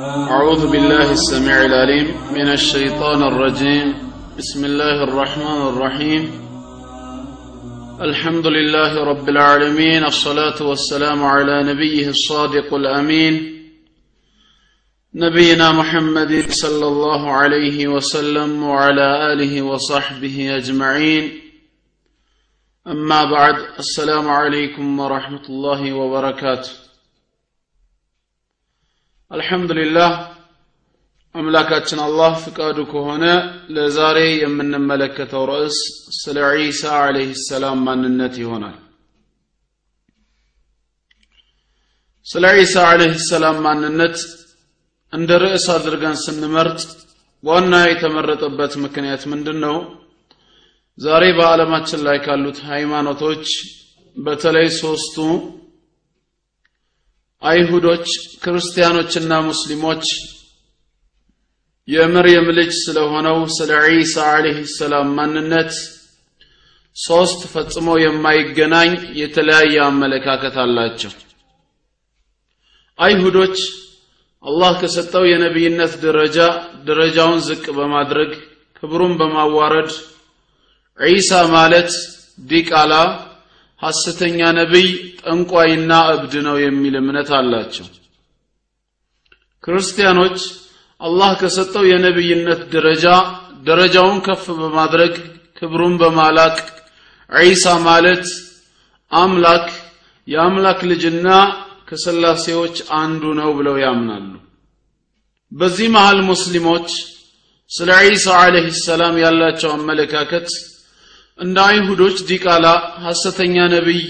أعوذ 0.00 0.70
بالله 0.72 1.12
السميع 1.12 1.64
العليم 1.64 2.06
من 2.32 2.48
الشيطان 2.48 3.22
الرجيم. 3.22 3.94
بسم 4.38 4.64
الله 4.64 5.04
الرحمن 5.04 5.68
الرحيم. 5.68 6.22
الحمد 8.00 8.46
لله 8.46 9.04
رب 9.04 9.28
العالمين 9.28 10.04
الصلاة 10.04 10.62
والسلام 10.62 11.24
على 11.24 11.62
نبيه 11.72 12.08
الصادق 12.08 12.74
الأمين. 12.74 13.34
نبينا 15.14 15.72
محمد 15.72 16.44
صلى 16.48 16.86
الله 16.86 17.30
عليه 17.30 17.88
وسلم 17.88 18.62
وعلى 18.62 19.32
آله 19.32 19.62
وصحبه 19.62 20.56
أجمعين. 20.56 21.40
أما 22.86 23.24
بعد 23.24 23.56
السلام 23.78 24.28
عليكم 24.28 25.00
ورحمة 25.00 25.44
الله 25.48 25.92
وبركاته. 25.92 26.70
አልሐምዱሊላህ 29.30 30.12
አምላካችን 31.34 31.98
አላህ 32.04 32.32
ፍቃዱ 32.44 32.78
ከሆነ 32.92 33.24
ለዛሬ 33.74 34.18
የምንመለከተው 34.40 35.44
ርዕስ 35.50 35.76
ስለ 36.16 36.38
ዒሳ 36.60 36.82
ዓለይህ 37.02 37.30
ሰላም 37.44 37.78
ማንነት 37.86 38.34
ይሆናል። 38.42 38.76
ስለ 42.26 42.46
ዒሳ 42.58 42.74
ዓለይህ 42.88 43.14
ሰላም 43.28 43.60
ማንነት 43.66 44.16
እንደ 45.12 45.30
ርዕስ 45.44 45.66
አድርገን 45.76 46.16
ስንመርጥ 46.24 46.80
ዋና 47.44 47.74
የተመረጠበት 47.90 48.74
ምክንያት 48.84 49.22
ምንድን 49.32 49.58
ነው 49.66 49.76
ዛሬ 50.98 51.24
በዓለማችን 51.38 52.04
ላይ 52.06 52.18
ካሉት 52.24 52.58
ሃይማኖቶች 52.70 53.46
በተለይ 54.16 54.68
ሶስቱ 54.82 55.16
አይሁዶች 57.42 58.06
ክርስቲያኖችና 58.42 59.32
ሙስሊሞች 59.46 60.04
የመርየም 61.88 62.48
ልጅ 62.58 62.70
ስለሆነው 62.80 63.38
ስለ 63.54 63.70
ዒሳ 63.92 64.24
ዓለይህ 64.32 64.58
ሰላም 64.74 65.08
ማንነት 65.16 65.72
ሶስት 66.96 67.40
ፈጽሞ 67.52 67.88
የማይገናኝ 68.02 68.92
የተለያየ 69.20 69.76
አመለካከት 69.86 70.56
አላቸው። 70.64 71.12
አይሁዶች 72.98 73.56
አላህ 74.44 74.72
ከሰጠው 74.80 75.24
የነቢይነት 75.28 75.92
ደረጃ 76.04 76.38
ደረጃውን 76.88 77.40
ዝቅ 77.48 77.64
በማድረግ 77.78 78.30
ክብሩን 78.78 79.14
በማዋረድ 79.20 79.90
ዒሳ 81.00 81.40
ማለት 81.54 81.90
ዲቃላ 82.48 82.92
ሐሰተኛ 83.82 84.40
ነቢይ 84.58 84.88
ጠንቋይና 85.20 85.92
እብድ 86.14 86.34
ነው 86.46 86.56
የሚል 86.64 86.94
እምነት 87.00 87.30
አላቸው። 87.38 87.86
ክርስቲያኖች 89.64 90.38
አላህ 91.00 91.30
ከሰጠው 91.40 91.84
የነቢይነት 91.90 92.62
ደረጃ 92.74 93.04
ደረጃውን 93.68 94.18
ከፍ 94.26 94.44
በማድረግ 94.60 95.14
ክብሩን 95.58 95.94
በማላቅ 96.00 96.56
ዒሳ 97.30 97.64
ማለት 97.86 98.26
አምላክ 99.12 99.66
የአምላክ 100.28 100.80
ልጅና 100.90 101.28
ከስላሴዎች 101.88 102.76
አንዱ 102.98 103.22
ነው 103.40 103.50
ብለው 103.58 103.76
ያምናሉ። 103.84 104.30
በዚህ 105.52 105.88
መሃል 105.94 106.20
ሙስሊሞች 106.30 106.88
ስለ 107.70 107.90
ዒሳ 108.06 108.26
ዓለይህ 108.40 108.76
ሰላም 108.84 109.16
ያላቸው 109.24 109.70
አመለካከት 109.76 110.48
እንደ 111.40 111.58
አይሁዶች 111.68 112.16
ዲቃላ 112.28 112.66
ሐሰተኛ 113.04 113.56
ነቢይ 113.74 114.02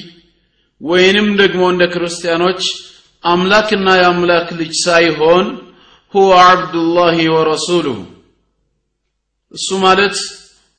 ወይንም 0.80 1.28
ደግሞ 1.40 1.62
እንደ 1.72 1.84
ክርስቲያኖች 1.92 2.62
አምላክና 3.24 3.88
የአምላክ 3.98 4.48
ልጅ 4.60 4.72
ሳይሆን 4.84 5.46
ሁወ 6.14 6.30
አብዱላህ 6.44 7.16
ወረሱሉሁ። 7.34 7.98
እሱ 9.54 9.68
ማለት 9.84 10.16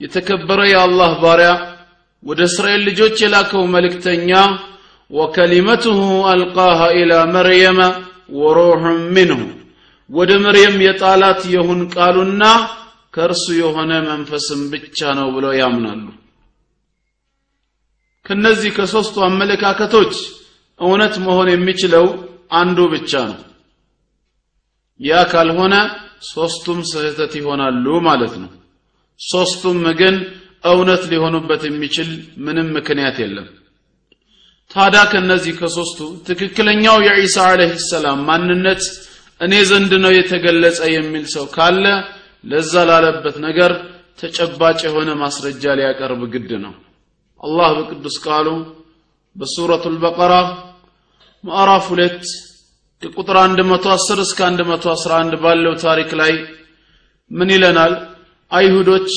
የተከበረ 0.02 0.60
የአላህ 0.70 1.12
ባሪያ 1.24 1.52
ወደ 2.24 2.40
እስራኤል 2.50 2.81
ልጆች 2.90 3.16
የላከው 3.24 3.64
መልእክተኛ 3.75 4.31
ወከሊመትሁ 5.12 6.00
አልቃሃ 6.31 6.80
ኢላ 7.00 7.14
መርየመ 7.34 7.80
ወሩሑን 8.38 9.00
ምንሁ 9.16 9.40
ወደ 10.09 10.31
መርየም 10.46 10.78
የጣላት 10.86 11.42
የሁን 11.54 11.81
ቃሉና 11.96 12.44
ከእርሱ 13.14 13.46
የሆነ 13.59 13.92
መንፈስም 14.09 14.62
ብቻ 14.74 15.00
ነው 15.20 15.30
ብለው 15.36 15.54
ያምናሉ 15.62 16.04
ከነዚህ 18.26 18.72
ከሶስቱ 18.78 19.16
አመለካከቶች 19.28 20.14
እውነት 20.80 21.16
መሆን 21.26 21.48
የሚችለው 21.52 22.06
አንዱ 22.54 22.80
ብቻ 22.94 23.12
ነው። 23.30 23.40
ያ 25.00 25.22
ካልሆነ 25.32 25.76
ሶስቱም 26.30 26.80
ስህተት 26.90 27.34
ይሆናሉ 27.40 27.86
ማለት 28.08 28.34
ነው። 28.42 28.50
ሶስቱም 29.20 29.80
ግን 30.00 30.16
እውነት 30.66 31.04
ሊሆኑበት 31.12 31.62
የሚችል 31.68 32.10
ምንም 32.46 32.68
ምክንያት 32.78 33.18
የለም። 33.24 33.48
ታዲያ 34.72 35.02
ከነዚህ 35.12 35.54
ከሶስቱ 35.60 36.00
ትክክለኛው 36.28 36.98
የዒሳ 37.08 37.38
ዓለይህ 37.48 37.74
ሰላም 37.88 38.20
ማንነት 38.28 38.84
እኔ 39.42 39.54
ዘንድ 39.70 39.92
ነው 40.04 40.12
የተገለጸ 40.16 40.80
የሚል 40.94 41.26
ሰው 41.34 41.46
ካለ 41.56 41.86
ለዛ 42.44 42.74
ላለበት 42.90 43.36
ነገር 43.48 43.72
ተጨባጭ 44.22 44.80
የሆነ 44.88 45.10
ማስረጃ 45.24 45.74
ሊያቀርብ 45.80 46.22
ግድ 46.34 46.52
ነው 46.64 46.74
አላህ 47.41 47.69
በቅዱስ 47.78 48.17
ቃሉ 48.27 48.49
በሱረቱ 49.37 49.84
ልበቀራ 49.94 50.34
ምዕራፍ 51.44 51.87
ሁለት 51.93 52.22
ከቁጥር 53.03 53.37
110 53.71 54.21
እስከ 54.27 54.41
111 54.50 55.41
ባለው 55.43 55.75
ታሪክ 55.84 56.12
ላይ 56.21 56.33
ምን 57.31 57.50
ይለናል 57.55 57.94
አይሁዶች 58.53 59.11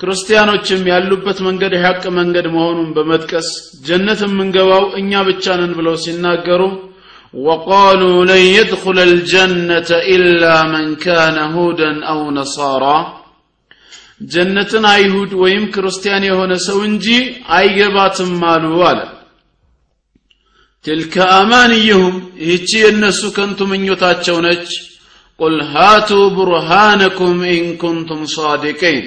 ክርስቲያኖችም 0.00 0.82
ያሉበት 0.92 1.38
መንገድ 1.46 1.72
የሐቅ 1.76 2.02
መንገድ 2.18 2.46
መሆኑን 2.56 2.88
በመጥቀስ 2.96 3.48
ጀነት 3.86 4.20
የምንገባው 4.26 4.84
እኛ 5.00 5.22
ብቻ 5.30 5.54
ነን 5.60 5.72
ብለው 5.78 5.96
ሲናገሩ 6.04 6.62
وقالوا 7.46 8.24
لن 8.24 8.42
يدخل 8.58 8.98
الجنة 9.00 9.90
إلا 10.14 10.54
من 10.64 10.96
كان 10.96 11.38
هودا 11.54 12.04
أو 12.04 12.30
نصارى 12.30 12.98
ጀነትን 14.29 14.85
አይሁድ 14.89 15.31
ወይም 15.41 15.63
ክርስቲያን 15.73 16.23
የሆነ 16.27 16.53
ሰው 16.65 16.79
እንጂ 16.87 17.05
አይገባትም 17.53 18.33
አሉ 18.49 18.65
አለ። 18.89 18.99
አማንይሁም 21.33 22.15
ይህቺ 22.41 22.69
የእነሱ 22.81 23.21
ከንቱ 23.35 23.59
ምኞታቸው 23.71 24.37
ነች። 24.45 24.69
قل 25.39 25.57
هاتوا 25.71 26.09
برهانكم 26.35 27.39
إن 27.51 27.67
كنتم 27.81 28.21
صادقين 28.33 28.99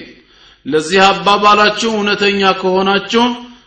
ለዚህ 0.67 1.01
አባባላችሁ 1.09 1.91
እውነተኛ 1.95 2.41
ከሆናችሁ 2.61 3.25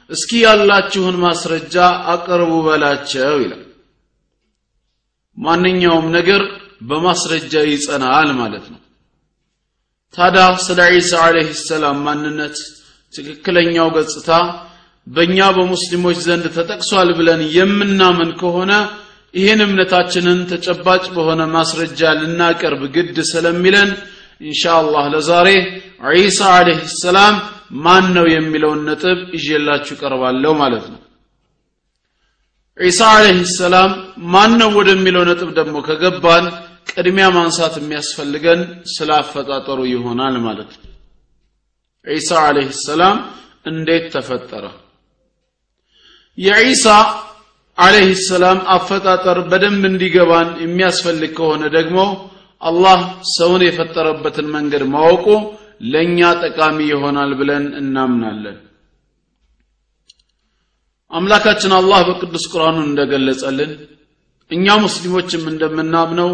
እስኪ 0.09 0.31
ያላችሁን 0.43 1.15
ማስረጃ 1.23 1.75
አቅርቡ 2.13 2.51
በላቸው 2.67 3.35
ይላል። 3.43 3.63
ማንኛውም 5.37 6.07
ነገር 6.17 6.43
በማስረጃ 6.89 7.53
ይጸናል 7.69 8.29
ማለት 8.39 8.65
ነው 8.73 8.81
ታዲያ 10.13 10.45
ስለ 10.65 10.79
ዒሳ 10.93 11.11
عليه 11.23 11.49
السلام 11.63 11.97
ማንነት 12.05 12.57
ትክክለኛው 13.13 13.87
ገጽታ 13.95 14.29
በእኛ 15.07 15.39
በሙስሊሞች 15.55 16.17
ዘንድ 16.25 16.45
ተጠቅሷል 16.55 17.09
ብለን 17.17 17.41
የምናምን 17.57 18.29
ከሆነ 18.39 18.71
ይህን 19.33 19.61
እምነታችንን 19.65 20.39
ተጨባጭ 20.51 21.03
በሆነ 21.15 21.41
ማስረጃ 21.55 22.01
ልናቀርብ 22.19 22.81
ግድ 22.95 23.17
ስለሚለን 23.31 23.89
ኢንሻአላህ 24.41 25.05
ለዛሬ 25.13 25.47
ዒሳ 26.17 26.39
ዓለይህ 26.55 26.81
ሰላም 27.03 27.35
ማን 27.85 28.05
ነው 28.17 28.25
የሚለውን 28.33 28.81
ነጥብ 28.89 29.19
ይዤላችሁ 29.37 29.95
ቀርባለሁ 30.01 30.51
ማለት 30.61 30.85
ነው። 30.93 30.99
ዒሳ 32.77 33.01
ዓለይህ 33.13 33.39
ሰላም 33.55 33.91
ማን 34.33 34.51
ነው 34.61 34.69
ወደሚለው 34.79 35.23
ነጥብ 35.29 35.49
ደግሞ 35.59 35.77
ከገባን 35.87 36.45
ቅድሚያ 36.89 37.25
ማንሳት 37.35 37.73
የሚያስፈልገን 37.79 38.61
ስለ 38.93 39.09
አፈጣጠሩ 39.21 39.79
ይሆናል 39.93 40.35
ማለት 40.45 40.71
ነው። 40.77 40.91
ዒሳ 42.07 42.29
ዓለይህ 42.43 42.69
ሰላም 42.83 43.17
እንዴት 43.65 44.05
ተፈጠረ? 44.13 44.65
የዒሳ 46.37 46.85
ዓለይህ 47.77 48.11
ሰላም 48.29 48.59
አፈጣጠር 48.75 49.37
በደንብ 49.51 49.83
እንዲገባን 49.89 50.49
የሚያስፈልግ 50.63 51.31
ከሆነ 51.37 51.63
ደግሞ 51.77 51.99
አላህ 52.61 52.99
ሰውን 53.35 53.61
የፈጠረበትን 53.65 54.47
መንገድ 54.55 54.83
ማወቁ 54.93 55.25
ለእኛ 55.91 56.19
ጠቃሚ 56.43 56.77
ይሆናል 56.91 57.31
ብለን 57.39 57.65
እናምናለን። 57.81 58.57
አምላካችን 61.11 61.73
አላህ 61.77 61.99
በቅዱስ 62.07 62.45
ቁርአኑ 62.51 62.77
እንደገለጸልን 62.85 63.71
እኛ 64.51 64.65
ሙስሊሞችም 64.85 65.43
እንደምናምነው 65.51 66.31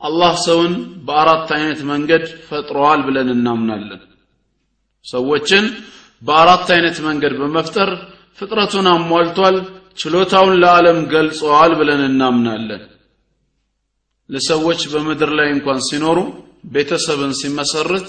አላህ 0.00 0.32
ሰውን 0.46 0.72
በአራት 1.06 1.48
አይነት 1.56 1.80
መንገድ 1.90 2.24
ፈጥሯል 2.48 3.00
ብለን 3.06 3.28
እናምናለን። 3.34 4.02
ሰዎችን 5.06 5.64
በአራት 6.22 6.68
አይነት 6.74 6.96
መንገድ 7.06 7.32
በመፍጠር 7.40 7.90
ፍጥረቱን 8.38 8.86
አሟልቷል 8.92 9.56
ችሎታውን 9.98 10.54
ለዓለም 10.62 10.98
ገልጸዋል 11.12 11.72
ብለን 11.80 12.02
እናምናለን። 12.08 12.82
ለሰዎች 14.30 14.80
በምድር 14.92 15.30
ላይ 15.38 15.48
እንኳን 15.56 15.80
ሲኖሩ 15.88 16.18
ቤተሰብን 16.74 17.32
ሲመሰርት 17.40 18.08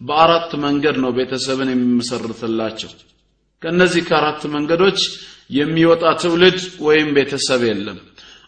በአራት 0.00 0.50
መንገድ 0.64 0.96
ነው 1.04 1.10
ቤተሰብን 1.18 1.70
የሚመሰርትላቸው። 1.72 2.90
ከነዚህ 3.62 4.02
ከአራት 4.08 4.42
መንገዶች 4.54 4.98
የሚወጣ 5.50 6.04
ትውልድ 6.22 6.58
ወይም 6.86 7.08
ቤተሰብ 7.16 7.60
የለም 7.68 7.98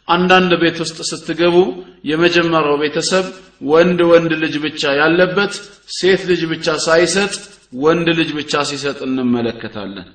አንዳንድ 0.08 0.52
ቤት 0.62 0.78
ውስጥ 0.84 0.98
ስትገቡ 1.10 1.56
የመጀመሪያው 2.10 2.78
ቤተሰብ 2.84 3.26
ወንድ 3.72 4.00
ወንድ 4.12 4.32
ልጅ 4.44 4.56
ብቻ 4.66 4.82
ያለበት 5.02 5.54
ሴት 5.98 6.22
ልጅ 6.32 6.42
ብቻ 6.54 6.76
ሳይሰጥ 6.88 7.34
ወንድ 7.84 8.08
ልጅ 8.20 8.30
ብቻ 8.40 8.64
ሲሰጥ 8.72 8.98
እንመለከታለን 9.08 10.08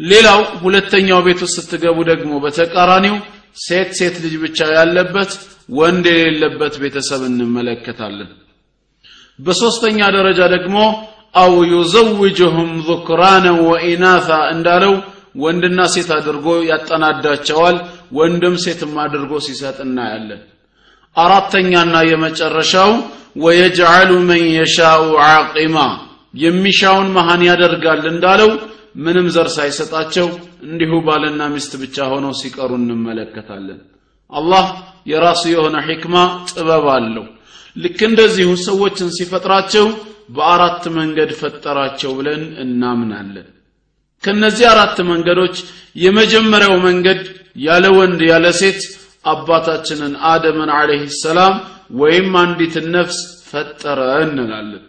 ሌላው 0.00 0.40
ሁለተኛው 0.64 1.20
ቤት 1.26 1.40
ውስጥ 1.46 1.56
ስትገቡ 1.60 1.98
ደግሞ 2.10 2.32
በተቃራኒው 2.44 3.16
ሴት 3.66 3.90
ሴት 3.98 4.16
ልጅ 4.24 4.34
ብቻ 4.44 4.58
ያለበት 4.78 5.30
ወንድ 5.78 6.06
የሌለበት 6.12 6.74
ቤተሰብ 6.82 7.22
እንመለከታለን 7.30 8.30
በሶስተኛ 9.38 9.98
ደረጃ 10.16 10.40
ደግሞ 10.54 10.76
አው 11.42 11.52
ዩዘውጅሁም 11.74 12.70
ذكرانا 12.88 13.52
وإناثا 13.68 14.40
እንዳለው 14.54 14.94
ወንድና 15.42 15.80
ሴት 15.94 16.10
አድርጎ 16.18 16.46
ያጠናዳቸዋል 16.70 17.76
ወንድም 18.13 18.55
ሴትም 18.63 18.93
አድርጎ 19.03 19.33
ሲሰጥ 19.45 19.77
እናያለን። 19.85 20.41
አራተኛና 21.15 21.95
የመጨረሻው 22.09 22.91
ወየጅዓሉ 23.43 24.11
መን 24.29 24.43
የሻኡ 24.57 25.03
ዓቂማ 25.27 25.77
የሚሻውን 26.35 27.09
መሃን 27.17 27.41
ያደርጋል 27.49 28.03
እንዳለው 28.11 28.51
ምንም 29.03 29.27
ዘር 29.35 29.47
ሳይሰጣቸው 29.55 30.27
እንዲሁ 30.65 30.91
ባልና 31.07 31.41
ሚስት 31.53 31.71
ብቻ 31.81 31.97
ሆነው 32.11 32.33
ሲቀሩ 32.41 32.71
እንመለከታለን። 32.79 33.79
አላህ 34.31 34.65
የራሱ 35.11 35.43
የሆነ 35.53 35.77
ሕክማ 35.87 36.15
ጥበብ 36.49 36.85
አለው። 36.95 37.25
ልክ 37.75 37.99
እንደዚሁ 38.09 38.49
ሰዎችን 38.65 39.09
ሲፈጥራቸው 39.17 39.85
በአራት 40.35 40.83
መንገድ 40.97 41.31
ፈጠራቸው 41.39 42.11
ብለን 42.19 42.43
እናምናለን 42.63 43.47
ከነዚህ 44.23 44.65
አራት 44.71 44.97
መንገዶች 45.11 45.55
የመጀመሪያው 46.03 46.75
መንገድ 46.87 47.21
ያለ 47.65 47.85
ወንድ 47.97 48.21
ያለ 48.31 48.45
ሴት 48.59 48.81
አባታችንን 49.25 50.13
አደምን 50.31 50.69
አለህ 50.77 51.03
ሰላም 51.23 51.55
ወይም 51.99 52.31
አንዲትን 52.41 52.87
ነፍስ 52.95 53.17
ፈጠረ 53.49 53.99
እንላለን። 54.25 54.83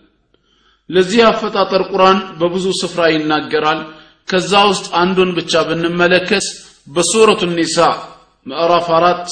ለዚህ 0.90 1.20
አፈጣጠር 1.28 1.82
ቁርአን 1.90 2.18
በብዙ 2.40 2.66
ስፍራ 2.80 3.02
ይናገራል። 3.12 3.80
ከዛ 4.28 4.52
ውስጥ 4.70 4.86
አንዱን 5.00 5.30
ብቻ 5.38 5.52
ብንመለከት 5.68 6.46
በሱረቱ 6.88 7.42
ኒሳ 7.58 7.76
ምዕራፍ 8.46 8.86
አራት 8.98 9.26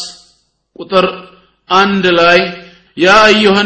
ቁጥር 0.77 1.07
አንድ 1.71 2.05
ላይ 2.21 2.41
ያ 2.97 3.15
አዩሃ 3.27 3.57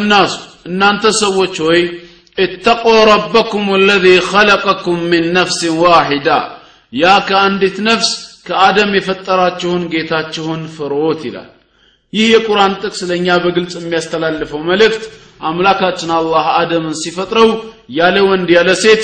እናንተ 0.69 1.05
ሰዎች 1.23 1.55
ሆይ 1.67 1.81
اتقوا 2.38 3.02
ربكم 3.14 3.64
الذي 3.76 4.18
خلقكم 4.32 4.98
من 5.12 5.24
نفس 5.34 5.62
واحدة 5.84 6.38
يا 6.94 7.16
كأندت 7.30 7.78
نفس 7.90 8.10
كآدم 8.48 8.92
يفتراتشهن 8.96 9.84
ጌታችሁን 9.94 10.62
ፍሩት 10.76 11.22
ይላል 11.30 11.50
ይህ 12.14 12.28
የቁርአን 12.34 12.74
ጥቅስ 12.84 13.02
ለእኛ 13.10 13.28
በግልጽ 13.44 13.74
የሚያስተላልፈው 13.80 14.62
መልእክት 14.72 15.04
አምላካችን 15.50 16.10
አላህ 16.20 16.46
አደምን 16.60 16.96
ሲፈጥረው 17.02 17.50
ያለ 18.00 18.18
ወንድ 18.30 18.50
ያለ 18.58 18.70
ሴት 18.84 19.04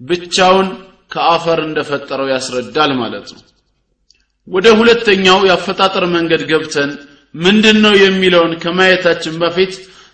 ብቻውን 0.00 0.66
ከአፈር 1.12 1.58
እንደፈጠረው 1.68 2.26
ያስረዳል 2.34 2.90
ማለት 3.02 3.28
ነው 3.36 3.42
ወደ 4.48 4.66
ሁለተኛው 4.80 5.38
የአፈጣጠር 5.48 6.04
መንገድ 6.16 6.42
ገብተን 6.50 6.90
ምንድን 7.34 7.78
ነው 7.84 7.94
የሚለውን 8.04 8.52
ከማየታችን 8.62 9.34
በፊት 9.42 9.72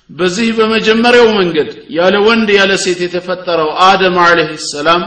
በዚህ 0.09 0.47
በመጀመሪያው 0.57 1.27
መንገድ 1.39 1.69
ያለ 1.95 2.15
ወንድ 2.27 2.49
ያለ 2.57 2.71
ሴት 2.83 2.99
የተፈጠረው 3.05 3.69
አደም 3.87 4.15
عليه 4.23 4.51
السلام 4.69 5.01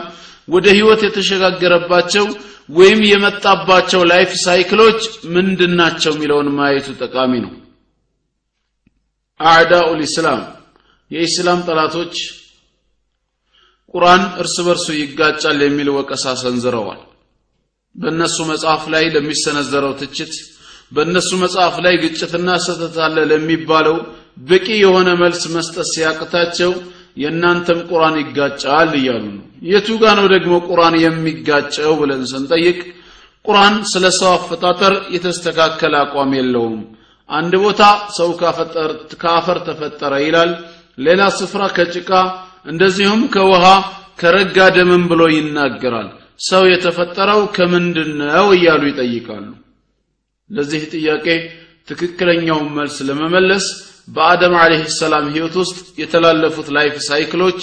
ወደ 0.48 0.66
ህይወት 0.76 1.00
የተሸጋገረባቸው 1.06 2.26
ወይም 2.72 3.00
የመጣባቸው 3.08 4.02
life 4.10 4.30
cycle 4.44 4.75
ኦች 4.75 5.00
ምንድናቸው 5.34 6.12
የሚለውን 6.14 6.48
ማየቱ 6.58 6.88
ጠቃሚ 7.00 7.32
ነው። 7.44 7.52
أعداء 9.40 9.88
الإسلام 10.00 10.40
የኢስላም 11.10 11.60
ጠላቶች 11.68 12.14
ቁርአን 13.94 14.22
እርስ 14.42 14.56
በርሱ 14.66 14.86
ይጋጫል 14.98 15.58
የሚል 15.64 15.88
ወቀሳ 15.96 16.26
ሰንዝረዋል። 16.42 17.00
በእነሱ 17.96 18.36
መጽሐፍ 18.52 18.82
ላይ 18.94 19.04
ለሚሰነዘረው 19.14 19.92
ትችት 20.00 20.34
በእነሱ 20.92 21.30
መጽሐፍ 21.42 21.74
ላይ 21.84 21.94
ግጭትና 22.02 22.48
ስህተት 22.64 22.96
አለ 23.06 23.18
ለሚባለው 23.30 23.96
በቂ 24.36 24.66
የሆነ 24.82 25.08
መልስ 25.20 25.42
መስጠት 25.54 25.88
ሲያቅታቸው 25.92 26.70
የእናንተም 27.16 27.80
ቁርአን 27.90 28.16
ይጋጫል 28.20 28.90
እያሉ 28.98 29.24
ነው። 29.30 29.42
የቱ 29.70 29.88
ጋ 30.02 30.12
ነው 30.18 30.26
ደግሞ 30.32 30.54
ቁርአን 30.68 30.94
የሚጋጨው 31.02 31.92
ብለን 32.00 32.22
ስንጠይቅ 32.30 32.78
ቁርአን 33.44 33.74
ስለ 33.92 34.04
ሰው 34.18 34.30
አፈጣጠር 34.36 34.94
የተስተካከለ 35.14 35.94
አቋም 36.02 36.32
የለውም። 36.38 36.80
አንድ 37.30 37.52
ቦታ 37.64 37.82
ሰው 38.16 38.30
ከአፈር 39.22 39.58
ተፈጠረ 39.66 40.12
ይላል 40.24 40.50
ሌላ 40.98 41.22
ስፍራ 41.38 41.62
ከጭቃ 41.76 42.10
እንደዚሁም 42.66 43.22
ከውሃ 43.34 43.64
ከረጋ 44.20 44.58
ደምን 44.76 45.04
ብሎ 45.10 45.22
ይናገራል። 45.34 46.08
ሰው 46.40 46.62
የተፈጠረው 46.70 47.40
ከምንድን 47.56 48.10
ነው 48.22 48.46
እያሉ 48.56 48.82
ይጠይቃሉ። 48.90 49.46
ለዚህ 50.50 50.82
ጥያቄ 50.94 51.26
ትክክለኛውን 51.88 52.68
መልስ 52.76 52.96
ለመመለስ 53.08 53.66
በአደም 54.08 54.54
عليه 54.60 54.82
السلام 54.96 55.26
ህይወት 55.34 55.54
ውስጥ 55.60 55.76
የተላለፉት 56.00 56.68
life 56.76 56.94
cycle 57.08 57.37
ኦች 57.37 57.60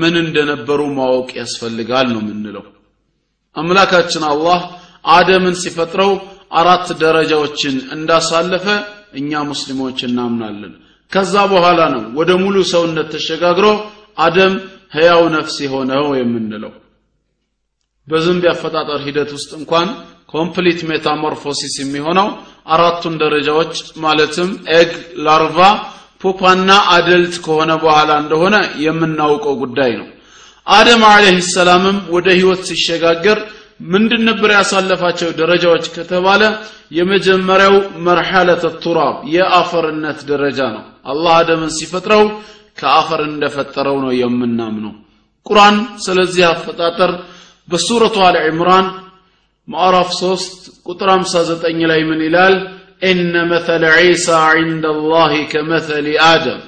ምን 0.00 0.14
እንደነበሩ 0.22 0.80
ማወቅ 0.98 1.30
ያስፈልጋል 1.40 2.06
ነው 2.14 2.20
የምንለው። 2.24 2.64
አምላካችን 3.56 4.24
አላህ 4.32 4.60
አደምን 5.14 5.56
ሲፈጥረው 5.62 6.12
አራት 6.60 6.86
ደረጃዎችን 7.02 7.76
እንዳሳለፈ 7.96 8.66
እኛ 9.20 9.40
ሙስሊሞች 9.50 9.98
እናምናለን። 10.08 10.72
ከዛ 11.12 11.34
በኋላ 11.52 11.80
ነው 11.94 12.02
ወደ 12.18 12.30
ሙሉ 12.42 12.56
ሰውነት 12.72 13.08
ተሸጋግሮ 13.14 13.66
አደም 14.18 14.54
ህያው 14.94 15.22
ነፍስ 15.34 15.56
የሆነው 15.64 16.06
የምንለው። 16.20 16.72
በዝንብ 18.08 18.42
ያፈጣጠር 18.48 19.00
ሂደት 19.06 19.30
ውስጥ 19.36 19.50
እንኳን 19.58 19.88
complete 20.32 20.80
metamorphosis 20.90 21.74
የሚሆነው 21.80 22.28
አራቱን 22.66 23.14
ደረጃዎች 23.22 23.74
ማለትም 24.04 24.48
egg 24.76 24.90
larva 25.26 25.56
pupa 26.20 26.49
ና 26.49 26.70
adult 26.94 27.34
ከሆነ 27.44 27.70
በኋላ 27.82 28.10
እንደሆነ 28.22 28.56
የምናውቀው 28.84 29.54
ጉዳይ 29.62 29.92
ነው። 30.00 30.08
አደም 30.66 31.02
عليه 31.08 31.38
السلام 31.52 31.83
ም 31.83 31.98
ወደ 32.14 32.28
ህይወት 32.36 32.62
ሲሸጋገር 32.70 33.38
ምንድን 33.86 34.22
ነበር 34.28 34.50
ያሳለፋቸው 34.56 35.30
ደረጃዎች 35.38 35.84
ከተባለ 35.94 36.42
የመጀመሪያው 36.98 37.74
مرحلة 38.06 38.64
التراب 38.82 39.16
የአፈርነት 39.34 40.18
ደረጃ 40.30 40.60
ነው። 40.74 40.82
አላህ 41.06 41.32
አደምን 41.38 41.70
ሲፈጥረው 41.76 42.24
ከአፈር 42.78 43.20
እንደፈጠረው 43.28 43.96
ነው 44.04 44.12
የምናምነው። 44.20 44.92
ቁርአን 45.46 45.76
ስለዚህ 45.98 46.44
አፈጣጠር 46.48 47.12
በሱረቱ 47.68 48.16
አል 48.26 48.36
ዕምራን 48.44 48.86
ምዕራፍ 49.67 50.09
3 50.15 50.65
ቁጥር 50.87 51.09
59 51.13 51.85
ላይ 51.91 52.01
ምን 52.09 52.19
ይላል 52.27 52.55
ኢነ 53.09 53.35
መተለ 53.51 53.83
ዒሳ 54.03 54.27
ዒንደ 54.57 54.85
ላህ 55.03 55.31
ከመተሊ 55.51 56.07
አደም 56.27 56.61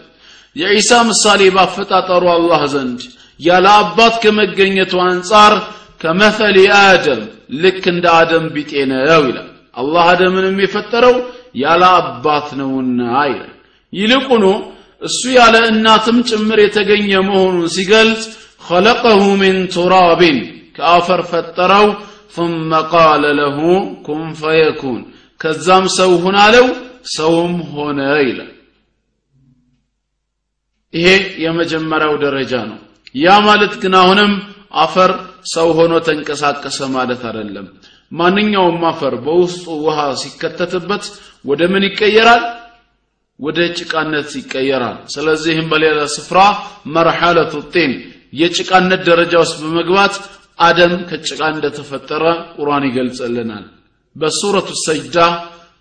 የዒሳ 0.55 0.91
ምሳሌ 1.09 1.41
ባፈጣጠሩ 1.55 2.23
አላህ 2.35 2.61
ዘንድ 2.73 3.01
ያለ 3.39 3.67
አባት 3.81 4.15
ከመገኘቱ 4.23 4.93
አንጻር 5.05 5.53
ከመተሊ 6.01 6.57
አደም 6.79 7.21
ልክ 7.63 7.83
እንደ 7.93 8.05
አደም 8.19 8.45
ቢጤ 8.55 8.71
ነው 8.91 9.21
ይላል 9.27 9.49
አላህ 9.81 10.05
አደምንም 10.13 10.57
የፈጠረው 10.63 11.15
ያለ 11.61 11.83
አባት 11.99 12.47
ነውና 12.59 13.01
ይላል 13.31 13.53
ይልቁኑ 13.93 14.45
እሱ 15.01 15.21
ያለ 15.37 15.55
እናትም 15.71 16.17
ጭምር 16.29 16.59
የተገኘ 16.63 17.09
መሆኑን 17.29 17.67
ሲገልጽ 17.75 18.23
خلقه 18.61 19.21
من 19.35 19.55
تراب 19.67 20.21
كافر 20.77 21.19
ፈጠረው 21.31 21.87
ثم 22.31 22.71
قال 22.95 23.23
له 23.39 23.57
كن 24.05 24.23
فيكون 24.33 25.01
ከዛም 25.41 25.85
ሰው 25.97 26.11
ሁን 26.23 26.35
አለው 26.43 26.67
ሰውም 27.15 27.55
ሆነ 27.73 27.99
ይላል 28.27 28.51
ይሄ 30.93 31.07
የመጀመሪያው 31.43 32.13
ደረጃ 32.25 32.53
ነው 32.69 32.79
ያ 33.15 33.35
ማለት 33.47 33.73
ግን 33.81 33.93
አሁንም 34.01 34.31
አፈር 34.83 35.11
ሰው 35.53 35.67
ሆኖ 35.77 35.93
ተንቀሳቀሰ 36.07 36.79
ማለት 36.95 37.21
አይደለም 37.29 37.67
ማንኛውም 38.11 38.81
አፈር 38.91 39.13
በውስጡ 39.25 39.65
ውሃ 39.85 39.99
ሲከተትበት 40.21 41.05
ወደ 41.45 41.61
ምን 41.73 41.83
ይቀየራል 41.89 42.43
ወደ 43.39 43.59
ጭቃነት 43.79 44.29
ይቀየራል 44.41 44.97
ስለዚህም 45.13 45.67
በሌላ 45.71 45.99
ስፍራ 46.15 46.39
መርሐለቱ 46.95 47.53
ጤን 47.73 47.91
የጭቃነት 48.39 49.01
ደረጃ 49.09 49.33
ውስጥ 49.43 49.57
በመግባት 49.63 50.15
አደም 50.58 50.94
ከጭቃ 51.08 51.40
እንደተፈጠረ 51.52 52.24
ቁርአን 52.56 52.84
ይገልጽልናል 52.88 53.64
በሱረቱ 54.16 54.70
ሰጅዳ 54.84 55.16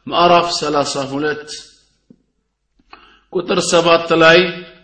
ምዕራፍ 0.07 0.47
32 0.55 1.55
ቁጥር 3.33 3.59
ሰባት 3.71 4.09
ላይ 4.23 4.39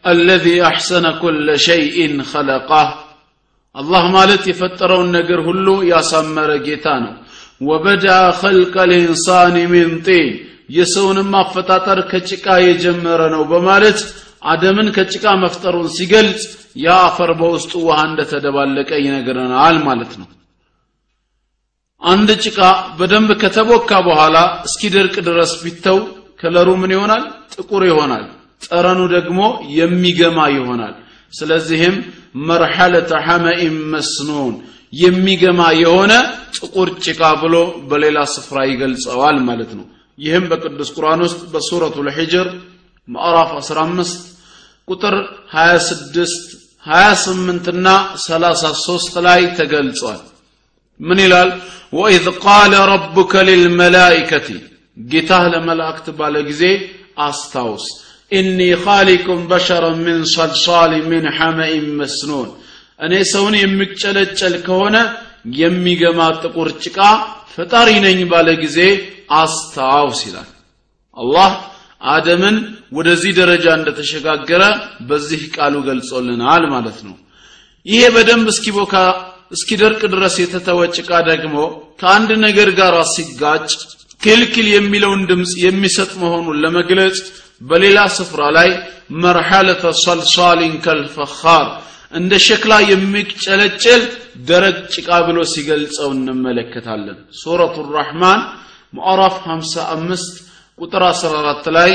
አለዚ 0.10 0.46
አሕሰነ 0.68 1.08
ኩለ 1.22 1.48
ሸይኢን 1.66 2.16
ኸለቃህ 2.32 2.90
አላህ 3.76 4.04
ማለት 4.16 4.44
የፈጠረውን 4.50 5.10
ነገር 5.18 5.40
ሁሉ 5.48 5.68
ያሳመረ 5.90 6.52
ጌታ 6.68 6.88
ነው 7.04 7.14
ወበዳ 7.62 8.06
ኸልቀ 8.40 8.76
ልኢንሳን 8.90 9.56
ሚን 9.74 9.92
ጢን 10.06 10.30
የሰውንም 10.78 11.32
አፈጣጠር 11.42 12.00
ከጭቃ 12.12 12.46
የጀመረ 12.64 13.22
ነው 13.36 13.44
በማለት 13.52 14.00
አደምን 14.48 14.88
ከጭቃ 14.96 15.26
መፍጠሩን 15.44 15.88
ሲገልጽ 15.96 16.44
ያ 16.84 16.96
አፈር 17.06 17.32
በውስጡ 17.40 17.72
ውሃ 17.86 18.00
እንደተደባለቀ 18.10 18.90
ይነግረናል 19.06 19.78
ማለት 19.88 20.12
ነው። 20.22 20.28
አንድ 22.02 22.30
ጭቃ 22.44 22.60
በደንብ 22.98 23.30
ከተቦካ 23.42 23.92
በኋላ 24.08 24.38
እስኪደርቅ 24.68 25.16
ድረስ 25.28 25.52
ቢተው 25.64 26.00
ከለሩ 26.42 26.70
ምን 26.82 26.92
ይሆናል? 26.96 27.24
ጥቁር 27.54 27.84
ይሆናል። 27.90 28.26
ጠረኑ 28.66 29.00
ደግሞ 29.16 29.40
የሚገማ 29.78 30.40
ይሆናል። 30.56 30.94
ስለዚህም 31.34 31.96
መርሐለተ 32.48 33.12
ሐመኢን 33.26 33.76
መስኑን 33.94 34.54
የሚገማ 34.94 35.62
የሆነ 35.82 36.12
ጥቁር 36.58 36.90
ጭቃ 37.06 37.22
ብሎ 37.42 37.56
በሌላ 37.90 38.18
ስፍራ 38.36 38.58
ይገልጸዋል 38.70 39.38
ማለት 39.48 39.72
ነው። 39.78 39.86
ይህም 40.18 40.46
በቅዱስ 40.52 40.90
ቁርአን 40.96 41.22
ውስጥ 41.26 41.42
በሱረቱ 41.54 41.96
ልሕጅር 42.08 42.48
ምዕራፍ 43.08 43.52
15 43.60 44.22
ቁጥር 44.88 45.16
26 45.54 46.36
28 46.86 47.68
እና 47.74 47.88
33 48.22 49.18
ላይ 49.26 49.42
ተገልጿል። 49.58 50.20
ምን 51.00 51.20
ይላል? 51.26 51.50
ወኢዝ 51.94 52.26
ቃለ 52.44 52.74
ረቡከ 52.92 53.34
ሊልመላኢከቲ። 53.48 54.48
ጌታህ 54.98 55.44
ለመላእክት 55.54 56.08
ባለ 56.20 56.36
ጊዜ 56.50 56.64
አስታውስ። 57.20 57.86
ኢኒ 58.32 58.60
ኻሊቁን 58.84 59.42
በሸረን 59.50 60.00
ምን 60.06 60.20
ሰልሳል 60.34 60.94
ምን 61.10 61.26
ሐመኢን 61.38 61.88
መስኑን። 62.00 62.50
እኔ 63.00 63.14
ሰውን 63.34 63.56
የሚጨለጨል 63.60 64.56
ከሆነ 64.66 64.96
የሚገማ 65.60 66.20
ጥቁር 66.42 66.70
ጭቃ 66.84 66.98
ፈጣሪ 67.54 67.90
ነኝ 68.06 68.20
ባለ 68.32 68.48
ጊዜ 68.64 68.80
አስታውስ 69.38 70.20
ይላል። 70.28 70.50
አላህ 71.18 71.52
አደምን 72.02 72.56
ወደዚህ 72.98 73.32
ደረጃ 73.40 73.66
እንደተሸጋገረ 73.78 74.64
በዚህ 75.10 75.42
ቃሉ 75.56 75.76
ገልጾልናል 75.88 76.64
ማለት 76.74 77.00
ነው። 77.08 77.16
ይሄ 77.86 78.02
በደንብ 78.16 78.48
እስኪቦካ 78.54 78.94
እስኪደርቅ 79.52 80.02
ድረስ 80.14 80.36
የተተወ 80.42 80.80
ጭቃ 80.98 81.12
ደግሞ 81.30 81.56
ከአንድ 82.02 82.30
ነገር 82.46 82.70
ጋር 82.80 82.96
ሲጋጭ 83.14 83.70
ክልክል 84.22 84.68
የሚለውን 84.72 85.22
ድምፅ 85.30 85.52
የሚሰጥ 85.66 86.12
መሆኑን 86.24 86.62
ለመግለጽ 86.64 87.18
በሌላ 87.62 88.00
ስፍራ 88.18 88.42
ላይ 88.58 88.70
መርሐለተ 89.24 89.84
ሰልሳሊን 90.04 90.76
ከልፈኻር 90.86 91.68
እንደ 92.14 92.34
ሸክላ 92.48 92.74
የሚጨለጨል 92.92 94.04
ደረቅ 94.50 94.78
ጭቃ 94.96 95.10
ብሎ 95.28 95.38
ሲገልጸው 95.54 96.10
እንመለከታለን። 96.16 97.18
ሱረቱ 97.40 97.86
ራሕማን 97.98 98.42
ምዕራፍ 98.94 99.36
55 99.48 100.36
ቁጥር 100.79 101.03
14 101.09 101.67
ላይ 101.79 101.93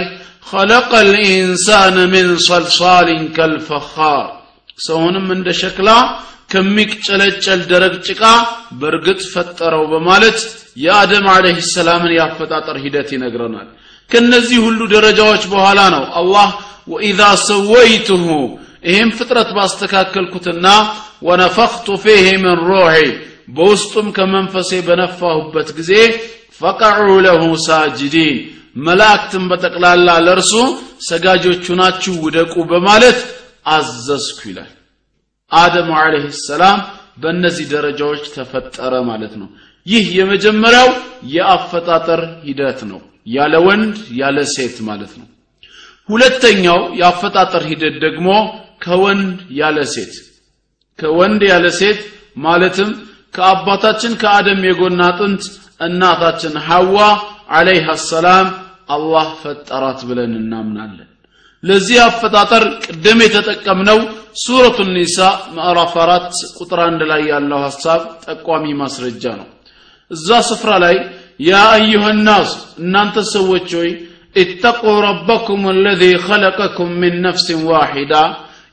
خلق 0.51 0.91
الإنسان 1.07 1.95
من 2.13 2.25
صلصال 2.49 3.07
كالفخار 3.35 4.25
ሰውንም 4.79 5.27
እንደ 5.35 5.47
ሸክላ 5.61 5.89
ከሚጨለጨል 6.51 7.61
ደረቅ 7.71 7.93
ጭቃ 8.07 8.23
በእርግጥ 8.79 9.21
ፈጠረው 9.33 9.83
በማለት 9.93 10.37
የአደም 10.83 11.25
አለህ 11.33 11.57
ሰላምን 11.75 12.11
ያፈጣጠር 12.19 12.77
ሂደት 12.83 13.09
ይነግረናል 13.15 13.67
ከነዚህ 14.11 14.59
ሁሉ 14.65 14.79
ደረጃዎች 14.95 15.43
በኋላ 15.53 15.79
ነው 15.95 16.03
አላህ 16.19 16.49
ወኢዛ 16.93 17.21
ሰወይቱሁ 17.49 18.25
ይህም 18.89 19.09
ፍጥረት 19.17 19.49
ባስተካከልኩትና 19.57 20.67
ወነፈኽቱ 21.27 21.87
ፊህ 22.03 22.27
ምን 22.43 22.59
ሩሒ 22.69 22.95
በውስጡም 23.57 24.07
ከመንፈሴ 24.17 24.71
በነፋሁበት 24.87 25.69
ጊዜ 25.79 25.91
ፈቀዑ 26.59 27.09
ለሁ 27.25 27.41
ሳጅዲን 27.67 28.37
መላእክትም 28.76 29.44
በጠቅላላ 29.50 30.08
ለእርሱ 30.26 30.52
ሰጋጆቹ 31.08 31.64
ናችሁ 31.80 32.14
ውደቁ 32.24 32.54
በማለት 32.70 33.18
አዘዝኩ 33.72 34.38
ይላል። 34.50 34.70
አደም 35.52 35.90
አለህ 35.98 36.24
ሰላም 36.46 36.78
በእነዚህ 37.22 37.66
ደረጃዎች 37.74 38.22
ተፈጠረ 38.36 38.92
ማለት 39.10 39.34
ነው። 39.40 39.48
ይህ 39.86 40.06
የመጀመሪያው 40.18 40.88
የአፈጣጠር 41.34 42.20
ሂደት 42.46 42.80
ነው። 42.90 43.00
ያለ 43.28 43.54
ወንድ 43.66 43.96
ያለ 44.20 44.38
ሴት 44.54 44.76
ማለት 44.88 45.12
ነው። 45.20 45.26
ሁለተኛው 46.08 46.80
የአፈጣጠር 47.00 47.62
ሂደት 47.70 47.96
ደግሞ 48.04 48.28
ከወንድ 48.84 49.38
ያለ 49.58 49.78
ሴት። 49.94 50.14
ከወንድ 50.98 51.42
ያለ 51.50 51.66
ሴት 51.80 52.00
ማለትም 52.44 52.90
ከአባታችን 53.34 54.12
ከአደም 54.22 54.60
የጎን 54.68 55.00
አጥንት 55.06 55.44
እናታችን 55.86 56.54
ሐዋ 56.66 56.96
አለይሃ 57.56 57.86
ሰላም 58.04 58.46
አላህ 58.92 59.28
ፈጠራት 59.42 60.00
ብለን 60.08 60.34
እናምናለን። 60.40 61.08
ለዚህ 61.62 61.98
አፈጣጠር 62.04 62.64
ቅድም 62.84 63.18
የተጠቀምነው 63.24 63.98
ሱረቱ 64.42 64.78
ኒሳ 64.94 65.18
ምዕራፍ 65.56 65.92
አራት 66.04 66.28
ቁጥር 66.58 66.80
አንድ 66.86 67.00
ላይ 67.10 67.22
ያለው 67.32 67.58
ሐሳብ 67.66 68.00
ጠቋሚ 68.26 68.64
ማስረጃ 68.80 69.24
ነው። 69.40 69.48
እዛ 70.10 70.28
ስፍራ 70.48 70.70
ላይ 70.84 70.96
ያ 71.42 71.60
አዩሃ 71.74 72.04
እናንተ 72.80 73.16
ሰዎች 73.34 73.68
ሆይ 73.78 73.90
ኢተቁ 74.36 74.82
ረበኩም 75.04 75.62
አለዚ 75.72 76.02
ኸለቀኩም 76.26 76.90
ሚን 77.00 77.16
ነፍሲን 77.26 77.60
ዋሒዳ 77.70 78.14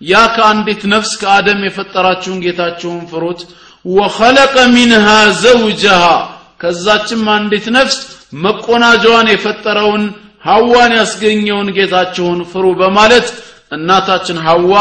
ያ 0.02 0.20
ከአንዲት 0.36 0.82
ነፍስ 0.94 1.12
ከአደም 1.22 1.62
የፈጠራችሁን 1.68 2.44
ጌታችሁን 2.46 3.02
ፍሩት። 3.12 3.42
ወኸለቀ 3.86 4.56
ሚንሃ 4.76 5.08
ዘውጀሃ 5.42 6.04
ከዛችም 6.62 7.26
አንዲት 7.36 7.68
ነፍስ 7.78 7.98
መቆናጃዋን 8.34 9.28
የፈጠረውን 9.32 10.04
ሐዋን 10.44 10.92
ያስገኘውን 11.00 11.70
ጌታችሁን 11.78 12.42
ፍሩ 12.52 12.66
በማለት 12.82 13.28
እናታችን 13.72 14.38
ሐዋ 14.46 14.74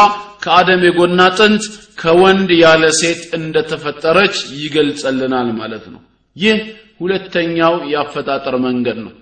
ከአደም 0.43 0.81
የጎና 0.87 1.21
ጥንት 1.37 1.63
ከወንድ 2.01 2.49
ያለ 2.61 2.83
ሴት 2.99 3.21
እንደተፈጠረች 3.37 4.35
ይገልጸልናል 4.59 5.49
ማለት 5.59 5.85
ነው። 5.93 6.01
ይህ 6.35 6.59
ሁለተኛው 7.01 7.73
የአፈጣጠር 7.91 8.55
መንገድ 8.65 8.97
ነው። 9.05 9.13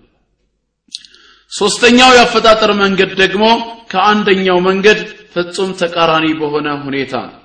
ሶስተኛው 1.51 2.11
የአፈጣጠር 2.15 2.71
መንገድ 2.81 3.11
ደግሞ 3.21 3.43
ከአንደኛው 3.91 4.57
መንገድ 4.67 4.99
ፍጹም 5.33 5.69
ተቃራኒ 5.81 6.25
በሆነ 6.39 6.67
ሁኔታ 6.85 7.13
ነው። 7.27 7.35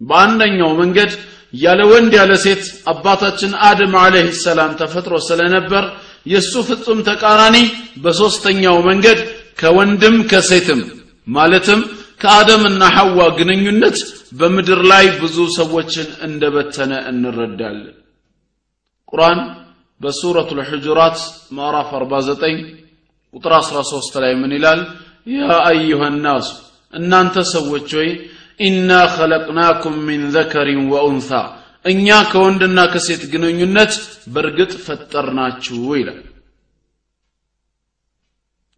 በአንደኛው 0.00 0.70
መንገድ 0.80 1.10
ያለ 1.52 1.80
ወንድ 1.90 2.12
ያለ 2.18 2.32
ሴት 2.44 2.62
አባታችን 2.92 3.52
አደም 3.68 3.94
አለህ 4.02 4.28
ሰላም 4.44 4.70
ተፈጥሮ 4.80 5.14
ስለነበር 5.28 5.84
የእሱ 6.26 6.52
ፍጹም 6.68 6.98
ተቃራኒ 7.08 7.56
በሶስተኛው 8.04 8.76
መንገድ 8.88 9.18
ከወንድም 9.60 10.16
ከሴትም 10.30 10.80
ማለትም 11.26 11.80
ከአደምና 12.20 12.82
ሐዋ 12.96 13.18
ግንኙነት 13.38 13.96
በምድር 14.38 14.80
ላይ 14.92 15.06
ብዙ 15.22 15.36
ሰዎችን 15.56 16.08
እንደበተነ 16.26 16.92
እንረዳለን። 17.10 17.96
ቁርአን 19.12 19.40
በሱረቱ 20.00 20.50
ልሑጁራት 20.58 21.18
ምዕራፍ 21.56 21.90
49 21.96 22.62
ቁጥር 23.34 23.52
13 23.60 24.14
ላይ 24.22 24.32
ምን 24.40 24.52
ይላል? 24.56 24.80
ያ 25.32 25.40
አዩሃ 25.68 26.02
እናንተ 26.92 27.36
ሰዎች 27.54 27.88
ሆይ 27.98 28.08
ኢና 28.60 28.90
ኸለቅናኩም 29.14 29.96
ሚን 30.06 30.22
ዘከሪን 30.34 30.82
ወኡንሳ። 30.92 31.30
እኛ 31.84 32.06
ከወንድና 32.30 32.78
ከሴት 32.92 33.22
ግንኙነት 33.32 33.92
በእርግጥ 34.32 34.72
ፈጠርናችሁ 34.84 35.80
ይላል። 35.98 36.20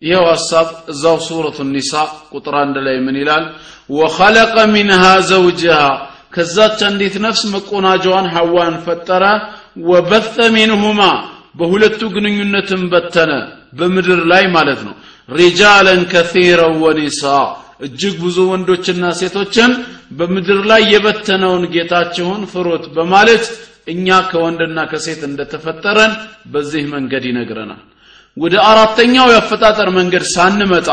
ይኸው 0.03 0.25
ሐሳብ 0.31 0.69
እዛው 0.93 1.17
ሱረቱ 1.27 1.59
ኒሳ 1.69 1.93
ቁጥር 2.33 2.55
አንድ 2.63 2.77
ላይ 2.87 2.97
ምን 3.05 3.17
ይላል? 3.21 3.45
ወኸለቀ 3.91 4.55
ሚንሃ 4.75 5.03
ዘውጅሃ። 5.31 5.81
ከዛች 6.35 6.79
አንዲት 6.87 7.15
ነፍስ 7.25 7.43
መቆናጃዋን 7.55 8.27
ሐዋን 8.35 8.75
ፈጠረ። 8.87 9.25
ወበተ 9.89 10.37
ሚንሁማ። 10.55 11.01
በሁለቱ 11.59 12.01
ግንኙነትን 12.15 12.83
በተነ። 12.93 13.31
በምድር 13.79 14.21
ላይ 14.33 14.45
ማለት 14.57 14.81
ነው። 14.87 14.95
رجالا 15.31 16.01
كثيرا 16.13 16.75
ونساء 16.83 17.23
እጅግ 17.81 18.15
ብዙ 18.25 18.39
ወንዶችና 18.51 19.05
ሴቶችን 19.21 19.71
በምድር 20.19 20.61
ላይ 20.71 20.83
የበተነውን 20.93 21.65
ጌታችሁን 21.75 22.43
ፍሩት 22.53 22.85
በማለት 22.97 23.45
እኛ 23.89 24.07
ከወንድና 24.31 24.79
ከሴት 24.91 25.23
እንደተፈጠረን 25.29 26.13
በዚህ 26.53 26.85
መንገድ 26.95 27.25
ይነግረናል። 27.31 27.83
ወደ 28.37 28.55
አራተኛው 28.71 29.27
የአፈጣጠር 29.33 29.89
መንገድ 29.99 30.25
ሳንመጣ 30.35 30.89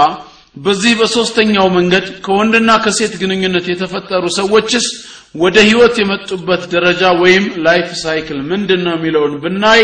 በዚህ 0.58 0.94
በሶስተኛው 1.00 1.68
መንገድ 1.78 2.06
ከወንድና 2.26 2.72
ከሴት 2.86 3.14
ግንኙነት 3.22 3.66
የተፈጠሩ 3.72 4.24
ሰዎችስ 4.40 4.88
ወደ 5.36 5.58
ህይወት 5.68 5.96
የመጡበት 6.02 6.64
ደረጃ 6.74 7.04
ወይም 7.22 7.46
life 7.68 7.90
cycle 8.04 8.40
ምንድን 8.50 8.82
ነው 8.88 8.96
የሚለውን 8.98 9.36
ብናይ 9.44 9.82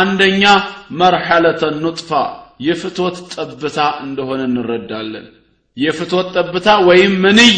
አንደኛ 0.00 0.44
መርሐለተ 1.00 1.62
ኑጥፋ 1.84 2.10
የፍትወት 2.66 3.18
ጠብታ 3.34 3.78
እንደሆነ 4.04 4.40
እንረዳለን 4.50 5.26
የፍትወት 5.76 6.28
ጠብታ 6.36 6.68
ወይም 6.88 7.14
መንይ 7.24 7.52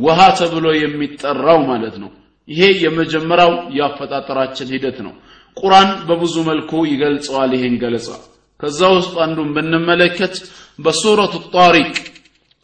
ውሃ 0.00 0.20
ተብሎ 0.38 0.66
የሚጠራው 0.76 1.60
ማለት 1.70 1.96
ነው። 2.02 2.10
ይሄ 2.48 2.62
የመጀመሪያው 2.84 3.52
የአፈጣጠራችን 3.78 4.70
ሂደት 4.74 4.98
ነው። 5.06 5.14
ቁርአን 5.56 5.90
በብዙ 6.08 6.36
መልኩ 6.50 6.70
ይገልጸዋል 6.90 7.52
ይሄን 7.56 7.74
ገለጻ። 7.82 8.08
ከዛ 8.60 8.80
ውስጥ 8.96 9.14
አንዱን 9.24 9.50
ብንመለከት 9.56 10.34
በሱረቱ 10.78 11.34
ጣሪቅ 11.54 11.94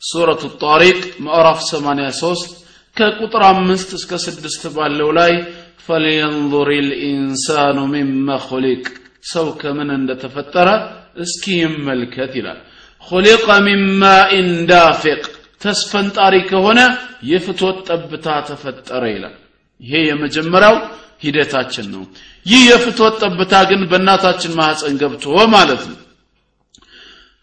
ሱረቱ 0.02 0.44
ጣሪቅ 0.62 0.98
ምዕራፍ 1.26 1.58
83 1.66 2.50
ከቁጥር 2.96 3.42
አምስት 3.46 3.90
እስከ 3.98 4.12
ስድስት 4.24 4.62
ባለው 4.74 5.08
ላይ 5.18 5.32
ፈልየንظር 5.86 6.68
ልኢንሳኑ 6.88 7.78
ኹሊቅ 8.46 8.84
ሰው 9.32 9.46
ከምን 9.60 9.90
እንደተፈጠረ 9.96 10.68
እስኪ 11.24 11.44
ይመልከት 11.60 12.32
ይላል 12.38 12.60
ኹሊቀ 13.08 13.46
ሚን 13.66 13.82
ማኢን 14.00 14.50
ዳፊቅ 14.70 15.22
ተስፈንጣሪ 15.62 16.34
ከሆነ 16.50 16.80
የፍትወት 17.30 17.78
ጠብታ 17.88 18.26
ተፈጠረ 18.48 19.02
ይላል። 19.14 19.34
ይሄ 19.80 19.94
የመጀመሪያው 20.08 20.76
ሂደታችን 21.24 21.86
ነው። 21.94 22.02
ይህ 22.46 22.62
የፍትወት 22.70 23.14
ጠብታ 23.22 23.52
ግን 23.70 23.82
በእናታችን 23.90 24.56
ማህፀን 24.58 24.96
ገብቶ 25.02 25.24
ማለት 25.54 25.82
ነው። 25.90 25.98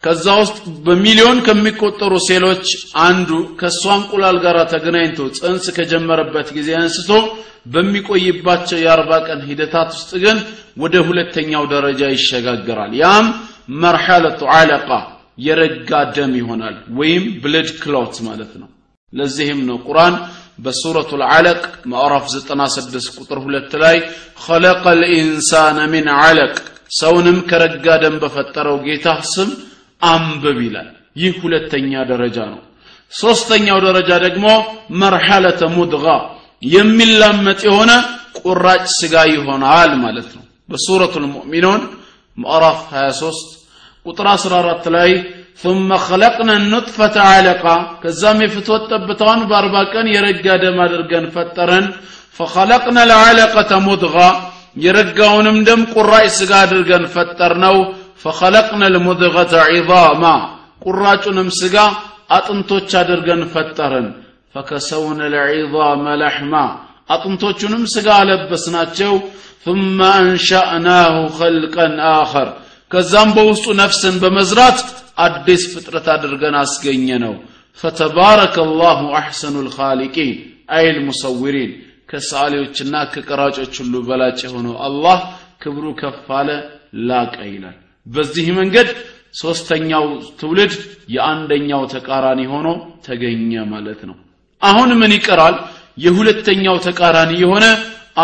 ከዛ 0.03 0.25
ውስጥ 0.41 0.55
በሚሊዮን 0.85 1.39
ከሚቆጠሩ 1.47 2.13
ሴሎች 2.27 2.65
አንዱ 3.03 3.29
ከእሷ 3.59 3.83
እንቁላል 3.97 4.37
ጋር 4.45 4.57
ተገናኝቶ 4.71 5.19
ጽንስ 5.37 5.65
ከጀመረበት 5.75 6.47
ጊዜ 6.55 6.69
አንስቶ 6.79 7.09
በሚቆይባቸው 7.73 8.77
የአርባ 8.83 9.11
ቀን 9.27 9.41
ሂደታት 9.49 9.89
ውስጥ 9.97 10.11
ግን 10.23 10.37
ወደ 10.77 10.95
ሁለተኛው 11.07 11.63
ደረጃ 11.73 12.01
ይሸጋገራል። 12.13 12.93
ያም 13.01 13.27
መርሐለቱ 13.81 14.41
አለቃ 14.55 14.89
የረጋ 15.37 15.89
ደም 16.15 16.33
ይሆናል 16.39 16.75
ወይም 16.97 17.25
ብለድ 17.43 17.69
ክሎት 17.81 18.15
ማለት 18.27 18.51
ነው። 18.61 18.69
ለዚህም 19.13 19.59
ነው 19.69 19.77
ቁርአን 19.87 20.15
በሱረቱ 20.59 21.11
ልዓለቅ 21.21 21.61
ምዕራፍ 21.91 22.25
96 22.31 23.15
ቁጥር 23.19 23.37
ሁለት 23.45 23.71
ላይ 23.83 23.97
ኸለቀ 24.43 24.83
ልኢንሳነ 24.99 25.77
ሚን 25.93 26.07
ዓለቅ 26.17 26.53
ሰውንም 26.91 27.37
ከረጋ 27.49 27.85
ደም 28.03 28.15
በፈጠረው 28.23 28.77
ጌታ 28.85 29.07
ስም 29.33 29.49
አንብብ 30.01 30.59
ይላል። 30.67 30.89
ይህ 31.15 31.33
ሁለተኛ 31.43 31.91
ደረጃ 32.11 32.37
ነው። 32.51 32.59
ሶስተኛው 33.13 33.79
ደረጃ 33.87 34.09
ደግሞ 34.25 34.45
መርሐለተ 35.01 35.61
ሙድጋ 35.75 36.05
የሚላመጥ 36.71 37.59
የሆነ 37.67 37.91
ቁራጭ 38.39 38.85
ስጋ 38.97 39.15
ይሆናል 39.33 39.91
ማለት 40.03 40.29
ነው። 40.37 40.43
በሱረቱ 40.69 41.13
ልሙእሚኑን 41.23 41.81
ምዕራፍ 42.37 42.79
23 42.93 43.49
ቁጥር 44.08 44.26
14 44.34 44.90
ላይ 44.96 45.10
ثم 45.64 45.90
خلقنا 46.08 46.54
النطفة 46.60 47.14
علقة 47.20 47.76
كزام 48.02 48.38
يفتوت 48.42 48.82
تبتوان 48.90 49.40
باربا 49.50 49.82
كان 49.92 50.06
يرقى 50.16 50.54
دم 50.62 50.78
أدرقان 50.86 51.26
فترن 51.36 51.84
فخلقنا 52.36 53.02
العلقة 53.08 53.70
مضغة 53.88 54.28
يرقاونم 54.84 55.58
دم 55.68 55.80
قراء 55.94 56.26
سقا 56.38 56.62
أدرقان 56.62 57.04
فترنو 57.14 57.76
فخلقنا 58.22 58.86
المضغة 58.92 59.52
عظاما 59.70 60.34
قراء 60.84 61.24
سقا 61.60 61.86
أطنتوش 62.36 62.92
أدرقان 63.02 63.42
فترن 63.54 64.06
فكسونا 64.52 65.26
العظام 65.30 66.04
لحما 66.22 66.64
أطنتوش 67.14 67.60
سقا 67.94 68.24
لبسناتشو 68.28 69.14
ثم 69.64 69.98
أنشأناه 70.20 71.14
خلقا 71.38 71.86
آخر 72.22 72.46
ከዛም 72.91 73.29
በውስጡ 73.35 73.65
ነፍስን 73.81 74.15
በመዝራት 74.21 74.79
አዲስ 75.25 75.63
ፍጥረት 75.73 76.07
አድርገን 76.13 76.55
አስገኘ 76.61 77.07
ነው 77.23 77.33
ፈተባረከ 77.79 78.55
አላሁ 78.65 78.99
አሕሰኑ 79.19 79.55
ልኻሊቂን 79.67 80.31
አይ 80.75 80.85
ልሙሰዊሪን 80.95 81.71
ከሰዓሊዎችና 82.11 82.95
ከቀራጮች 83.13 83.73
ሁሉ 83.81 83.93
በላጭ 84.07 84.39
የሆነው 84.45 84.75
አላህ 84.87 85.19
ክብሩ 85.63 85.85
ከፍ 85.99 86.27
አለ 86.39 86.49
ላቀ 87.09 87.35
ይላል። 87.51 87.77
በዚህ 88.07 88.47
መንገድ 88.59 88.87
ሶስተኛው 89.41 90.05
ትውልድ 90.39 90.73
የአንደኛው 91.15 91.83
ተቃራኒ 91.93 92.41
ሆኖ 92.53 92.67
ተገኘ 93.05 93.51
ማለት 93.73 94.01
ነው። 94.09 94.17
አሁን 94.61 94.89
ምን 95.01 95.11
ይቀራል? 95.17 95.55
የሁለተኛው 95.97 96.75
ተቃራኒ 96.87 97.31
የሆነ 97.43 97.65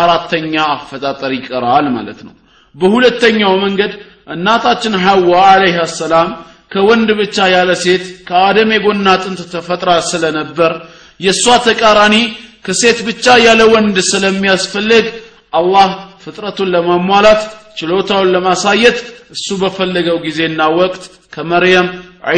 አራተኛ 0.00 0.54
አፈጣጠር 0.74 1.32
ይቀራል 1.38 1.86
ማለት 1.96 2.20
ነው። 2.26 2.34
በሁለተኛው 2.74 3.52
መንገድ 3.64 3.92
እናታችን 4.28 4.94
ሐዋ 5.04 5.32
አለይሃ 5.50 5.78
ሰላም 5.94 6.28
ከወንድ 6.72 7.08
ብቻ 7.20 7.36
ያለ 7.52 7.70
ሴት 7.82 8.04
ከአደም 8.28 8.72
የጎና 8.74 9.06
አጥንት 9.14 9.40
ተፈጥራ 9.52 9.90
ስለነበር 10.10 10.72
የእሷ 11.20 11.54
ተቃራኒ 11.66 12.16
ከሴት 12.64 12.98
ብቻ 13.06 13.36
ያለ 13.44 13.60
ወንድ 13.72 13.96
ስለሚያስፈልግ 14.10 15.06
አላህ 15.52 15.88
ፍጥረቱን 16.22 16.72
ለማሟላት 16.74 17.42
ችሎታውን 17.78 18.32
ለማሳየት 18.34 18.98
እሱ 19.34 19.48
በፈለገው 19.62 20.16
ጊዜና 20.24 20.60
ወቅት 20.78 21.02
ከመርየም 21.34 21.88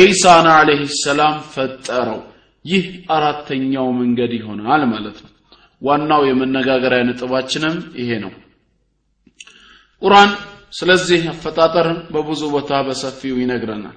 ዒሳን 0.00 0.46
አለህ 0.54 0.80
ሰላም 1.02 1.36
ፈጠረው። 1.52 2.18
ይህ 2.64 2.84
አራተኛው 3.14 3.86
መንገድ 4.00 4.32
ይሆናል 4.38 4.82
ማለት 4.90 5.18
ነው። 5.24 5.30
ዋናው 5.82 6.22
የመነጋገሪያ 6.28 7.02
ነጥባችንም 7.08 7.76
ይሄ 8.00 8.10
ነው። 8.24 8.32
ቁርአን 10.02 10.30
ስለዚህ 10.72 11.22
አፈጣጠር 11.30 11.86
በብዙ 12.12 12.42
ቦታ 12.54 12.72
በሰፊው 12.86 13.36
ይነግረናል። 13.42 13.96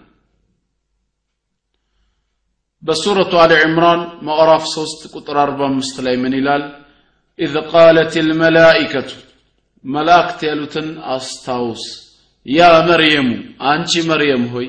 በሱረቱ 2.83 3.33
አሊ 3.41 3.53
ዕምራን 3.65 4.01
ምዕራፍ 4.27 4.63
3 4.69 5.03
ቁጥር 5.13 5.37
45 5.43 5.99
ላይ 6.05 6.15
ምን 6.23 6.33
ይላል? 6.39 6.63
إذ 7.39 7.53
قالت 7.71 8.13
الملائكة 8.27 9.09
መላእክት 9.85 10.39
ያሉትን 10.49 10.87
አስታውስ። 11.13 11.83
يا 12.45 12.59
مريم 12.89 13.29
አንቺ 13.69 13.91
መርየም 14.09 14.43
ሆይ 14.53 14.67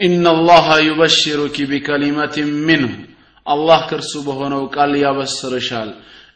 إن 0.00 0.24
الله 0.34 0.66
يبشرك 0.88 1.56
بكلمة 1.70 2.34
منه 2.66 2.92
አላህ 3.46 3.80
ከእርሱ 3.88 4.12
በሆነው 4.26 4.62
ቃል 4.74 4.92
ያበስርሻል። 5.04 5.90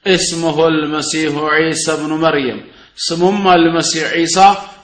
اسمه 0.07 0.57
المسيح 0.75 1.37
عيسى 1.61 1.87
ابن 2.01 2.12
مريم 2.25 2.61
ስሙም 2.98 3.40
አልመሲሕ 3.55 4.05
ዒሳ 4.18 4.37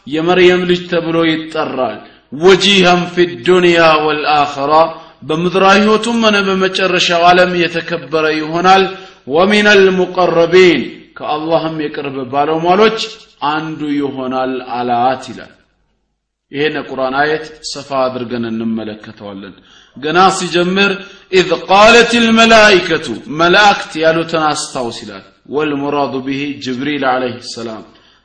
የመርየም 0.06 0.62
ልጅ 0.70 0.80
ተብሎ 0.92 1.16
ይጠራል። 1.28 1.98
وجيها 2.42 3.02
في 3.14 3.16
الدنيا 3.46 3.78
والآخرة 4.04 4.72
በምድራዊ 5.22 5.78
ህይወቱም 5.82 6.18
ሆነ 6.24 6.36
በመጨረሻው 6.46 7.24
ዓለም 7.28 7.52
የተከበረ 7.62 8.24
ይሆናል። 8.38 8.84
ومن 9.34 9.66
المقربين 9.72 10.80
ከአላህም 11.18 11.76
የቅርብ 11.84 12.16
ባለሟሎች 12.32 12.98
አንዱ 13.50 13.80
ይሆናል 13.98 14.54
አላት 14.76 15.24
ይላል። 15.30 15.52
ይሄን 16.52 16.74
የቁርአን 16.78 17.14
አየት 17.20 17.44
ሰፋ 17.72 17.90
አድርገን 18.06 18.44
እንመለከተዋለን። 18.50 19.54
ገና 19.96 20.18
ሲጀምር 20.38 20.92
إذ 21.32 21.50
قالت 21.68 22.12
الملائكة 22.24 23.06
መላእክት 23.40 23.92
ያሉትን 24.02 24.44
አስታውስ 24.50 24.98
ይላል። 25.04 25.24
والمراد 25.54 26.14
به 26.26 26.40
جبريل 26.64 27.04
عليه 27.12 27.34
السلام 27.54 27.82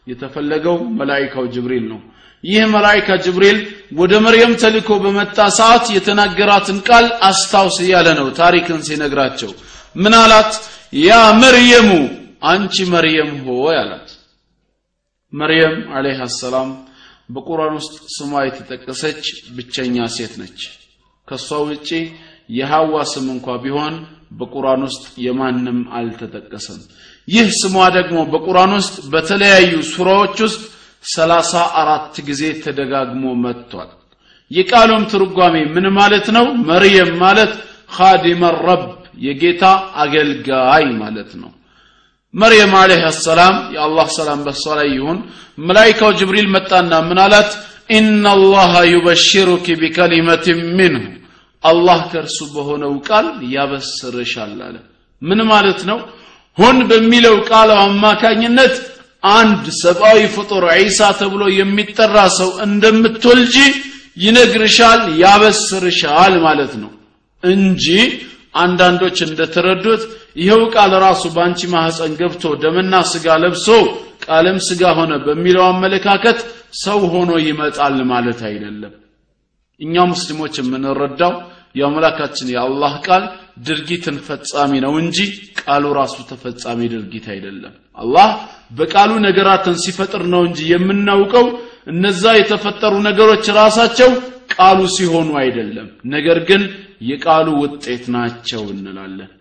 የተፈለገው 0.07 0.77
መላይካው 0.99 1.45
ጅብሪል 1.55 1.85
ነው። 1.91 1.99
ይህ 2.43 2.63
መላይካ 2.73 3.09
ጅብሪል 3.25 3.57
ወደ 3.99 4.13
መርየም 4.25 4.53
ተልኮ 4.61 4.89
በመጣ 5.03 5.37
ሰዓት 5.57 5.85
የተናገራትን 5.95 6.79
ቃል 6.87 7.05
አስታውስ 7.29 7.77
እያለ 7.83 8.07
ነው 8.19 8.27
ታሪክን 8.39 8.81
ሲነግራቸው። 8.87 9.51
ምን 9.95 10.13
አላት? 10.21 10.51
ያ 11.01 11.11
መርየሙ 11.41 11.89
አንቺ 12.51 12.75
መርየም 12.93 13.31
ሆይ 13.47 13.75
አላት። 13.81 14.07
መርየም 15.33 15.75
አለይሃ 15.95 16.19
ሰላም 16.35 16.69
በቁርአን 17.35 17.73
ውስጥ 17.79 17.95
ስሟ 18.15 18.31
የተጠቀሰች 18.47 19.23
ብቸኛ 19.55 20.05
ሴት 20.15 20.33
ነች። 20.41 20.59
ከሷ 21.27 21.49
ውጪ 21.65 21.89
የሐዋ 22.57 22.93
ስም 23.11 23.25
እንኳ 23.33 23.47
ቢሆን 23.63 23.95
በቁርአን 24.39 24.81
ውስጥ 24.87 25.05
የማንም 25.25 25.79
አልተጠቀሰም 25.97 26.79
ይህ 27.27 27.47
ስሟ 27.59 27.75
ደግሞ 27.97 28.17
በቁርአን 28.31 28.71
ውስጥ 28.77 28.95
በተለያዩ 29.13 29.71
ሱራዎች 29.91 30.37
ውስጥ 30.45 30.61
ሰላሳ 31.05 31.51
አራት 31.81 32.15
ጊዜ 32.27 32.43
ተደጋግሞ 32.63 33.23
መጥቷል። 33.43 33.89
የቃሉም 34.51 35.03
ትርጓሜ 35.11 35.55
ምን 35.75 35.85
ማለት 35.99 36.27
ነው? 36.37 36.45
መርየም 36.69 37.11
ማለት 37.23 37.51
ካዲመ 37.95 38.43
ረብ 38.65 38.83
የጌታ 39.25 39.63
አገልጋይ 40.03 40.85
ማለት 41.01 41.31
ነው። 41.41 41.51
መርየም 42.33 42.73
አለህ 42.79 43.03
ሰላም 43.25 43.55
የአላህ 43.75 44.07
ሰላም 44.17 44.39
በሷ 44.47 44.63
ላይ 44.79 44.89
ይሁን። 44.97 45.19
መላይካው 45.59 46.11
ጅብሪል 46.19 46.47
መጣና 46.55 46.93
ምን 47.09 47.19
አላት? 47.25 47.51
ኢናላሃ 47.91 48.73
ዩበሽሩኪ 48.93 49.65
ቢከሊመት 49.81 50.45
ምንሁ 50.77 51.03
አላህ 51.63 51.99
ከእርሱ 52.11 52.39
በሆነው 52.53 52.93
ቃል 53.07 53.25
ያበስርሻል 53.53 54.57
አለ። 54.67 54.75
ምን 55.21 55.39
ማለት 55.51 55.79
ነው 55.89 55.99
ሁን 56.57 56.77
በሚለው 56.89 57.35
ቃል 57.49 57.69
አማካኝነት 57.79 58.75
አንድ 59.33 59.63
ሰብአዊ 59.81 60.19
ፍጡር 60.35 60.63
ዒሳ 60.79 60.99
ተብሎ 61.19 61.43
የሚጠራ 61.57 62.17
ሰው 62.37 62.49
እንደምትወልጂ 62.65 63.55
ይነግርሻል 64.17 65.01
ያበስርሻል 65.21 66.35
ማለት 66.45 66.73
ነው 66.81 66.91
እንጂ 67.43 67.85
አንዳንዶች 68.61 69.17
እንደተረዱት 69.25 70.03
ይኸው 70.41 70.61
ቃል 70.75 70.91
ራሱ 71.05 71.23
በአንቺ 71.35 71.59
ማህፀን 71.73 72.13
ገብቶ 72.19 72.53
ደምና 72.63 72.93
ስጋ 73.11 73.35
ለብሶ 73.43 73.67
ቃልም 74.25 74.57
ስጋ 74.67 74.93
ሆነ 74.99 75.13
በሚለው 75.25 75.65
አመለካከት 75.67 76.39
ሰው 76.83 76.99
ሆኖ 77.13 77.31
ይመጣል 77.47 77.97
ማለት 78.11 78.39
አይደለም። 78.49 78.93
እኛ 79.81 80.05
ሙስሊሞች 80.11 80.55
የምንረዳው 80.59 81.33
የአምላካችን 81.79 82.47
የአላህ 82.53 82.93
ቃል 83.07 83.23
ድርጊትን 83.57 84.17
ፈጻሚ 84.27 84.71
ነው 84.85 84.93
እንጂ 85.01 85.17
ቃሉ 85.61 85.85
ራሱ 85.99 86.15
ተፈጻሚ 86.29 86.79
ድርጊት 86.93 87.25
አይደለም። 87.33 87.73
አላህ 87.97 88.29
በቃሉ 88.79 89.11
ነገራትን 89.25 89.75
ሲፈጥር 89.83 90.23
ነው 90.33 90.41
እንጂ 90.47 90.59
የምናውቀው 90.71 91.45
እነዛ 91.87 92.23
የተፈጠሩ 92.37 92.93
ነገሮች 93.07 93.45
ራሳቸው 93.59 94.09
ቃሉ 94.55 94.79
ሲሆኑ 94.95 95.29
አይደለም። 95.41 95.87
ነገር 96.13 96.39
ግን 96.49 96.61
የቃሉ 97.09 97.47
ውጤት 97.63 98.05
ናቸው 98.15 98.63
እንላለን። 98.73 99.31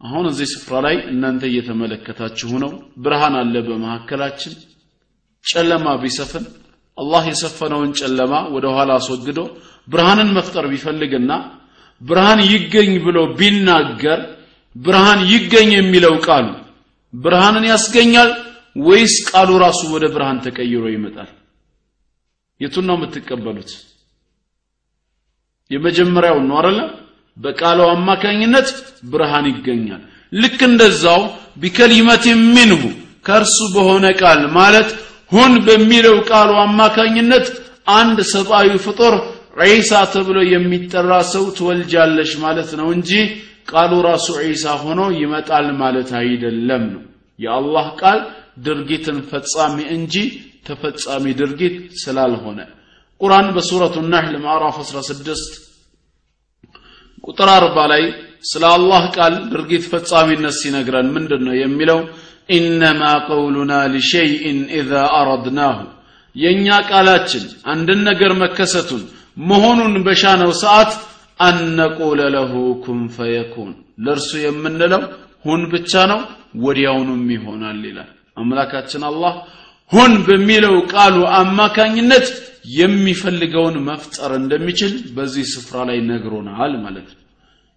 አሁን 0.00 0.24
እዚህ 0.30 0.46
ስፍራ 0.52 0.76
ላይ 0.86 0.96
እናንተ 1.10 1.42
እየተመለከታችሁ 1.48 2.50
ነው። 2.62 2.70
ብርሃን 3.04 3.34
አለ 3.40 3.54
በመካከላችን 3.66 4.54
ጨለማ 5.44 5.86
ቢሰፍን 6.02 6.44
አላህ 6.98 7.22
የሰፈነውን 7.28 7.92
ጨለማ 8.00 8.32
ወደ 8.54 8.66
ኋላ 8.74 8.90
አስወግዶ 9.00 9.40
ብርሃንን 9.88 10.30
መፍጠር 10.36 10.64
ቢፈልግና 10.72 11.32
ብርሃን 12.00 12.40
ይገኝ 12.52 12.92
ብሎ 13.06 13.18
ቢናገር 13.38 14.20
ብርሃን 14.76 15.20
ይገኝ 15.32 15.70
የሚለው 15.76 16.14
ቃሉ 16.26 16.46
ብርሃንን 17.14 17.64
ያስገኛል 17.70 18.30
ወይስ 18.86 19.14
ቃሉ 19.30 19.50
ራሱ 19.64 19.80
ወደ 19.94 20.04
ብርሃን 20.14 20.38
ተቀይሮ 20.44 20.84
ይመጣል? 20.92 21.30
የቱን 22.60 22.84
ነው 22.88 22.96
የምትቀበሉት? 22.98 23.70
የመጀመሪያው 25.70 26.38
ነው 26.48 26.56
አይደለ? 26.60 26.80
በቃሉ 27.36 27.78
አማካኝነት 27.92 28.68
ብርሃን 29.12 29.46
ይገኛል። 29.52 30.02
ልክ 30.32 30.58
እንደዛው 30.70 31.20
ቢከሊመት 31.62 32.24
ሚንሁ 32.54 32.82
ከእርሱ 33.26 33.58
በሆነ 33.74 34.06
ቃል 34.20 34.40
ማለት 34.58 34.88
ሁን 35.32 35.52
በሚለው 35.66 36.16
ቃሉ 36.30 36.50
አማካኝነት 36.64 37.46
አንድ 37.92 38.18
ሰብአዊ 38.34 38.68
ፍጡር 38.86 39.14
ዒሳ 39.56 39.90
ተብሎ 40.12 40.38
የሚጠራ 40.52 41.12
ሰው 41.32 41.44
ትወልጃለሽ 41.56 42.30
ማለት 42.44 42.70
ነው 42.80 42.88
እንጂ 42.96 43.10
ቃሉ 43.70 43.92
ራሱ 44.06 44.26
ዒሳ 44.44 44.64
ሆኖ 44.82 45.00
ይመጣል 45.20 45.66
ማለት 45.82 46.10
አይደለም 46.20 46.84
ነው። 46.94 47.02
የአላህ 47.38 47.86
ቃል 48.00 48.20
ድርጊትን 48.66 49.18
ፈጻሚ 49.30 49.76
እንጂ 49.96 50.14
ተፈጻሚ 50.66 51.24
ድርጊት 51.40 51.76
ስላልሆነ። 52.02 52.58
ቁርአን 53.20 53.48
በሱረቱ 53.56 53.96
ናህል 54.12 54.34
ምዕራፍ 54.44 54.76
16 54.84 55.52
ቁጥር 57.24 57.48
40 57.52 57.86
ላይ 57.92 58.04
ስለ 58.50 58.64
አላህ 58.76 59.02
ቃል 59.16 59.34
ድርጊት 59.52 59.84
ፈጻሚነት 59.92 60.54
ሲነግረን 60.60 61.08
ምንድን 61.16 61.42
ነው 61.46 61.54
የሚለው? 61.62 61.98
ኢነማ 62.50 63.02
ቀውሉና 63.26 63.72
ሊሸይእን 63.94 64.60
ኢዛ 64.78 64.92
አረድናሁ። 65.18 65.76
የእኛ 66.36 66.66
ቃላችን 66.90 67.44
አንድን 67.72 68.00
ነገር 68.08 68.32
መከሰቱን 68.42 69.02
መሆኑን 69.36 69.94
በሻነው 70.06 70.52
ሰዓት 70.62 70.92
አነቁለ 71.40 72.20
ለሁ 72.34 72.52
ኩን 72.84 73.00
ፈየኩን። 73.16 73.70
ለእርሱ 74.04 74.30
የምንለው 74.44 75.02
ሁን 75.44 75.62
ብቻ 75.72 75.92
ነው 76.10 76.20
ወዲያውኑም 76.64 77.24
ይሆናል 77.34 77.80
ይላል። 77.88 78.10
አምላካችን 78.36 79.02
አላህ 79.10 79.34
ሁን 79.92 80.12
በሚለው 80.26 80.76
ቃሉ 80.92 81.16
አማካኝነት 81.38 82.26
የሚፈልገውን 82.76 83.76
መፍጠር 83.88 84.30
እንደሚችል 84.40 84.92
በዚህ 85.16 85.44
ስፍራ 85.54 85.76
ላይ 85.88 85.98
ነግሮናል 86.10 86.72
ማለት 86.84 87.08
ነው። 87.12 87.18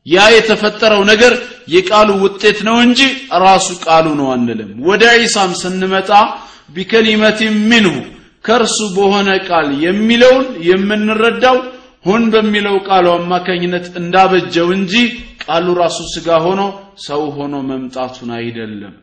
ያ 0.06 0.26
የተፈጠረው 0.34 1.02
ነገር 1.12 1.34
የቃሉ 1.74 2.10
ውጤት 2.24 2.58
ነው 2.68 2.76
እንጂ 2.86 3.00
ራሱ 3.46 3.68
ቃሉ 3.86 4.08
ነው 4.20 4.28
አንልም። 4.36 4.72
ወደ 4.89 5.04
ዒሳም 5.22 5.54
ስንመጣ 5.62 6.10
ቢከሊመት 6.76 7.39
ሚንሁ 7.72 7.96
ከእርሱ 8.45 8.79
በሆነ 8.95 9.29
ቃል 9.47 9.67
የሚለውን 9.86 10.45
የምንረዳው 10.69 11.58
ሁን 12.05 12.23
በሚለው 12.34 12.75
ቃሉ 12.88 13.05
አማካኝነት 13.15 13.86
እንዳበጀው 14.01 14.67
እንጂ 14.75 14.93
ቃሉ 15.45 15.67
ራሱ 15.81 15.97
ስጋ 16.13 16.27
ሆኖ 16.45 16.62
ሰው 17.05 17.21
ሆኖ 17.38 17.53
መምጣቱን 17.69 18.29
አይደለም። 18.38 18.93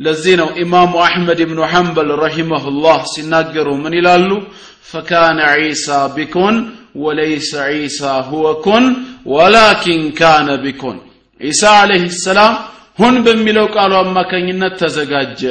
ለዚህ 0.00 0.34
ነው 0.40 0.48
ኢማሙ 0.62 0.92
አሕመድ 1.06 1.40
ብኑ 1.50 1.60
ሐንበል 1.72 2.10
ረሂመሁላህ 2.24 2.98
ሲናገሩ 3.12 3.68
ምን 3.82 3.94
ይላሉ? 3.98 4.30
فكان 4.90 5.40
عيسى 5.62 5.86
بكن 6.14 6.56
وليس 7.02 7.50
عيسى 7.76 8.00
هو 8.28 8.46
كن 8.64 8.84
ولكن 9.34 10.02
كان 10.18 10.48
بكن። 10.64 10.96
ዒሳ 11.40 11.62
عليه 11.80 12.14
السلام 12.24 12.54
ሁን 12.98 13.14
በሚለው 13.26 13.66
ቃሉ 13.76 13.92
አማካኝነት 14.02 14.74
ተዘጋጀ። 14.82 15.42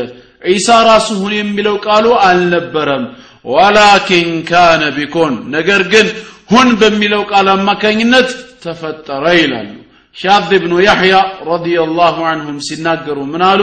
ዒሳ 0.50 0.68
ራሱ 0.90 1.08
ሁን 1.22 1.34
የሚለው 1.38 1.76
ቃሉ 1.86 2.06
አልነበረም 2.26 3.06
ولكن 3.46 4.30
كان 4.50 4.82
بكن 4.98 5.34
ነገር 5.56 5.82
ግን 5.94 6.08
ሁን 6.52 6.68
በሚለው 6.80 7.22
ቃል 7.32 7.48
አማካኝነት 7.54 8.30
ተፈጠረ 8.64 9.24
ይላሉ። 9.40 9.70
ሻዝ 10.16 10.50
ብኑ 10.54 10.74
ያሕያ 10.88 11.16
رضي 11.50 11.84
الله 11.84 12.18
عنهم 12.32 12.58
ሲናገሩ 12.68 13.18
ምን 13.34 13.44
አሉ? 13.50 13.62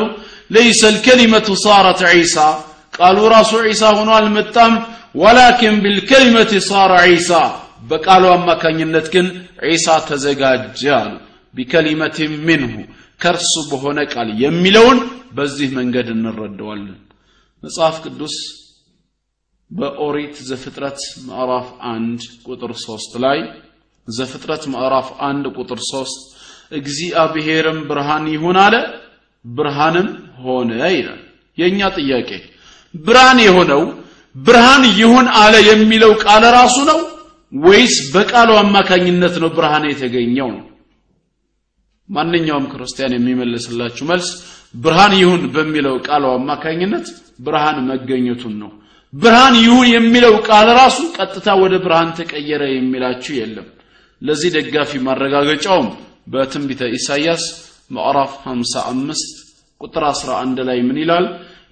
ليس 0.50 0.80
الكلمة 0.94 1.48
صارت 1.64 2.00
عيسى 2.14 2.36
ቃሉ 2.94 3.18
ራሱ 3.34 3.52
ዒሳ 3.68 3.82
ሆኖ 3.96 4.10
አልመጣም። 4.18 4.74
ወላኪን 5.14 5.76
ቢልከሊመት 5.84 6.50
ሳረ 6.68 6.92
ዒሳ 7.10 7.30
በቃሉ 7.90 8.24
አማካኝነት 8.36 9.06
ግን 9.14 9.26
ዒሳ 9.66 9.86
ተዘጋጀ 10.08 10.80
አሉ። 10.98 11.12
ቢከሊመት 11.54 12.16
ሚንሁ 12.46 12.72
ከእርሱ 13.20 13.54
በሆነ 13.70 13.98
ቃል 14.12 14.28
የሚለውን 14.42 14.98
በዚህ 15.36 15.68
መንገድ 15.78 16.08
እንረዳዋለን። 16.14 16.98
መጽሐፍ 17.62 17.96
ቅዱስ 18.04 18.34
በኦሪት 19.70 20.36
ዘፍጥረት 20.48 20.98
ምዕራፍ 21.28 21.68
አንድ 21.92 22.20
ቁጥር 22.48 22.72
ሶስት 22.84 23.12
ላይ 23.24 23.38
ዘፍጥረት 24.08 24.64
ምዕራፍ 24.72 25.08
አንድ 25.28 25.44
ቁጥር 25.56 25.80
ሶስት 25.90 26.18
እግዚአብሔርም 26.72 27.78
ብርሃን 27.88 28.26
ይሁን 28.34 28.58
አለ 28.64 28.74
ብርሃንም 29.44 30.08
ሆነ 30.44 30.70
ይላል። 30.94 31.20
የእኛ 31.58 31.80
ጥያቄ 31.98 32.30
ብርሃን 32.94 33.38
የሆነው 33.46 33.82
ብርሃን 34.34 34.84
ይሁን 35.00 35.26
አለ 35.42 35.54
የሚለው 35.68 36.12
ቃል 36.24 36.44
ራሱ 36.56 36.76
ነው 36.90 36.98
ወይስ 37.52 37.96
በቃሉ 38.14 38.50
አማካኝነት 38.62 39.34
ነው 39.42 39.50
ብርሃን 39.56 39.84
የተገኘው 39.90 40.48
ነው? 40.54 40.64
ማንኛውም 42.08 42.66
ክርስቲያን 42.72 43.14
የሚመልስላችሁ 43.16 44.04
መልስ 44.10 44.28
ብርሃን 44.76 45.14
ይሁን 45.20 45.42
በሚለው 45.54 45.94
ቃሉ 46.08 46.24
አማካኝነት 46.34 47.06
ብርሃን 47.44 47.78
መገኘቱን 47.90 48.54
ነው 48.62 48.70
ብርሃን 49.16 49.54
ይሁን 49.62 49.86
የሚለው 49.90 50.34
ቃል 50.48 50.68
ራሱ 50.78 50.98
ቀጥታ 51.16 51.48
ወደ 51.62 51.74
ብርሃን 51.84 52.10
ተቀየረ 52.18 52.62
የሚላችሁ 52.70 53.32
የለም። 53.38 53.66
ለዚህ 54.22 54.50
ደጋፊ 54.56 54.90
ማረጋገጫውም 55.06 55.88
በትንቢተ 56.32 56.82
ኢሳይያስ 56.96 57.44
ምዕራፍ 57.96 58.32
55 58.46 59.34
ቁጥር 59.80 60.04
11 60.10 60.62
ላይ 60.68 60.78
ምን 60.86 60.98
ይላል? 61.02 61.26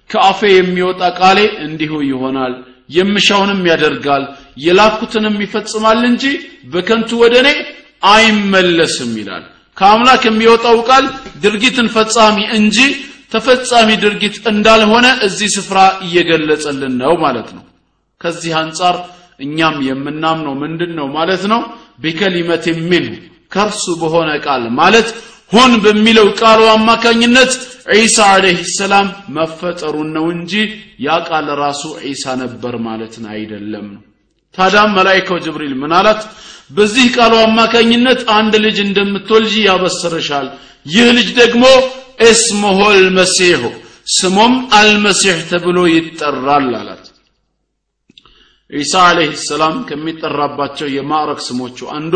ከአፌ 0.09 0.39
የሚወጣ 0.51 1.01
ቃሌ 1.19 1.39
እንዲሁ 1.65 1.93
ይሆናል 2.09 2.53
የምሻውንም 2.89 3.61
ያደርጋል 3.71 4.23
የላኩትንም 4.65 5.35
ይፈጽማል 5.43 6.01
እንጂ 6.09 6.23
በከንቱ 6.73 7.09
ወደ 7.23 7.35
እኔ 7.43 7.49
አይመለስም 8.11 9.11
ይላል። 9.21 9.43
ከአምላክ 9.77 10.23
የሚወጣው 10.27 10.77
ቃል 10.89 11.05
ድርጊትን 11.43 11.87
ፈጻሚ 11.95 12.37
እንጂ 12.57 12.77
ተፈጻሚ 13.35 13.89
ድርጊት 14.03 14.35
እንዳልሆነ 14.51 15.07
እዚህ 15.27 15.49
ስፍራ 15.55 15.77
እየገለጸልን 16.05 16.93
ነው 17.01 17.13
ማለት 17.23 17.49
ነው። 17.57 17.63
ከዚህ 18.21 18.53
አንጻር 18.61 18.95
እኛም 19.39 19.77
የምናምነው 19.87 20.53
ምንድን 20.63 20.91
ነው 20.99 21.07
ማለት 21.17 21.43
ነው? 21.51 21.61
ቢከሊመት 22.03 22.65
ሚንሁ 22.89 23.13
ከእርሱ 23.53 23.85
በሆነ 24.01 24.29
ቃል 24.45 24.63
ማለት 24.79 25.07
ሆን 25.51 25.71
በሚለው 25.83 26.27
ቃሉ 26.39 26.61
አማካኝነት 26.75 27.51
ዒሳ 27.95 28.17
አለህ 28.33 28.59
ሰላም 28.77 29.07
መፈጠሩን 29.35 30.09
ነው 30.15 30.25
እንጂ 30.35 30.53
ያ 31.05 31.17
ቃል 31.27 31.47
ራሱ 31.63 31.83
ዒሳ 32.05 32.33
ነበር 32.43 32.73
ማለትን 32.87 33.25
አይደለም። 33.33 33.85
ነው 33.93 34.01
ታዲያም 34.55 34.93
መላይካው 34.97 35.37
ጅብሪል 35.45 35.73
ምን 35.81 35.93
በዚህ 36.75 37.07
ቃሉ 37.15 37.33
አማካኝነት 37.47 38.21
አንድ 38.37 38.53
ልጅ 38.65 38.77
እንደምትወልጂ 38.85 39.53
ያበስርሻል 39.67 40.47
ይህ 40.85 41.07
ልጅ 41.17 41.29
ደግሞ 41.41 41.63
እስሙሁ 42.19 42.79
አልመሲሑ 42.89 43.63
ስሙም 44.15 44.53
አልመሲሕ 44.79 45.37
ተብሎ 45.51 45.77
ይጠራል 45.93 46.67
አላት። 46.79 47.05
ዒሳ 48.71 48.93
አለህ 49.07 49.31
ሰላም 49.47 49.75
ከሚጠራባቸው 49.89 50.87
የማዕረግ 50.93 51.39
ስሞቹ 51.47 51.77
አንዱ 51.97 52.13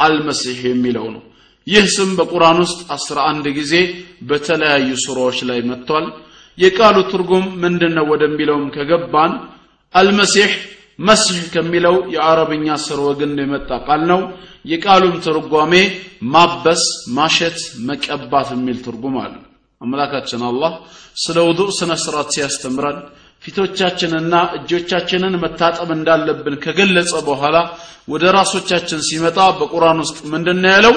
አልመሲሕ 0.00 0.58
የሚለው 0.66 1.06
ነው። 1.14 1.22
ይህ 1.66 1.86
ስም 1.94 2.10
በቁርአን 2.18 2.58
ውስጥ 2.64 2.80
11 2.94 3.46
ጊዜ 3.58 3.72
በተለያዩ 4.28 4.88
ሱራዎች 5.04 5.38
ላይ 5.48 5.60
መጥቷል። 5.70 6.06
የቃሉ 6.58 6.96
ትርጉም 7.12 7.46
ምንድነው 7.62 8.06
ወደሚለውም 8.12 8.66
ከገባን 8.76 9.32
አልመሲሕ 9.94 10.50
መስህ 10.98 11.38
ከሚለው 11.54 11.96
የአረብኛ 12.14 12.66
ስርወ 12.84 13.08
ግንድ 13.20 13.38
የመጣ 13.42 13.70
ቃል 13.86 14.02
ነው። 14.10 14.20
የቃሉም 14.70 15.16
ትርጓሜ 15.26 15.72
ማበስ 16.32 16.82
ማሸት 17.16 17.58
መቀባት 17.88 18.48
የሚል 18.54 18.78
ትርጉም 18.86 19.16
አለ 19.24 19.34
አምላካችን 19.80 20.42
አላህ 20.48 20.72
ስለ 21.16 21.36
ውዱእ 21.48 21.70
ስነ 21.78 21.92
ስርዓት 22.04 22.28
ሲያስተምረን 22.34 22.98
ፊቶቻችንና 23.42 24.34
እጆቻችንን 24.56 25.34
መታጠብ 25.42 25.90
እንዳለብን 25.96 26.54
ከገለጸ 26.64 27.12
በኋላ 27.28 27.56
ወደ 28.08 28.24
ራሶቻችን 28.36 29.00
ሲመጣ 29.08 29.38
በቁርአን 29.58 29.98
ውስጥ 30.04 30.18
ምንድን 30.32 30.62
ያለው? 30.72 30.94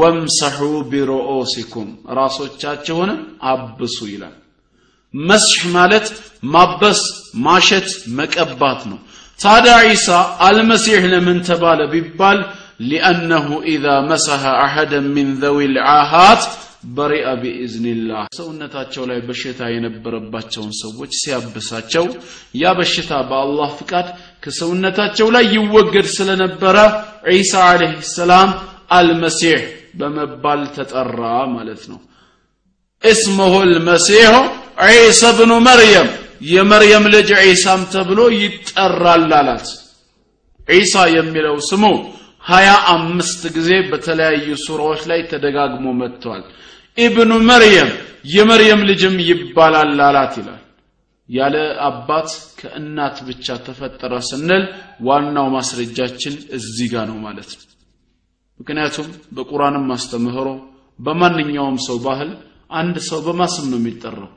ወምሰሑ 0.00 0.60
ቢሮኦሲኩም 0.90 1.88
ራሶቻችሁን 2.18 3.10
አብሱ 3.52 3.98
ይላል። 4.12 4.34
መስሕ 5.14 5.62
ማለት 5.76 6.06
ማበስ 6.52 7.00
ማሸት 7.46 7.88
መቀባት 8.18 8.80
ነው 8.90 8.98
ታዲያ 9.40 9.74
ዒሳ 9.86 10.06
አልመሲሕ 10.46 11.02
ለምን 11.12 11.38
ተባለ 11.48 11.80
ቢባል? 11.92 12.38
ሊአነሁ 12.90 13.46
ኢዛ 13.70 13.86
መሰሐ 14.10 14.42
አሐደን 14.64 15.06
ሚን 15.14 15.28
ዘዊ 15.42 15.58
ልዓሃት 15.74 16.42
በሪአ 16.88 17.26
ቢኢዝኒላህ። 17.40 18.22
ሰውነታቸው 18.38 19.02
ላይ 19.10 19.18
በሽታ 19.28 19.60
የነበረባቸውን 19.70 20.72
ሰዎች 20.82 21.10
ሲያብሳቸው 21.20 22.04
ያ 22.62 22.72
በሽታ 22.78 23.12
በአላህ 23.30 23.70
ፍቃድ 23.80 24.06
ከሰውነታቸው 24.44 25.28
ላይ 25.36 25.44
ይወገድ 25.56 26.06
ስለነበረ 26.16 26.76
ዒሳ 27.32 27.52
ዓለይህ 27.66 28.00
ሰላም 28.14 28.50
አልመሲሕ 28.98 29.60
በመባል 30.00 30.62
ተጠራ 30.76 31.20
ማለት 31.56 31.82
ነው። 31.92 32.00
እስሙሁ 33.02 33.54
ልመሲሑ 33.70 34.32
ዒሳ 34.88 35.22
ብኑ 35.38 35.52
መርየም 35.66 36.08
የመርየም 36.40 37.04
ልጅ 37.14 37.28
ዒሳም 37.44 37.82
ተብሎ 37.92 38.20
ይጠራል 38.36 39.30
አላት። 39.38 39.66
ዒሳ 40.68 40.94
የሚለው 41.14 41.56
ስሙ 41.68 41.84
ሀያ 42.44 42.68
አምስት 42.92 43.42
ጊዜ 43.56 43.70
በተለያዩ 43.90 44.48
ሱራዎች 44.64 45.02
ላይ 45.10 45.20
ተደጋግሞ 45.32 45.86
መጥቷል። 46.00 46.42
ኢብኑ 46.98 47.32
መርየም 47.50 47.90
የመርየም 48.32 48.80
ልጅም 48.90 49.16
ይባላል 49.28 50.00
አላት 50.06 50.34
ይላል። 50.40 50.62
ያለ 51.28 51.56
አባት 51.88 52.28
ከእናት 52.60 53.16
ብቻ 53.28 53.56
ተፈጠረ 53.66 54.12
ስንል 54.28 54.64
ዋናው 55.06 55.46
ማስረጃችን 55.56 56.34
እዚህ 56.56 56.86
ጋር 56.94 57.06
ነው 57.10 57.18
ማለት 57.26 57.50
ነው። 57.58 57.66
ምክንያቱም 58.60 59.06
በቁርአንም 59.36 59.86
አስተምህሮ 59.94 60.48
በማንኛውም 60.98 61.78
ሰው 61.86 61.98
ባህል 62.06 62.30
አንድ 62.72 62.96
ሰው 63.08 63.20
በማስም 63.26 63.66
ነው 63.72 63.78
የሚጠራው 63.80 64.30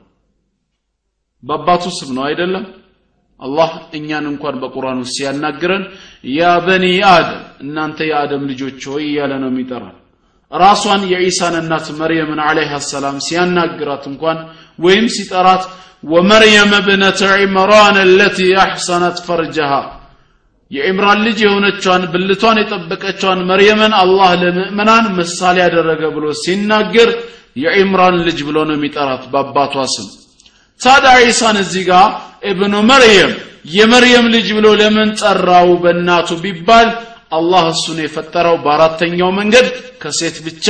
በአባቱ 1.44 1.84
ስም 1.98 2.10
ነው 2.16 2.24
አይደለም? 2.28 2.64
አላህ 3.42 3.70
እኛን 3.98 4.26
እንኳን 4.32 4.54
በቁርአን 4.62 4.98
ውስጥ 5.02 5.14
ሲያናግረን 5.16 5.82
ያ 6.34 6.50
በኒ 6.66 6.84
አደም 7.08 7.42
እናንተ 7.64 7.98
የአደም 8.10 8.42
ልጆች 8.50 8.80
ሆይ 8.90 9.04
እያለ 9.08 9.32
ነው 9.42 9.50
የሚጠራን 9.52 9.96
ራሷን 10.52 11.02
የዒሳን 11.12 11.54
እናት 11.60 11.86
መርየምን 12.00 12.40
ዓለይሃ 12.46 12.72
ሰላም 12.90 13.16
ሲያናግራት 13.26 14.04
እንኳን 14.10 14.38
ወይም 14.78 15.06
ሲጠራት 15.16 15.64
ወመርየም 16.04 16.72
እብነተ 16.78 17.20
ዒምራን 17.42 17.96
አለቲ 18.02 18.38
አሕሰነት 18.64 19.18
ፈርጀሃ 19.26 19.72
የዕምራን 20.70 21.20
ልጅ 21.26 21.38
የሆነቿን 21.44 22.02
ብልቷን 22.12 22.58
የጠበቀቿን 22.60 23.40
መርየምን 23.50 23.92
አላህ 24.02 24.30
ለምእመናን 24.42 25.06
ምሳሌ 25.18 25.56
ያደረገ 25.64 26.02
ብሎ 26.16 26.26
ሲናገር 26.42 27.10
የዕምራን 27.64 28.16
ልጅ 28.26 28.38
ብሎ 28.48 28.58
ነው 28.68 28.76
የሚጠራት 28.78 29.24
በአባቷ 29.32 29.84
ስም 29.94 30.08
ታዲያ 30.80 31.12
ዒሳን 31.24 31.56
እዚህ 31.62 31.82
ጋር 31.90 32.06
እብኑ 32.50 32.74
መርየም 32.90 33.32
የመርየም 33.74 34.26
ልጅ 34.34 34.48
ብሎ 34.56 34.66
ለምን 34.80 35.10
ጠራው 35.20 35.68
በእናቱ 35.82 36.28
ቢባል 36.42 36.88
አላህ 37.36 37.64
እሱን 37.72 37.98
የፈጠረው 38.02 38.56
በአራተኛው 38.64 39.30
መንገድ 39.38 39.66
ከሴት 40.02 40.36
ብቻ 40.46 40.66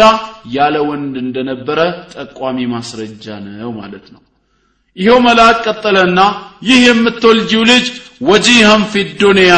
ያለ 0.55 0.77
ወንድ 0.89 1.15
እንደነበረ 1.25 1.81
ጠቋሚ 2.15 2.59
ማስረጃ 2.75 3.25
ነው 3.47 3.71
ማለት 3.81 4.07
ነው። 4.15 4.21
ይኸው 4.97 5.19
መልአክ 5.27 5.57
ቀጠለና 5.67 6.21
ይህ 6.69 6.81
የምትወልጂው 6.87 7.63
ልጅ 7.73 7.87
ወጂሃን 8.29 8.83
ፊ 8.93 9.03
ዱንያ 9.21 9.55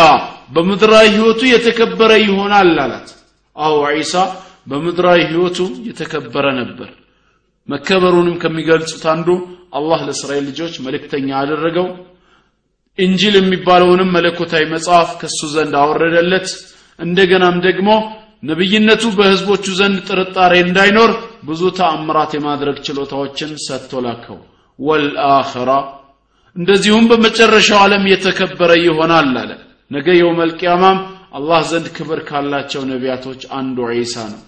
በምድራዊ 0.55 1.07
ህይወቱ 1.17 1.41
የተከበረ 1.53 2.13
ይሆናል 2.25 2.73
አላት። 2.85 3.09
አዎ 3.57 3.77
ዒሳ 3.99 4.15
በምድራዊ 4.71 5.21
ህይወቱ 5.31 5.59
የተከበረ 5.89 6.47
ነበር። 6.61 6.89
መከበሩንም 7.69 8.37
ከሚገልጹት 8.43 9.05
አንዱ 9.15 9.29
አላህ 9.77 10.01
ለእስራኤል 10.07 10.45
ልጆች 10.51 10.75
መልእክተኛ 10.87 11.29
አደረገው። 11.41 11.89
እንጂል 12.99 13.35
የሚባለውንም 13.39 14.13
መለኮታዊ 14.17 14.65
መጽሐፍ 14.75 15.09
ከሱ 15.21 15.41
ዘንድ 15.55 15.75
አወረደለት። 15.81 16.49
እንደገናም 16.99 17.57
ደግሞ 17.67 17.89
ነብይነቱ 18.43 19.05
በህዝቦቹ 19.17 19.65
ዘንድ 19.79 19.99
ጥርጣሬ 20.09 20.53
እንዳይኖር 20.65 21.11
ብዙ 21.49 21.63
ተአምራት 21.79 22.33
የማድረግ 22.37 22.77
ችሎታዎችን 22.87 23.51
ሰጥቶ 23.67 24.03
ላከው። 24.07 24.39
ወልአኸራ 24.79 25.71
እንደዚሁም 26.57 27.05
በመጨረሻው 27.11 27.79
ዓለም 27.85 28.05
የተከበረ 28.13 28.71
ይሆናል 28.85 29.31
አለ። 29.41 29.51
ነገ 29.91 30.07
የውመል 30.19 30.53
ቂያማም 30.61 30.99
አላህ 31.39 31.61
ዘንድ 31.71 31.87
ክብር 31.97 32.21
ካላቸው 32.29 32.83
ነቢያቶች 32.91 33.41
አንዱ 33.59 33.79
ዒሳ 33.95 34.15
ነው። 34.33 34.41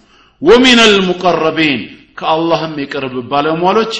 ወሚን 0.43 0.79
አልሙቀረቢን 0.85 1.81
ከአላህም 2.18 2.74
የቅርብ 2.83 3.14
ባለሟሎች 3.31 3.94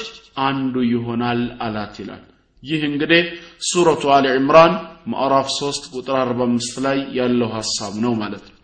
አንዱ 0.47 0.75
ይሆናል 0.91 1.41
አላት 1.61 1.95
ይላል። 2.01 2.23
ይህ 2.63 2.81
እንግዲህ 2.87 3.23
ሱረቱ 3.69 4.03
አሊ 4.15 4.25
ዕምራን 4.37 4.73
ማዕራፍ 5.11 5.47
3 5.53 5.89
ቁጥር 5.93 6.15
45 6.21 6.79
ላይ 6.85 6.97
ያለው 7.19 7.49
ሐሳብ 7.57 7.93
ነው 8.03 8.13
ማለት 8.21 8.45
ነው። 8.49 8.57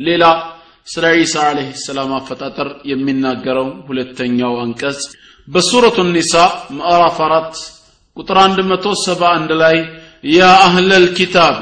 ሌላ 0.00 0.24
ስለ 0.86 1.04
ዒሳ 1.18 1.34
ዓለይሂ 1.46 1.68
ሰላም 1.84 2.10
አፈጣጠር 2.16 2.68
የሚናገረው 2.90 3.68
ሁለተኛው 3.88 4.52
አንቀጽ 4.62 5.00
በሱረቱ 5.48 5.98
ኒሳ 6.10 6.34
ምዕራፍ 6.76 7.16
4 7.26 7.62
ቁጥር 8.16 8.38
171 8.42 9.54
ላይ 9.62 9.76
ያ 10.32 10.42
አህለል 10.66 11.06
ኪታቢ 11.18 11.58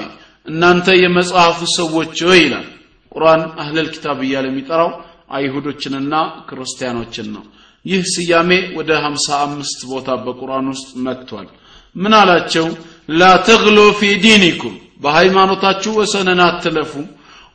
እናንተ 0.46 0.87
የመጽሐፉ 1.03 1.59
ሰዎች 1.77 2.14
ሆይ 2.29 2.40
ይላል። 2.44 2.66
ቁርአን 3.12 3.42
አህለል 3.62 3.88
ኪታብ 3.94 4.18
እያለ 4.27 4.46
የሚጠራው 4.50 4.90
አይሁዶችንና 5.29 6.15
ክርስቲያኖችን 6.49 7.29
ነው። 7.35 7.45
ይህ 7.85 8.03
ስያሜ 8.13 8.51
ወደ 8.77 8.91
55 9.03 9.85
ቦታ 9.91 10.09
በቁርአን 10.25 10.67
ውስጥ 10.73 10.89
መጥቷል። 11.07 11.49
ምን 11.97 12.13
አላቸው? 12.21 12.67
ላ 13.13 13.23
ተግሉ 13.49 13.79
ፊ 13.99 14.11
ዲኒኩም 14.23 14.75
በሃይማኖታችሁ 15.03 15.93
ወሰንን 16.01 16.41
አትለፉ። 16.47 16.93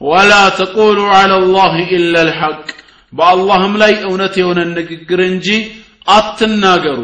ወላ 0.02 0.34
ተቁሉ 0.60 1.00
ዐላ 1.14 1.32
ላህ 1.56 1.74
ኢላ 1.90 2.16
ልሐቅ 2.28 2.62
በአላህም 3.14 3.74
ላይ 3.82 3.94
እውነት 4.08 4.34
የሆነ 4.42 4.60
ንግግር 4.72 5.20
እንጂ 5.32 5.48
አትናገሩ። 6.08 7.00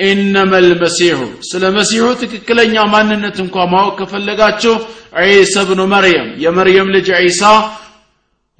ኢነመ 0.00 0.52
ልመሲሑ 0.64 1.18
ስለ 1.48 1.64
መሲሑ 1.76 2.04
ትክክለኛ 2.22 2.74
ማንነት 2.94 3.36
እንኳ 3.44 3.56
ማወቅ 3.72 3.94
ከፈለጋችሁ 4.00 4.74
ዒሳ 5.28 5.54
ብኑ 5.68 5.80
መርየም 5.92 6.28
የመርየም 6.44 6.88
ልጅ 6.94 7.08
ዒሳ 7.20 7.42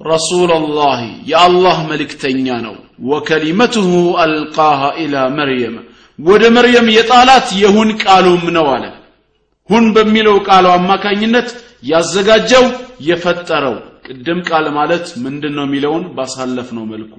رسول 0.00 0.50
الله 0.60 1.00
يا 1.32 1.40
الله 1.48 1.76
ملكتنيا 1.92 2.56
نو 2.64 2.76
وكلمته 3.10 3.90
ألقاها 4.24 4.88
إلى 5.02 5.20
مريم 5.38 5.74
ود 6.18 6.42
مريم 6.56 6.86
يطالات 6.98 7.48
يهون 7.64 7.90
قالوا 8.04 8.42
منو 8.46 8.66
አለ 8.74 8.84
ሁን 9.70 9.84
በሚለው 9.96 10.36
ቃሉ 10.48 10.66
አማካኝነት 10.78 11.48
ያዘጋጀው 11.90 12.64
የፈጠረው 13.08 13.76
ቅድም 14.06 14.40
ቃል 14.48 14.66
ማለት 14.78 15.06
ምንድነው 15.24 15.64
የሚለውን 15.68 16.04
ባሳለፍነው 16.16 16.84
መልኩ 16.92 17.14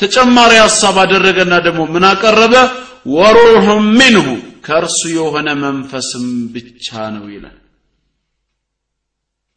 ተጨማሪ 0.00 0.52
ሐሳብ 0.64 0.96
አደረገና 1.04 1.54
ደግሞ 1.66 1.82
ምን 1.94 2.04
አቀረበ 2.12 2.54
ወሩህ 3.16 3.66
ሚንሁ 3.98 4.26
ከእርሱ 4.66 5.00
የሆነ 5.18 5.48
መንፈስም 5.64 6.26
ብቻ 6.54 6.86
ነው 7.16 7.24
ይላል 7.34 7.56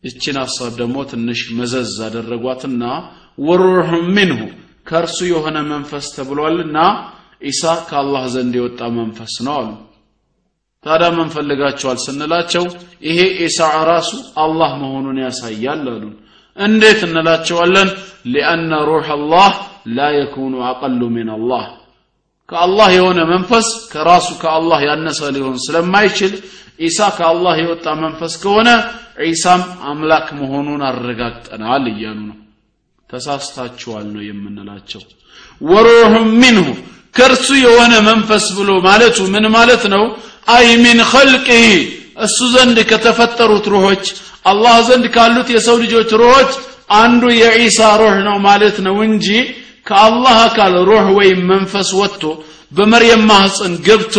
ይችን 0.05 0.37
ሐሳብ 0.43 0.73
ደግሞ 0.81 0.97
ትንሽ 1.11 1.41
መዘዝ 1.59 1.93
አደረጓትና 2.07 2.83
ወሩህ 3.39 3.89
ሚንሁ 4.17 4.41
ከእርሱ 4.87 5.19
የሆነ 5.31 5.59
መንፈስ 5.71 6.07
ተብሏልና 6.17 6.79
ኢሳ 7.43 7.63
ከአላህ 7.89 8.25
ዘንድ 8.35 8.55
የወጣ 8.59 8.81
መንፈስ 8.99 9.35
ነው 9.47 9.55
አሉ። 9.61 9.71
ታዲያ 10.87 11.09
ምን 11.17 11.29
ፈልጋቸዋል 11.35 11.99
ስንላቸው 12.05 12.65
ይሄ 13.03 13.19
ኢሳ 13.47 13.59
ራሱ 13.91 14.11
አላህ 14.45 14.71
መሆኑን 14.83 15.19
ያሳያል 15.25 15.85
አሉ። 15.95 16.05
እንዴት 16.57 17.01
እንላቸዋለን? 17.07 17.89
ሊአነ 18.33 18.73
ሩህ 18.89 19.09
አላህ 19.17 19.53
ላ 19.97 20.09
የኩኑ 20.17 20.55
አቀሉ 20.69 21.01
ሚን 21.17 21.31
አላህ። 21.37 21.65
ከአላህ 22.49 22.89
የሆነ 22.97 23.21
መንፈስ 23.31 23.67
ከራሱ 23.93 24.29
ከአላህ 24.43 24.79
ያነሰ 24.89 25.21
ሊሆን 25.37 25.57
ስለማይችል 25.65 26.33
ኢሳ 26.79 26.99
ከአላህ 27.17 27.55
የወጣ 27.61 27.87
መንፈስ 28.03 28.33
ከሆነ 28.43 28.69
ዒሳም 29.25 29.61
አምላክ 29.89 30.27
መሆኑን 30.39 30.81
አረጋግጠናል 30.89 31.85
እያሉ 31.93 32.19
ነው። 32.31 32.39
ተሳስታችኋል 33.11 34.07
ነው 34.15 34.23
የምንላቸው። 34.29 35.03
ወሩህ 35.65 36.13
ሚንሁ 36.41 36.67
ከእርሱ 37.15 37.49
የሆነ 37.65 37.95
መንፈስ 38.09 38.45
ብሎ 38.57 38.71
ማለቱ 38.87 39.19
ምን 39.35 39.45
ማለት 39.57 39.85
ነው? 39.95 40.05
አይ 40.55 40.67
ሚን 40.85 40.99
ኸልቅህ 41.11 41.67
እሱ 42.25 42.39
ዘንድ 42.55 42.79
ከተፈጠሩት 42.91 43.67
ሩሆች 43.75 44.05
አላህ 44.45 44.75
ዘንድ 44.89 45.05
ካሉት 45.15 45.49
የሰው 45.55 45.77
ልጆች 45.85 46.11
ሩሆች 46.21 46.51
አንዱ 46.99 47.23
የዒሳ 47.35 47.79
ሩህ 48.01 48.17
ነው 48.27 48.37
ማለት 48.49 48.77
ነው 48.87 48.97
እንጂ 49.07 49.29
ከአላህ 49.87 50.37
አካል 50.45 50.75
ሩህ 50.89 51.07
ወይም 51.19 51.41
መንፈስ 51.51 51.89
ወጥቶ 52.01 52.23
በመርየም 52.73 53.23
ማህፀን 53.31 53.75
ገብቶ 53.87 54.17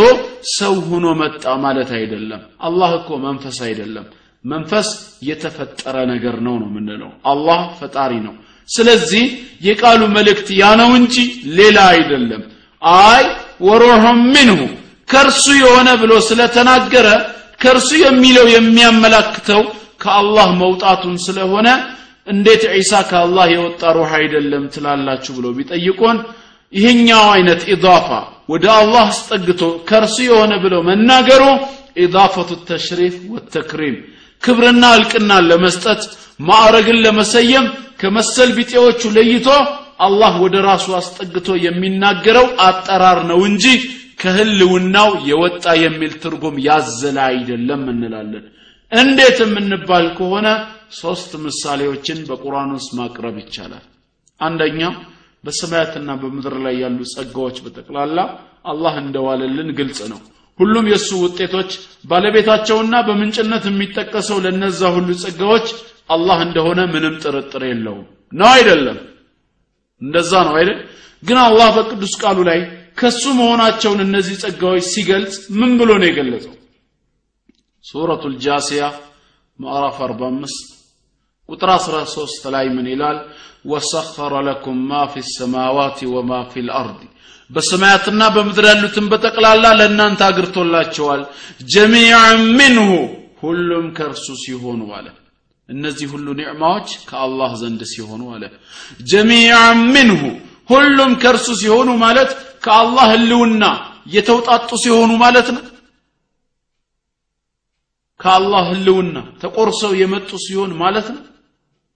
ሰው 0.52 0.74
ሆኖ 0.90 1.06
መጣ 1.22 1.44
ማለት 1.64 1.90
አይደለም። 1.98 2.42
አላህ 2.62 2.92
እኮ 3.00 3.10
መንፈስ 3.26 3.58
አይደለም። 3.68 4.06
መንፈስ 4.46 4.88
የተፈጠረ 5.30 5.96
ነገር 6.12 6.36
ነው 6.46 6.56
ነው 6.62 6.68
የምንለው። 6.72 7.12
አላህ 7.32 7.62
ፈጣሪ 7.80 8.12
ነው። 8.28 8.34
ስለዚህ 8.70 9.24
የቃሉ 9.62 10.02
መልእክት 10.16 10.48
ያ 10.62 10.66
ነው 10.82 10.92
እንጂ 11.00 11.16
ሌላ 11.58 11.78
አይደለም። 11.94 12.44
አይ 13.04 13.24
ወሩሑም 13.68 14.20
ሚንሁ 14.34 14.60
ከእርሱ 15.10 15.46
የሆነ 15.62 15.90
ብሎ 16.02 16.14
ስለተናገረ 16.28 17.08
ከእርሱ 17.62 17.90
የሚለው 18.04 18.46
የሚያመላክተው 18.56 19.62
ከአላህ 20.04 20.48
መውጣቱን 20.62 21.16
ስለሆነ 21.26 21.68
እንዴት 22.28 22.64
ዒሳ 22.74 22.92
ከአላህ 23.10 23.46
የወጣ 23.54 23.92
ሩህ 23.98 24.12
አይደለም 24.20 24.64
ትላላችሁ 24.74 25.34
ብሎ 25.38 25.48
ቢጠይቁን 25.58 26.18
ይህኛው 26.74 27.26
አይነት 27.34 27.62
ኢዳፋ 27.74 28.08
ወደ 28.54 28.66
አላህ 28.80 29.06
አስጠግቶ 29.12 29.62
ከእርሱ 29.90 30.18
የሆነ 30.28 30.54
ብለው 30.64 30.82
መናገሩ 30.90 31.44
ኢዳፈቱ 32.04 32.52
ተሽሪፍ 32.70 33.16
ወተክሪም 33.34 33.98
ክብርና 34.44 34.86
እልቅናን 34.98 35.48
ለመስጠት 35.52 36.02
ማዕረግን 36.40 36.98
ለመሰየም 37.06 37.68
ከመሰል 38.02 38.50
ቢጤዎቹ 38.58 39.02
ለይቶ 39.18 39.48
አላህ 40.06 40.34
ወደ 40.44 40.56
ራሱ 40.68 40.88
አስጠግቶ 41.00 41.50
የሚናገረው 41.66 42.48
አጠራር 42.66 43.20
ነው 43.30 43.40
እንጂ 43.50 43.66
ከህልውናው 44.22 45.10
የወጣ 45.30 45.66
የሚል 45.84 46.14
ትርጉም 46.24 46.56
ያዘለ 46.68 47.18
አይደለም 47.30 47.82
እንላለን። 47.94 48.44
እንዴት 48.92 49.38
የምንባል 49.44 50.06
ከሆነ 50.18 50.48
ሶስት 50.94 51.32
ምሳሌዎችን 51.46 52.20
በቁርአን 52.30 52.72
ውስጥ 52.78 52.92
ማቅረብ 53.00 53.36
ይቻላል። 53.42 53.86
አንደኛው 54.40 54.94
በሰማያትና 55.44 56.12
በምድር 56.22 56.56
ላይ 56.66 56.76
ያሉ 56.84 57.00
ጸጋዎች 57.14 57.58
በጠቅላላ 57.66 58.20
አላህ 58.66 58.94
እንደዋለልን 59.04 59.70
ግልጽ 59.80 60.00
ነው። 60.12 60.20
ሁሉም 60.60 60.86
የእሱ 60.92 61.10
ውጤቶች 61.24 61.72
ባለቤታቸውና 62.10 62.96
በምንጭነት 63.08 63.64
የሚጠቀሰው 63.70 64.38
ለነዛ 64.46 64.82
ሁሉ 64.96 65.10
ጸጋዎች 65.24 65.68
አላህ 66.10 66.40
እንደሆነ 66.48 66.82
ምንም 66.94 67.16
ጥርጥር 67.24 67.64
የለውም። 67.68 68.06
ነው 68.34 68.50
አይደለም? 68.54 68.98
እንደዛ 70.02 70.32
ነው 70.48 70.56
አይደል? 70.60 70.80
ግን 71.24 71.38
አላህ 71.46 71.68
በቅዱስ 71.78 72.14
ቃሉ 72.22 72.40
ላይ 72.50 72.60
ከሱ 72.98 73.24
መሆናቸውን 73.40 74.00
እነዚህ 74.06 74.36
ጸጋዎች 74.44 74.86
ሲገልጽ 74.94 75.36
ምን 75.60 75.72
ብሎ 75.80 75.92
ነው 76.02 76.08
የገለጸው? 76.10 76.54
ሱረቱ 77.86 78.24
ልጃሲያ 78.34 78.84
ምዕራፍ 79.60 79.98
45 80.04 80.75
ቁጥር 81.50 81.70
13 81.78 82.46
ላይ 82.54 82.66
ምን 82.76 82.88
ይላል? 82.94 83.18
ወሰኸረ 83.66 84.34
ለኩም 84.48 84.80
ማ 84.90 85.02
ፊ 85.12 85.24
ሰማዋት 85.32 86.00
ወማ 86.14 86.32
ፊ 86.52 86.64
ልአርድ 86.68 87.00
በሰማያትና 87.50 88.22
በምድር 88.36 88.66
ያሉትን 88.70 89.06
በጠቅላላ 89.12 89.66
ለእናንተ 89.80 90.22
አግርቶላቸዋል። 90.28 91.22
ጀሚዓን 91.74 92.40
ሚንሁ 92.58 92.90
ሁሉም 93.42 93.86
ከእርሱ 93.98 94.28
ሲሆኑ 94.44 94.82
አለ። 94.98 95.08
እነዚህ 95.70 96.08
ሁሉ 96.14 96.28
ኒዕማዎች 96.40 96.90
ከአላህ 97.10 97.52
ዘንድ 97.62 97.82
ሲሆኑ 97.94 98.22
አለ። 98.36 98.44
ጀሚዓን 99.12 99.80
ሚንሁ 99.94 100.22
ሁሉም 100.70 101.12
ከእርሱ 101.22 101.48
ሲሆኑ 101.62 101.90
ማለት 102.04 102.30
ከአላህ 102.66 103.06
ህልውና 103.14 103.64
የተውጣጡ 104.16 104.70
ሲሆኑ 104.84 105.12
ማለት 105.24 105.48
ነው። 105.56 105.64
ከአላህ 108.20 108.64
ህልውና 108.72 109.16
ተቆርሰው 109.42 109.92
የመጡ 110.02 110.30
ሲሆን 110.46 110.72
ማለት 110.84 111.08
ነው 111.16 111.22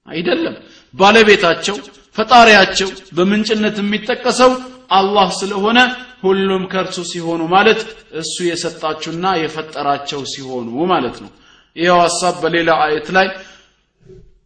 አይደለም። 0.09 0.55
ባለቤታቸው 0.93 1.75
ፈጣሪያቸው 2.17 2.89
በምንጭነት 3.17 3.75
የሚጠቀሰው 3.81 4.51
አላህ 4.97 5.27
ስለሆነ 5.39 5.79
ሁሉም 6.23 6.63
ከእርሱ 6.71 6.99
ሲሆኑ 7.11 7.41
ማለት 7.53 7.81
እሱ 8.21 8.35
የሰጣችሁና 8.47 9.25
የፈጠራቸው 9.41 10.21
ሲሆኑ 10.33 10.69
ማለት 10.91 11.17
ነው። 11.23 11.31
ይኸው 11.75 11.99
ሀሳብ 12.03 12.35
በሌላ 12.43 12.69
አየት 12.85 13.07
ላይ 13.17 13.27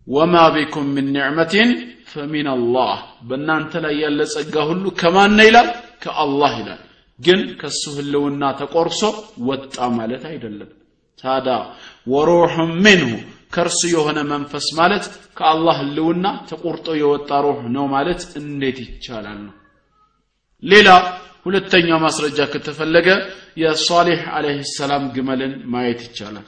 ወማ 0.08 0.36
ቢኩም 0.56 0.88
ምን 0.95 1.08
ኒዕመትን 1.15 1.69
ፈሚን 2.12 2.47
አላህ። 2.54 2.95
በእናንተ 3.28 3.82
ላይ 3.86 3.95
ያለ 4.04 4.19
ጸጋ 4.34 4.56
ሁሉ 4.69 4.86
ከማን 4.99 5.39
ይላል? 5.47 5.69
ከአላህ 6.04 6.54
ይላል። 6.62 6.82
ግን 7.19 7.39
ከሱ 7.60 7.84
ህልውና 7.97 8.43
ተቆርሶ 8.60 9.02
ወጣ 9.47 9.76
ማለት 9.97 10.23
አይደለም። 10.32 10.69
ታዳ 11.19 11.47
ወሩሕም 12.08 12.71
ሚንሁ 12.86 13.12
ከእርሱ 13.54 13.82
የሆነ 13.92 14.20
መንፈስ 14.32 14.66
ማለት 14.80 15.04
ከአላህ 15.38 15.76
ህልውና 15.82 16.26
ተቆርጦ 16.50 16.88
የወጣ 17.00 17.30
ሩህ 17.46 17.60
ነው 17.76 17.86
ማለት 17.96 18.22
እንዴት 18.42 18.78
ይቻላል 18.86 19.38
ነው? 19.46 19.54
ሌላ 20.63 20.89
ሁለተኛው 21.46 22.00
ማስረጃ 22.06 22.39
ከተፈለገ 22.52 23.08
የሷሊሕ 23.62 24.22
አለህ 24.36 24.60
ሰላም 24.78 25.06
ግመልን 25.16 25.54
ማየት 25.74 26.02
ይቻላል። 26.08 26.48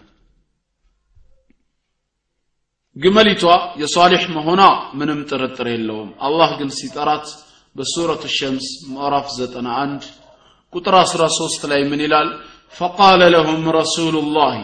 ግመሊቷ 2.96 3.44
የሷሊሕ 3.82 4.24
መሆኗ 4.36 4.62
ምንም 5.00 5.20
ጥርጥር 5.30 5.68
የለውም። 5.72 6.12
አላህ 6.26 6.50
ግን 6.60 6.70
ሲጠራት 6.78 7.26
በሱረቱ 7.76 8.24
ሸምስ 8.38 8.68
ምዕራፍ 8.92 9.26
91 9.34 10.06
ቁጥር 10.74 10.96
13 11.04 11.66
ላይ 11.72 11.82
ምን 11.90 12.02
ይላል? 12.06 12.30
ፈቃለ 12.74 13.22
ለሁም 13.34 13.64
ረሱሉላህ 13.80 14.56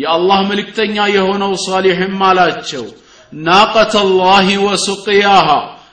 የአላህ 0.00 0.38
መልእክተኛ 0.50 0.96
የሆነው 1.14 1.52
ሷሊሕም 1.64 2.18
አላቸው 2.28 2.84
ናቀተ 3.32 3.94
ላህ 4.14 4.48
ወሱቅያሃ 4.66 5.48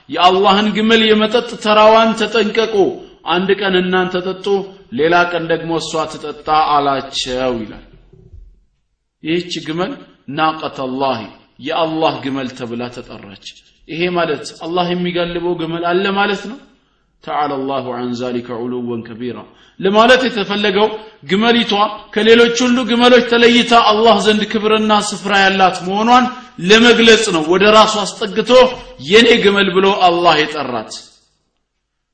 የአላህን 0.10 0.67
ግመል 0.76 1.02
የመጠጥ 1.08 1.50
ተራዋን 1.63 2.12
ተጠንቀቁ 2.20 2.76
አንድ 3.34 3.50
ቀን 3.62 3.74
እናንተ 3.82 4.15
ጠጡ 4.28 4.46
ሌላ 5.00 5.15
ቀን 5.32 5.43
ደግሞ 5.52 5.72
እሷ 5.82 6.04
ትጠጣ 6.12 6.48
አላቸው 6.76 7.56
ይላል። 7.62 7.86
ይህች 9.24 9.54
ግመል 9.67 9.91
ናቀተ 10.38 10.80
ላህ 11.02 11.20
የአላህ 11.60 12.13
ግመል 12.24 12.50
ተብላ 12.58 12.84
ተጠራች። 12.96 13.46
ይሄ 13.88 14.02
ማለት 14.17 14.46
አላህ 14.65 14.88
የሚጋልበው 14.93 15.54
ግመል 15.62 15.84
አለ 15.91 16.06
ማለት 16.20 16.41
ነው 16.52 16.58
ተዓላ 17.28 17.52
አላሁ 17.58 17.86
አን 17.96 18.12
ዛሊከ 18.20 18.50
ዑሉወን 18.62 19.02
ከቢራ 19.08 19.38
ለማለት 19.80 20.22
የተፈለገው 20.28 20.88
ግመሊቷ 21.32 21.74
ከሌሎች 22.13 22.58
ሁሉ 22.66 22.78
ግመሎች 22.92 23.26
ተለይታ 23.34 23.74
አላህ 23.92 24.16
ዘንድ 24.26 24.44
ክብርና 24.52 24.94
ስፍራ 25.10 25.34
ያላት 25.44 25.78
መሆኗን 25.88 26.26
ለመግለጽ 26.62 27.26
ነው። 27.36 27.44
ወደ 27.54 27.63
ራሱ 27.76 27.94
አስጠግቶ 28.04 28.52
የኔ 29.10 29.30
ግመል 29.44 29.70
ብሎ 29.76 29.88
አላህ 30.08 30.36
የጠራት። 30.42 30.94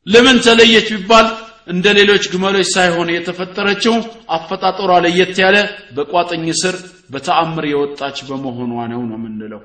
ለምን 0.07 0.37
ተለየች 0.45 0.87
ቢባል 0.93 1.27
እንደ 1.67 1.85
ሌሎች 1.99 2.23
ግመሎች 2.33 2.67
ሳይሆን 2.75 3.09
የተፈጠረችው 3.11 3.93
አፈጣጠሯ 4.37 4.91
ለየት 5.05 5.37
ያለ 5.43 5.57
በቋጥኝ 5.97 6.47
ስር 6.61 6.75
በተአምር 7.13 7.65
የወጣች 7.69 8.17
በመሆኗ 8.29 8.71
ነው 8.93 9.01
ነው 9.09 9.17
የምንለው። 9.19 9.61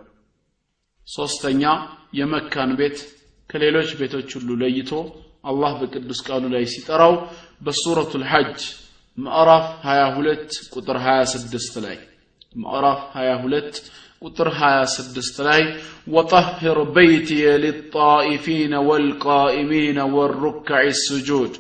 ሶስተኛ 1.09 1.63
የመካን 2.19 2.71
ቤት 2.79 2.99
ከሌሎች 3.51 3.91
ቤቶች 4.01 4.31
ሁሉ 4.39 4.49
ለይቶ 4.63 4.91
አላህ 5.45 5.73
በቅዱስ 5.81 6.21
ቃሉ 6.27 6.45
ላይ 6.55 6.65
ሲጠራው 6.73 7.15
በሱረቱ 7.65 8.13
ልሐጅ 8.23 8.61
ምዕራፍ 9.19 9.67
22 9.85 10.59
ቁጥር 10.75 10.97
26 11.05 11.79
ላይ 11.85 11.97
ምዕራፍ 12.63 13.01
22 13.17 13.81
ቁጥር 14.23 14.49
26 14.59 15.41
ላይ 15.49 15.63
ወጠህር 16.15 16.79
በይትየ 16.95 17.45
ሊጣኢፊነ 17.65 18.75
ወልቃኢሚነ 18.89 19.99
ወሩካዕ 20.15 20.87
ስጁድ። 21.05 21.53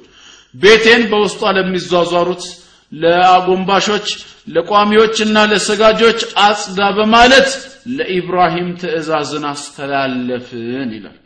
ቤቴን 0.54 1.02
በውስጧ 1.10 1.42
ለሚዟዟሩት 1.56 2.44
ለአጎንባሾች 2.92 4.08
ለቋሚዎችና 4.54 5.38
ለሰጋጆች 5.50 6.20
አጽዳ 6.44 6.80
በማለት 6.98 7.48
ለኢብራሂም 7.96 8.68
ትእዛዝን 8.80 9.44
አስተላለፍን 9.52 10.64
ይላል። 10.96 11.18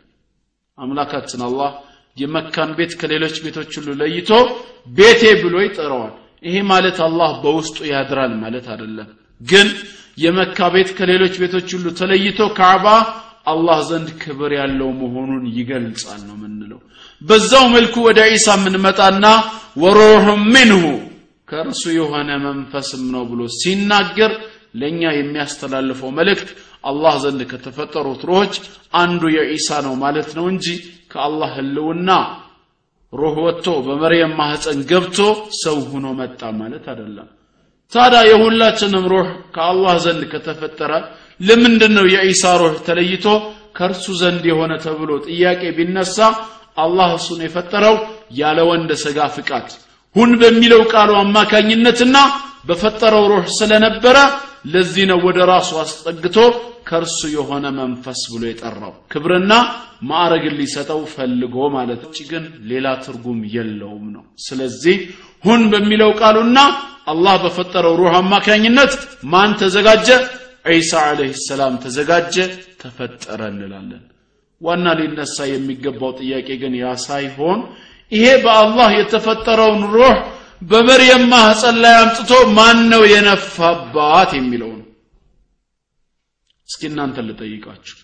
አምላካችን 0.77 1.41
አላህ 1.47 1.71
የመካን 2.17 2.71
ቤት 2.77 2.91
ከሌሎች 3.01 3.35
ቤቶች 3.45 3.71
ሁሉ 3.79 3.89
ለይቶ 4.01 4.29
ቤቴ 4.97 5.23
ብሎ 5.43 5.55
ይጠራዋል። 5.65 6.13
ይሄ 6.47 6.55
ማለት 6.71 6.97
አላህ 7.07 7.31
በውስጡ 7.43 7.77
ያድራል 7.91 8.33
ማለት 8.43 8.65
አይደለም። 8.73 9.09
ግን 9.41 9.67
የመካ 10.17 10.57
ቤት 10.73 10.89
ከሌሎች 10.97 11.35
ቤቶች 11.41 11.69
ሁሉ 11.75 11.87
ተለይቶ 11.99 12.39
ካዕባ 12.57 12.87
አላህ 13.51 13.77
ዘንድ 13.87 14.09
ክብር 14.21 14.51
ያለው 14.59 14.89
መሆኑን 14.99 15.43
ይገልጻል 15.55 16.21
ነው 16.27 16.35
ምንለው 16.41 16.79
በዛው 17.21 17.65
መልኩ 17.75 17.95
ወደ 18.07 18.19
ዒሳ 18.31 18.47
የምንመጣና 18.57 19.25
ወሩህ 19.83 20.25
ሚንሁ 20.53 20.83
ከእርሱ 21.47 21.83
የሆነ 21.97 22.29
መንፈስም 22.45 23.03
ነው 23.15 23.23
ብሎ 23.31 23.41
ሲናገር 23.57 24.31
ለእኛ 24.81 25.01
የሚያስተላልፈው 25.15 26.11
መልእክት 26.19 26.49
አላህ 26.83 27.13
ዘንድ 27.23 27.41
ከተፈጠሩት 27.51 28.21
ሩሆች 28.29 28.53
አንዱ 29.01 29.21
የዒሳ 29.35 29.69
ነው 29.85 29.93
ማለት 30.03 30.29
ነው 30.37 30.45
እንጂ 30.53 30.67
ከአላህ 31.13 31.49
ህልውና 31.57 32.09
ሩህ 33.13 33.35
ወጥቶ 33.45 33.67
በመርየም 33.85 34.31
ማህፀን 34.39 34.79
ገብቶ 34.91 35.17
ሰው 35.63 35.77
ሆኖ 35.89 36.05
መጣ 36.19 36.41
ማለት 36.59 36.85
አይደለም። 36.91 37.27
ታዲያ 37.93 38.21
የሁላችንም 38.29 39.05
ሩህ 39.11 39.27
ከአላህ 39.55 39.95
ዘንድ 40.05 40.23
ከተፈጠረ 40.31 40.91
ለምንድን 41.39 41.93
ነው 41.97 42.05
የዒሳ 42.13 42.53
ሩህ 42.61 42.75
ተለይቶ 42.87 43.25
ከእርሱ 43.77 44.05
ዘንድ 44.21 44.43
የሆነ 44.49 44.73
ተብሎ 44.85 45.11
ጥያቄ 45.27 45.61
ቢነሳ 45.77 46.17
አላህ 46.77 47.09
እሱን 47.17 47.41
የፈጠረው 47.45 47.95
ያለ 48.35 48.59
ወንድ 48.69 48.91
ስጋ 49.03 49.19
ፍቃድ 49.35 49.67
ሁን 50.15 50.31
በሚለው 50.41 50.81
ቃሉ 50.93 51.11
አማካኝነትና 51.21 52.17
በፈጠረው 52.67 53.23
ሩህ 53.31 53.45
ስለነበረ 53.59 54.17
ለዚህ 54.65 55.05
ነው 55.11 55.19
ወደ 55.27 55.39
ራሱ 55.51 55.71
አስጠግቶ 55.81 56.37
ከእርሱ 56.87 57.19
የሆነ 57.33 57.65
መንፈስ 57.79 58.21
ብሎ 58.31 58.43
የጠራው። 58.49 58.93
ክብርና 59.11 59.53
ማዕረግን 60.09 60.55
ሊሰጠው 60.59 61.01
ፈልጎ 61.13 61.55
ማለት 61.75 62.01
ውጭ 62.07 62.19
ግን 62.31 62.45
ሌላ 62.71 62.87
ትርጉም 63.05 63.39
የለውም 63.55 64.05
ነው። 64.15 64.23
ስለዚህ 64.45 64.97
ሁን 65.43 65.61
በሚለው 65.71 66.11
ቃሉና 66.21 66.59
አላህ 67.07 67.35
በፈጠረው 67.43 67.93
ሩህ 68.01 68.13
አማካኝነት 68.19 68.93
ማን 69.31 69.51
ተዘጋጀ? 69.61 70.09
ዒሳ 70.71 70.91
ዓለይህ 71.07 71.33
ሰላም 71.47 71.73
ተዘጋጀ 71.83 72.35
ተፈጠረ 72.81 73.41
እንላለን። 73.53 74.03
ዋና 74.61 74.85
ሊነሳ 74.99 75.37
የሚገባው 75.49 76.11
ጥያቄ 76.19 76.47
ግን 76.61 76.73
ያ 76.81 76.91
ሳይሆን 77.05 77.59
ይሄ 78.11 78.25
በአላህ 78.43 78.87
የተፈጠረውን 78.97 79.81
ሩህ 79.93 80.15
በመርየም 80.63 81.23
ማህፀን 81.31 81.77
ላይ 81.83 81.93
አምጥቶ 82.01 82.31
ማን 82.57 82.79
ነው 82.91 83.01
የነፋባት 83.11 84.31
የሚለው 84.37 84.71
ነው? 84.73 84.87
እስኪ 86.69 86.81
እናንተ 86.89 87.17
ልጠይቃችሁ። 87.27 87.97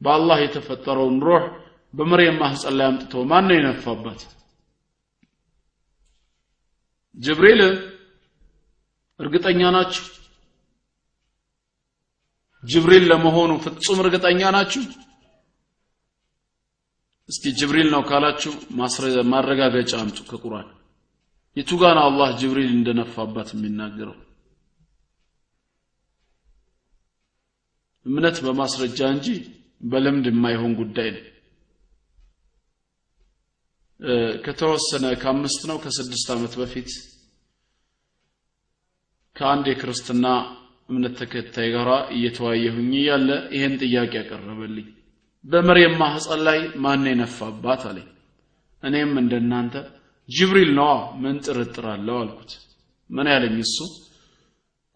በአላህ 0.00 0.38
የተፈጠረውን 0.42 1.16
ሩህ 1.26 1.44
በመርየም 1.94 2.38
ማህፀን 2.42 2.74
ላይ 2.78 2.86
አምጥቶ 2.90 3.24
ማን 3.30 3.44
ነው 3.48 3.56
የነፋባት 3.58 4.20
ጅብሪል 7.18 7.60
እርግጠኛ 9.20 9.60
ናችሁ? 9.76 10.04
ጅብሪል 12.64 13.04
ለመሆኑ 13.10 13.52
ፍጹም 13.64 13.98
እርግጠኛ 14.04 14.40
ናችሁ? 14.56 14.82
እስኪ 17.28 17.44
ጅብሪል 17.58 17.88
ነው 17.94 18.02
ካላችሁ 18.08 18.52
ማረጋገጫ 19.32 19.92
አምጡ 20.02 20.18
ከቁርአን 20.30 20.68
የቱ 21.56 21.70
ነው 21.88 22.02
አላህ 22.02 22.28
ጅብሪል 22.40 22.70
እንደነፋባት 22.72 23.48
የሚናገረው? 23.52 24.16
እምነት 28.06 28.36
በማስረጃ 28.44 28.98
እንጂ 29.14 29.28
በልምድ 29.82 30.26
የማይሆን 30.30 30.72
ጉዳይ 30.80 31.08
ነው። 31.16 31.24
ከተወሰነ 34.44 35.04
ከአምስት 35.22 35.62
ነው 35.70 35.76
ከስድስት 35.84 36.28
ዓመት 36.34 36.54
በፊት 36.60 36.90
ከአንድ 39.36 39.66
የክርስትና 39.70 40.26
እምነት 40.88 41.14
ተከታይ 41.20 41.68
ጋር 41.74 41.88
እየተወያየሁኝ 42.16 42.92
እያለ 43.00 43.28
ይሄን 43.54 43.74
ጥያቄ 43.82 44.12
ያቀረበልኝ 44.20 44.86
በመርየም 45.44 45.94
ማህፀን 46.02 46.40
ላይ 46.48 46.60
ማን 46.84 47.04
የነፋባት 47.10 47.82
አለኝ? 47.88 48.06
እኔም 48.82 49.12
እንደናንተ 49.22 49.74
ጅብሪል 50.28 50.70
ነዋ 50.78 50.90
ምን 51.22 51.36
ጥርጥር 51.44 51.86
አለው 51.92 52.16
አልኩት። 52.22 52.52
ምን 53.10 53.26
ያለኝ 53.32 53.56
እሱ? 53.64 53.76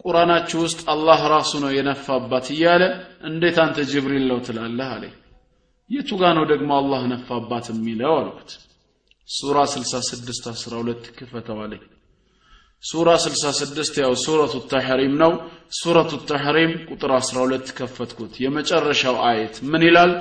ቁርአናችሁ 0.01 0.59
ውስጥ 0.64 0.81
አላህ 0.93 1.20
ራሱ 1.35 1.53
ነው 1.64 1.70
የነፋባት 1.76 2.47
እያለ 2.55 2.83
እንዴት 3.28 3.57
አንተ 3.64 3.78
ጅብሪል 3.91 4.24
ነው 4.31 4.39
ትላለህ 4.47 4.89
አለኝ 4.95 5.14
የቱ 5.91 6.11
ጋ 6.20 6.24
ነው 6.37 6.45
ደግሞ 6.53 6.70
አላህ 6.81 7.03
ነፋባት 7.12 7.66
የሚለው 7.72 8.12
አልኩት። 8.20 8.51
ሱራ 9.28 9.57
66 9.72 10.47
12 10.53 11.09
ክፈተው 11.18 11.59
አለኝ። 11.64 11.83
ሱራ 12.85 13.09
66 13.22 13.99
ያው 14.03 14.12
ሱረቱ 14.24 14.55
ተሕሪም 14.72 15.14
ነው። 15.22 15.33
ሱረቱ 15.81 16.12
ተሕሪም 16.31 16.72
ቁጥር 16.89 17.11
12 17.18 17.72
ከፈትኩት። 17.78 18.33
የመጨረሻው 18.45 19.16
አየት 19.28 19.57
ምን 19.70 19.83
ይላል? 19.89 20.12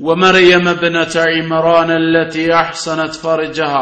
ወመርየም 0.00 0.66
ብነተ 0.80 1.14
ዒምራን 1.34 1.90
አለቲ 1.96 2.34
አሕሰነት 2.60 3.14
ፈርጀሃ 3.22 3.74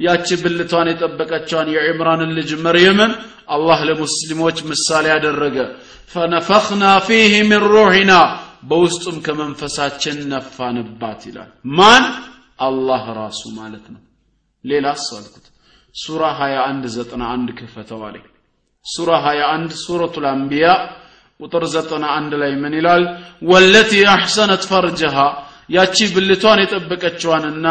ያቺ 0.00 0.28
ብልቷን 0.42 0.88
የጠበቀችዋን 0.90 1.68
የዕምራንን 1.74 2.30
ልጅ 2.38 2.50
መርየምን 2.64 3.12
አላህ 3.48 3.78
ለሙስሊሞች 3.88 4.58
ምሳሌ 4.70 5.04
ያደረገ 5.12 5.56
ፈነፈኽና 6.12 6.84
ፊህ 7.06 7.32
ምን 7.50 7.62
ሩሒና 7.68 8.12
በውስጡም 8.68 9.16
ከመንፈሳችን 9.26 10.16
ነፋንባት 10.32 11.20
ይላል። 11.28 11.50
ማን? 11.78 12.04
አላህ 12.58 13.02
ራሱ 13.20 13.42
ማለት 13.56 13.84
ነው። 13.94 14.00
ሌላስ 14.64 15.06
አልኩት። 15.16 15.46
ሱራ 15.94 16.22
21 16.38 16.86
91 16.88 17.50
ክፈተው 17.58 18.00
አለኝ። 18.06 18.24
ሱራ 18.86 19.10
21 19.26 19.74
ሱረቱ 19.82 20.14
ልአንቢያ 20.24 20.68
ቁጥር 21.40 21.64
91 21.68 22.34
ላይ 22.42 22.52
ምን 22.62 22.74
ይላል? 22.78 23.02
ወለቲ 23.42 23.92
አሕሰነት 24.14 24.62
ፈርጀሃ 24.70 25.16
ያቺ 25.70 25.96
ብልቷን 26.14 26.58
የጠበቀችዋንና 26.62 27.66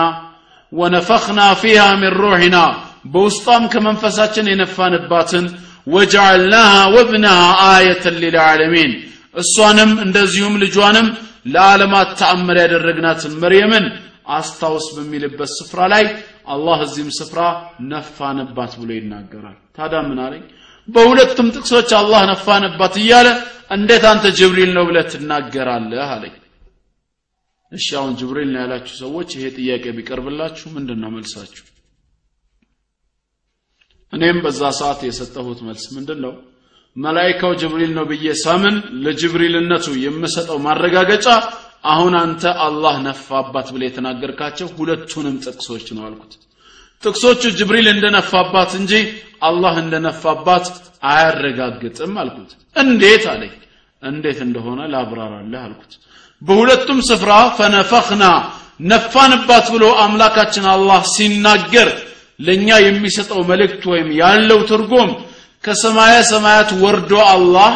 ወነፈኽና 0.73 1.41
ፊሃ 1.61 1.81
ሚን 2.01 2.13
ሩሒና 2.21 2.57
በውስጧም 3.13 3.63
ከመንፈሳችን 3.73 4.49
የነፋንባትን 4.51 5.45
ወጀዐልናሃ 5.87 6.73
ወብነሃ 6.95 7.39
አየተን 7.67 8.15
ሊልዓለሚን 8.21 8.91
እሷንም 9.35 9.91
እንደዚሁም 10.05 10.55
ልጇንም 10.63 11.07
ለዓለማት 11.53 12.09
ተአምር 12.19 12.57
ያደረግናትን 12.63 13.33
መርየምን 13.41 13.85
አስታውስ 14.35 14.85
በሚልበት 14.95 15.51
ስፍራ 15.57 15.79
ላይ 15.93 16.03
አላህ 16.47 16.77
እዚህም 16.85 17.09
ስፍራ 17.17 17.39
ነፋንባት 17.91 18.73
ብሎ 18.79 18.89
ይናገራል። 18.97 19.57
ታዲያ 19.77 19.99
ምን 20.07 20.19
አለኝ? 20.25 20.43
በሁለቱም 20.89 21.51
ጥቅሶች 21.55 21.89
አላህ 21.99 22.21
ነፋንባት 22.31 22.95
እያለ 23.01 23.27
እንዴት 23.75 24.05
አንተ 24.11 24.25
ጅብሪል 24.37 24.71
ነው 24.77 24.83
ብለህ 24.89 25.05
ትናገራለህ 25.11 26.09
አለኝ 26.15 26.33
እሺ 27.73 27.87
አሁን 27.99 28.13
ጅብሪል 28.19 28.51
ያላችሁ 28.57 28.95
ሰዎች 29.03 29.29
ይሄ 29.35 29.45
ጥያቄ 29.57 29.83
ቢቀርብላችሁ 29.97 30.67
ምንድን 30.75 30.99
ነው 31.03 31.09
መልሳችሁ? 31.13 31.63
እኔም 34.13 34.37
በዛ 34.43 34.61
ሰዓት 34.79 34.99
የሰጠሁት 35.05 35.59
መልስ 35.67 35.85
ምንድን 35.95 36.19
ነው 36.25 36.33
መላይካው 36.95 37.51
ጅብሪል 37.61 37.91
ነው 37.97 38.05
ብዬ 38.09 38.25
ሳምን 38.43 38.75
ለጅብሪልነቱ 39.05 39.85
የምሰጠው 40.03 40.57
ማረጋገጫ 40.65 41.27
አሁን 41.91 42.13
አንተ 42.19 42.43
አላህ 42.65 42.95
ነፋባት 43.07 43.67
ብለ 43.73 43.81
የተናገርካቸው 43.87 44.67
ሁለቱንም 44.77 45.37
ጥቅሶች 45.45 45.87
ነው 45.97 46.03
አልኩት 46.07 46.33
ጥቅሶቹ 47.03 47.41
ጅብሪል 47.59 47.87
እንደነፋባት 47.93 48.71
እንጂ 48.79 48.93
አላህ 49.47 49.73
እንደነፋባት 49.81 50.67
አያረጋግጥም 51.05 52.13
አልኩት። 52.21 52.51
እንዴት 52.75 53.25
አለኝ? 53.31 53.53
እንዴት 54.01 54.39
እንደሆነ 54.45 54.81
ላብራራለህ 54.93 55.61
አልኩት 55.67 55.93
በሁለቱም 56.43 56.99
ስፍራ 57.09 57.31
ፈነፈኽና 57.57 58.23
ነፋንባት 58.89 59.65
ብሎ 59.73 59.85
አምላካችን 60.03 60.65
አላህ 60.73 61.01
ሲናገር 61.13 61.89
ለእኛ 62.39 62.69
የሚሰጠው 62.83 63.41
መልእክት 63.51 63.83
ወይም 63.91 64.09
ያለው 64.21 64.59
ትርጉም 64.69 65.09
ከሰማየ 65.63 66.15
ሰማያት 66.31 66.69
ወርዶ 66.83 67.13
አላህ 67.33 67.73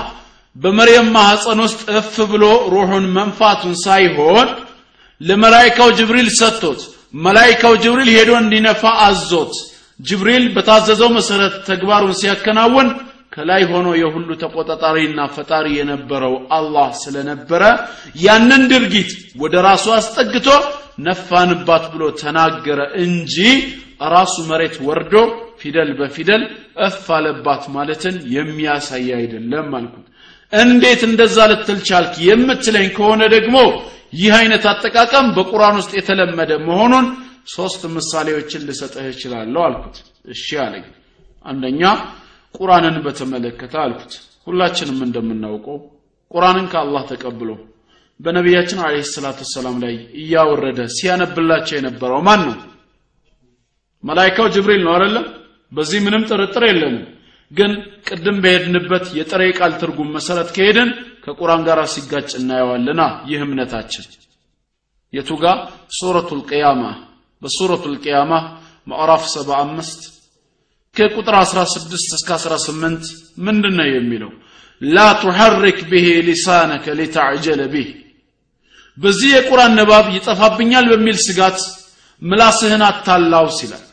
በመርየም 0.56 1.10
ማህፀን 1.16 1.60
ውስጥ 1.66 1.82
እፍ 2.00 2.16
ብሎ 2.32 2.44
ሩሑን 2.74 3.06
መንፋቱን 3.18 3.76
ሳይሆን 3.84 4.48
ለመላይካው 5.22 5.90
ጅብሪል 6.00 6.30
ሰጥቶት 6.40 6.82
መላይካው 7.26 7.74
ጅብሪል 7.84 8.10
ሄዶ 8.16 8.32
እንዲነፋ 8.42 8.84
አዞት። 9.06 9.54
ጅብሪል 10.00 10.44
በታዘዘው 10.56 11.10
መሰረት 11.18 11.54
ተግባሩን 11.70 12.18
ሲያከናውን 12.20 12.88
ከላይ 13.38 13.64
ሆኖ 13.72 13.88
የሁሉ 14.00 14.30
ተቆጣጣሪና 14.42 15.20
ፈጣሪ 15.34 15.66
የነበረው 15.76 16.36
አላህ 16.58 16.88
ስለነበረ 17.02 17.64
ያንን 18.22 18.64
ድርጊት 18.72 19.12
ወደ 19.42 19.56
ራሱ 19.68 19.86
አስጠግቶ 19.98 20.48
ነፋንባት 21.08 21.84
ብሎ 21.94 22.04
ተናገረ 22.22 22.80
እንጂ 23.04 23.36
ራሱ 24.16 24.36
መሬት 24.50 24.76
ወርዶ 24.88 25.14
ፊደል 25.62 25.92
በፊደል 26.00 26.44
እፍ 26.88 27.06
አለባት 27.18 27.64
ማለትን 27.76 28.16
የሚያሳይ 28.34 29.08
አይደለም 29.20 29.70
አልኩት። 29.78 30.06
እንዴት 30.54 31.02
እንደዛ 31.08 31.38
ልትል 31.52 31.80
ቻልክ 31.88 32.14
የምትለኝ 32.28 32.90
ከሆነ 32.98 33.22
ደግሞ 33.36 33.56
ይህ 34.18 34.34
አይነት 34.40 34.66
አጠቃቀም 34.72 35.28
በቁርአን 35.38 35.80
ውስጥ 35.82 35.92
የተለመደ 35.98 36.52
መሆኑን 36.68 37.08
ሶስት 37.56 37.82
ምሳሌዎችን 37.96 38.66
ልሰጥህ 38.68 39.08
እችላለሁ 39.14 39.62
አልኩት። 39.68 39.98
እሺ 40.34 40.48
አለኝ። 40.64 40.86
አንደኛ 41.46 41.84
ቁርአንን 42.58 42.96
በተመለከተ 43.06 43.74
አልኩት። 43.84 44.14
ሁላችንም 44.48 45.00
እንደምናውቀው 45.06 45.78
ቁርአንን 46.32 46.66
ከአላህ 46.72 47.04
ተቀብሎ 47.12 47.50
በነቢያችን 48.20 48.80
አለይሂ 48.86 49.04
ሰላቱ 49.10 49.40
ሰላም 49.54 49.76
ላይ 49.84 49.96
እያወረደ 50.22 50.80
ሲያነብላቸው 50.96 51.76
የነበረው 51.78 52.22
ማን 52.28 52.42
ነው? 52.48 52.56
መላይካው 54.04 54.48
ጅብሪል 54.56 54.82
ነው 54.86 54.94
አይደለም? 54.96 55.26
በዚህ 55.72 56.00
ምንም 56.06 56.24
ጥርጥር 56.30 56.64
የለንም። 56.68 57.06
ግን 57.52 57.72
ቅድም 58.08 58.38
በሄድንበት 58.44 59.06
የጥሬ 59.18 59.44
ቃል 59.58 59.74
ትርጉም 59.82 60.10
መሰረት 60.16 60.50
ከሄድን 60.56 60.90
ከቁርአን 61.26 61.62
ጋር 61.68 61.80
ሲጋጭ 61.94 62.30
እናየዋለና 62.40 63.02
ይህ 63.30 63.42
እምነታችን። 63.46 64.06
የቱ 65.14 65.30
ጋር 65.44 65.58
ሱረቱል 65.98 66.42
ቅያማ። 66.50 66.84
በሱረቱል 67.42 67.96
ቅያማ 68.04 68.32
ምዕራፍ 68.88 69.24
75 69.32 70.02
ከቁጥር 70.98 71.36
16 71.42 71.96
እስከ 72.12 72.30
18 72.38 73.06
ምንድን 73.40 73.76
ነው 73.80 73.88
የሚለው? 73.90 74.32
ላ 74.82 74.98
ቱሐሪክ 75.22 75.80
ብሄ 75.90 76.08
ሊሳነከ 76.28 76.86
ሊተዕጀለ 77.00 77.62
ቢህ። 77.74 77.90
በዚህ 78.98 79.30
የቁርአን 79.34 79.74
ንባብ 79.78 80.06
ይጠፋብኛል 80.16 80.86
በሚል 80.92 81.18
ስጋት 81.26 81.60
ምላስህን 82.22 82.84
አታላውስ 82.88 83.58
ይላል። 83.66 83.84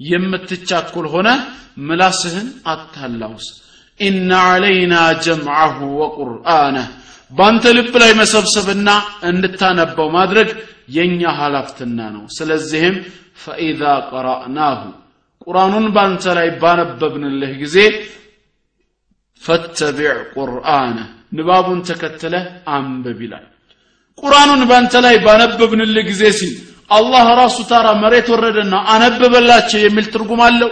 የምትቻኩል 0.00 1.06
ሆነ 1.14 1.28
ምላስህን 1.86 2.48
አታላውስ። 2.66 3.46
ኢነ 4.00 4.30
ዓለይና 4.46 4.94
ጀምዐሁ 5.24 5.78
ወቁርአነህ 6.00 6.88
በአንተ 7.32 7.64
ልብ 7.76 7.94
ላይ 8.02 8.12
መሰብሰብና 8.20 8.88
እንድታነባው 9.30 10.08
ማድረግ 10.16 10.48
የእኛ 10.96 11.22
ሀላፍትና 11.38 11.98
ነው። 12.14 12.24
ስለዚህም 12.36 12.96
ፈኢዛ 13.42 13.82
ቀራእናሁ 14.10 14.78
ቁርአኑን 15.46 15.86
በአንተ 15.94 16.24
ላይ 16.38 16.48
ባነበብንልህ 16.62 17.52
ጊዜ 17.62 17.76
ፈተቢዕ 19.42 20.14
ቁርአነ 20.34 20.96
ንባቡን 21.36 21.80
ተከትለህ 21.88 22.44
አንብብ 22.74 23.18
ይላል። 23.24 23.44
ቁርአኑን 24.18 24.62
በአንተ 24.70 24.94
ላይ 25.04 25.16
ባነበብንልህ 25.26 26.04
ጊዜ 26.10 26.22
ሲል 26.38 26.54
አላህ 26.90 27.26
ራሱ 27.40 27.56
ታራ 27.70 27.86
መሬት 28.02 28.26
ወረደና 28.32 28.74
አነበበላቸው 28.92 29.80
የሚል 29.82 30.06
ትርጉም 30.14 30.42
አለው። 30.46 30.70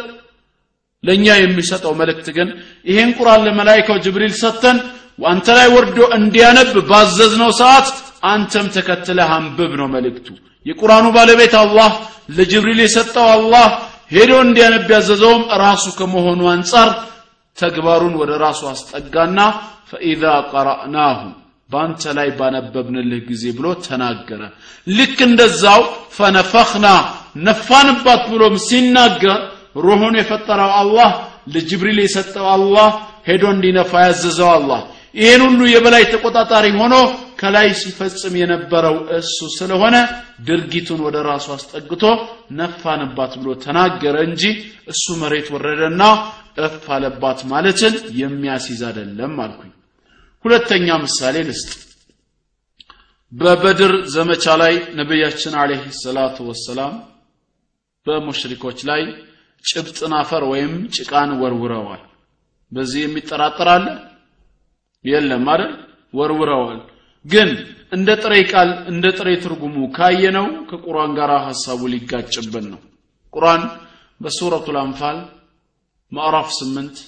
ለእኛ 1.05 1.27
የሚሰጠው 1.39 1.93
መልእክት 2.01 2.27
ግን 2.37 2.49
ይሄን 2.87 3.11
ቁርአን 3.19 3.43
ለመላይካው 3.47 3.97
ጅብሪል 4.05 4.35
ሰጥተን 4.43 4.79
አንተ 5.31 5.47
ላይ 5.59 5.69
ወርዶ 5.75 5.99
እንዲያነብ 6.17 6.71
ባዘዝነው 6.89 7.51
ሰዓት 7.61 7.89
አንተም 8.31 8.67
ተከትለህ 8.77 9.29
አንብብ 9.37 9.73
ነው 9.81 9.89
መልእክቱ። 9.95 10.27
የቁርአኑ 10.67 11.07
ባለቤት 11.17 11.55
አላህ 11.63 11.91
ለጅብሪል 12.37 12.81
የሰጠው 12.83 13.27
አላህ 13.35 13.67
ሄዶ 14.11 14.33
እንዲያነብ 14.47 14.89
ያዘዘውም 14.95 15.43
ራሱ 15.65 15.85
ከመሆኑ 15.99 16.41
አንጻር 16.53 16.91
ተግባሩን 17.59 18.15
ወደ 18.21 18.33
ራሱ 18.45 18.61
አስጠጋና 18.73 19.39
ፈኢዛ 19.91 20.23
ቀራእናሁ 20.53 21.19
በአንተ 21.71 22.03
ላይ 22.19 22.29
ባነበብንልህ 22.39 23.21
ጊዜ 23.29 23.45
ብሎ 23.59 23.67
ተናገረ። 23.87 24.41
ልክ 24.91 25.19
እንደዛው 25.29 25.83
ፈነፈኽና 26.17 26.87
ነፋንባት 27.47 28.23
ብሎም 28.33 28.57
ሲናገር 28.67 29.39
ሩሑን 29.85 30.17
የፈጠረው 30.21 30.73
አላህ 30.81 31.11
ለጅብሪል 31.55 31.99
የሰጠው 32.03 32.47
አላህ 32.57 32.91
ሄዶ 33.29 33.45
እንዲነፋ 33.55 33.93
ያዘዘው 34.07 34.51
አላህ 34.59 34.81
ይህን 35.15 35.43
ሁሉ 35.47 35.61
የበላይ 35.71 36.05
ተቆጣጣሪ 36.13 36.67
ሆኖ 36.79 36.95
ከላይ 37.41 37.69
ሲፈጽም 37.81 38.35
የነበረው 38.41 38.97
እሱ 39.19 39.39
ስለሆነ 39.57 39.97
ድርጊቱን 40.47 41.01
ወደ 41.07 41.17
ራሱ 41.29 41.47
አስጠግቶ 41.57 42.03
ነፋንባት 42.59 43.33
ብሎ 43.41 43.49
ተናገረ 43.65 44.17
እንጂ 44.29 44.43
እሱ 44.93 45.05
መሬት 45.23 45.49
ወረደና 45.55 46.03
እፍ 46.65 46.85
አለባት 46.97 47.41
ማለትን 47.53 47.95
የሚያስይዝ 48.21 48.83
አይደለም 48.89 49.35
አልኩኝ። 49.45 49.73
ሁለተኛ 50.45 50.97
ምሳሌ 51.05 51.37
ልስጥ። 51.49 51.71
በበድር 53.33 53.93
ዘመቻ 54.15 54.45
ላይ 54.63 54.75
ነቢያችን 54.99 55.55
አለህ 55.61 55.85
ሰላቱ 56.03 56.37
ወሰላም 56.51 56.95
በሙሽሪኮች 58.07 58.81
ላይ 58.91 59.03
ጭብጥን 59.65 60.13
አፈር 60.19 60.43
ወይም 60.51 60.73
ጭቃን 60.97 61.31
ወርውረዋል። 61.41 62.03
በዚህ 62.73 63.01
የሚጠራጠር 63.05 63.69
አለ 63.75 63.87
የለም 65.05 65.47
አይደል? 65.53 65.73
ወርውረዋል። 66.15 66.81
ግን 67.25 67.51
እንደ 67.93 68.09
ጥሬ 68.23 68.35
ቃል 68.53 68.71
እንደ 68.93 69.05
ጥሬ 69.19 69.29
ትርጉሙ 69.45 69.77
ካየነው 69.97 70.47
ከቁርአን 70.71 71.13
ጋር 71.19 71.31
ሐሳቡ 71.47 71.81
ሊጋጭብን 71.93 72.67
ነው። 72.73 72.81
ቁርአን 73.35 73.63
በሱረቱ 74.21 74.67
አንፋል 74.83 75.19
ማዕራፍ 76.13 76.49
8 76.57 76.99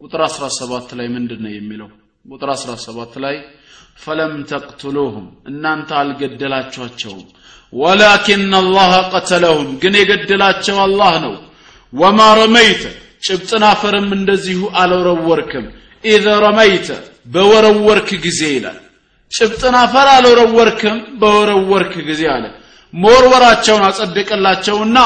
ቁጥር 0.00 0.20
17 0.28 0.90
ላይ 0.98 1.06
ምንድን 1.14 1.40
ነው 1.44 1.52
የሚለው? 1.54 1.88
ቁጥር 2.24 2.50
17 2.56 3.14
ላይ 3.24 3.36
ፈለም 4.02 4.32
ተቅትሉሁም 4.50 5.26
እናንተ 5.50 5.90
አልገደላችኋቸውም። 6.00 7.24
ወላኪን 7.72 8.52
አላህ 8.60 8.92
ቀተለሁም 9.12 9.68
ግን 9.82 9.94
የገደላቸው 10.00 10.76
አላህ 10.84 11.12
ነው። 11.24 11.34
ወማ 11.92 12.20
ረመይተ 12.38 12.82
ጭብጥን 13.26 13.64
አፈርም 13.70 14.08
እንደዚሁ 14.18 14.60
አልወረወርክም። 14.80 15.66
ኢዘ 16.04 16.26
ረመይተ 16.44 16.88
በወረወርክ 17.26 18.10
ጊዜ 18.24 18.40
ይላል። 18.54 18.78
ጭብጥን 19.32 19.76
አፈር 19.82 20.08
አልወረወርክም 20.16 20.98
በወረወርክ 21.20 21.94
ጊዜ 22.08 22.22
አለ። 22.34 22.44
መወርወራቸውን 22.94 23.82
አጸደቀላቸውና 23.88 24.98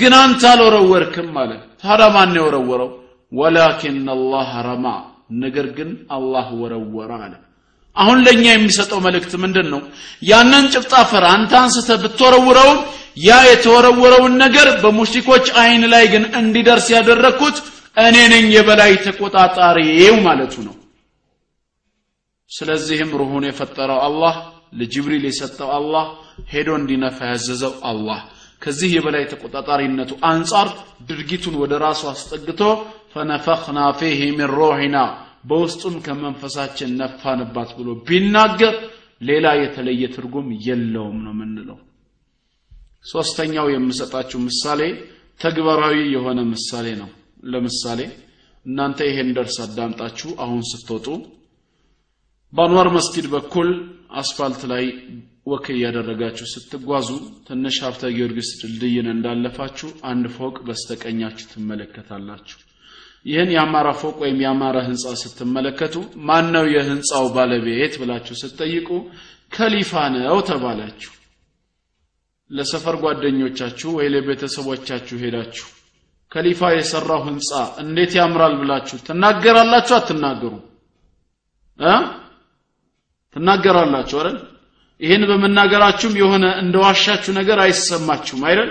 ግን 0.00 0.14
አንተ 0.22 0.42
አልወረወርክም 0.52 1.30
አለ። 1.42 1.52
ታዲያ 1.82 2.08
ማን 2.14 2.34
የወረወረው? 2.38 2.90
ወላኪን 3.32 3.98
አላህ 4.14 4.50
ረማ 4.66 4.86
ነገር 5.42 5.66
ግን 5.76 5.90
አላህ 6.16 6.46
ወረወረ 6.62 7.10
አለ። 7.24 7.34
አሁን 7.96 8.18
ለእኛ 8.26 8.44
የሚሰጠው 8.50 8.98
መልእክት 9.06 9.32
ምንድን 9.42 9.66
ነው 9.72 9.80
ያንን 10.22 10.64
ጭብጥ 10.74 10.92
አፈር 11.00 11.24
አንተ 11.32 11.52
አንስተ 11.60 11.90
ብትወረውረውም 12.02 12.78
ያ 13.20 13.38
የተወረወረውን 13.50 14.34
ነገር 14.42 14.68
በሙሽሪኮች 14.82 15.46
አይን 15.62 15.82
ላይ 15.92 16.04
ግን 16.12 16.24
እንዲደርስ 16.40 16.86
ያደረግኩት 16.94 17.56
እኔ 18.04 18.16
ነኝ 18.32 18.44
የበላይ 18.56 18.92
ተቆጣጣሪው 19.06 20.16
ማለቱ 20.26 20.54
ነው 20.66 20.74
ስለዚህም 22.50 23.10
ሩሁን 23.20 23.44
የፈጠረው 23.48 24.00
አላህ 24.06 24.34
ለጅብሪል 24.78 25.24
የሰጠው 25.28 25.70
አላህ 25.78 26.06
ሄዶ 26.52 26.68
እንዲነፋ 26.80 27.18
ያዘዘው 27.30 27.74
አላህ። 27.90 28.20
ከዚህ 28.62 28.90
የበላይ 28.94 29.24
ተቆጣጣሪነቱ 29.30 30.12
አንጻር 30.30 30.68
ድርጊቱን 31.08 31.54
ወደ 31.62 31.74
ራሱ 31.84 32.02
አስጠግቶ 32.12 32.62
ፈነፈኽና 33.14 33.78
ፊህ 34.00 34.20
ሚን 34.30 34.50
ሩሒና 34.54 34.96
በውስጡም 35.48 35.94
ከመንፈሳችን 36.06 36.90
ነፋንባት 37.00 37.70
ብሎ 37.78 37.88
ቢናገር 38.08 38.74
ሌላ 39.20 39.46
የተለየ 39.60 40.02
ትርጉም 40.14 40.48
የለውም 40.66 41.18
ነው 41.24 41.32
የምንለው። 41.34 41.78
ሶስተኛው 43.04 43.66
የምሰጣችሁ 43.72 44.38
ምሳሌ 44.46 44.80
ተግባራዊ 45.40 45.96
የሆነ 46.14 46.40
ምሳሌ 46.52 46.86
ነው። 47.00 47.10
ለምሳሌ 47.52 48.00
እናንተ 48.66 48.98
ይሄን 49.08 49.28
ደርስ 49.36 49.56
አዳምጣችሁ 49.64 50.30
አሁን 50.44 50.62
ስትወጡ 50.70 51.06
በአንዋር 52.52 52.88
መስጊድ 52.94 53.26
በኩል 53.34 53.68
አስፋልት 54.20 54.62
ላይ 54.72 54.84
ወክ 55.50 55.66
እያደረጋችሁ 55.74 56.46
ስትጓዙ 56.52 57.08
ትንሽ 57.46 57.76
ሀብተ 57.84 58.02
ጊዮርጊስ 58.16 58.50
ድልድይን 58.60 59.06
እንዳለፋችሁ 59.12 59.88
አንድ 60.10 60.26
ፎቅ 60.36 60.56
በስተቀኛችሁ 60.66 61.46
ትመለከታላችሁ። 61.52 62.58
ይህን 63.26 63.50
የአማራ 63.54 63.88
ፎቅ 64.00 64.16
ወይም 64.22 64.38
የአማራ 64.42 64.76
ህንፃ 64.86 65.14
ስትመለከቱ 65.22 65.94
ማን 66.28 66.46
ነው 66.54 66.66
የህንፃው 66.74 67.26
ባለቤት 67.36 67.94
ብላችሁ 68.02 68.36
ስትጠይቁ 68.42 68.88
ከሊፋ 69.52 69.92
ነው 70.16 70.38
ተባላችሁ። 70.50 71.12
ለሰፈር 72.50 72.96
ጓደኞቻችሁ 73.02 73.90
ወይ 73.98 74.08
ለቤተሰቦቻችሁ 74.14 75.16
ሄዳችሁ 75.24 75.66
ከሊፋ 76.32 76.70
የሰራው 76.74 77.20
ህንፃ 77.28 77.50
እንዴት 77.82 78.12
ያምራል 78.18 78.54
ብላችሁ 78.60 78.96
ትናገራላችሁ 79.06 79.94
አትናገሩ 79.96 80.52
እ 81.80 81.94
ትናገራላችሁ 83.36 84.16
አይደል? 84.20 84.36
ይህን 85.00 85.22
በመናገራችሁም 85.30 86.14
የሆነ 86.20 86.44
እንደዋሻችሁ 86.62 87.32
ነገር 87.38 87.58
አይሰማችሁም 87.64 88.42
አይደል? 88.48 88.70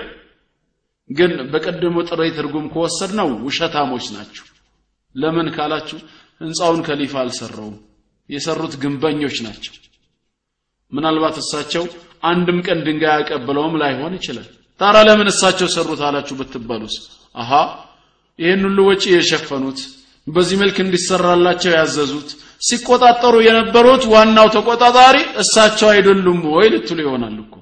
ግን 1.10 1.32
በቀደሙ 1.52 1.96
ጥሪ 2.08 2.22
ትርጉም 2.36 2.66
ከወሰድ 2.72 3.12
ነው 3.20 3.28
ውሸታሞች 3.46 4.04
ናችሁ። 4.14 4.44
ለምን 5.14 5.46
ካላችሁ 5.56 5.98
ህንፃውን 6.40 6.80
ከሊፋ 6.86 7.14
አልሰራውም። 7.22 7.76
የሰሩት 8.30 8.74
ግንበኞች 8.82 9.36
ናቸው። 9.46 9.72
ምናልባት 10.92 11.36
እሳቸው 11.42 11.84
አንድም 12.22 12.58
ቀን 12.66 12.78
ድንጋይ 12.86 13.14
ያቀብለውም 13.16 13.74
ላይሆን 13.82 14.12
ይችላል። 14.18 14.48
ታራ 14.80 14.96
ለምን 15.08 15.28
እሳቸው 15.32 15.68
ሰሩት 15.74 16.00
አላችሁ 16.08 16.34
ብትባሉስ? 16.40 16.94
አሃ! 17.34 17.50
ይህን 18.38 18.62
ሁሉ 18.66 18.78
ወጪ 18.88 19.04
የሸፈኑት 19.12 19.80
በዚህ 20.26 20.56
መልክ 20.62 20.76
እንዲሰራላቸው 20.84 21.72
ያዘዙት 21.78 22.30
ሲቆጣጠሩ 22.60 23.34
የነበሩት 23.46 24.02
ዋናው 24.12 24.48
ተቆጣጣሪ 24.56 25.16
እሳቸው 25.42 25.88
አይደሉም 25.92 26.40
ወይ 26.54 26.68
ልትሉ 26.74 26.98
ይሆናል 27.04 27.36
እኮ። 27.44 27.54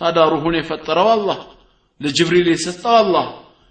ታዲያ 0.00 0.24
ሩሁን 0.32 0.54
የፈጠረው 0.58 1.08
አላህ 1.14 1.38
ለጅብሪል 2.00 2.48
የሰጠው 2.52 2.94
አላህ 3.00 3.26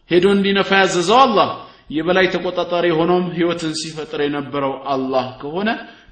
ሄዶ 0.10 0.26
እንዲነፋ 0.36 0.70
ያዘዘው 0.82 1.20
አላህ 1.26 1.50
የበላይ 1.96 2.26
ተቆጣጣሪ 2.34 2.86
ሆኖም 3.00 3.26
ህይወትን 3.36 3.74
ሲፈጥር 3.82 4.20
የነበረው 4.26 4.74
አላህ 4.94 5.26
ከሆነ 5.42 5.70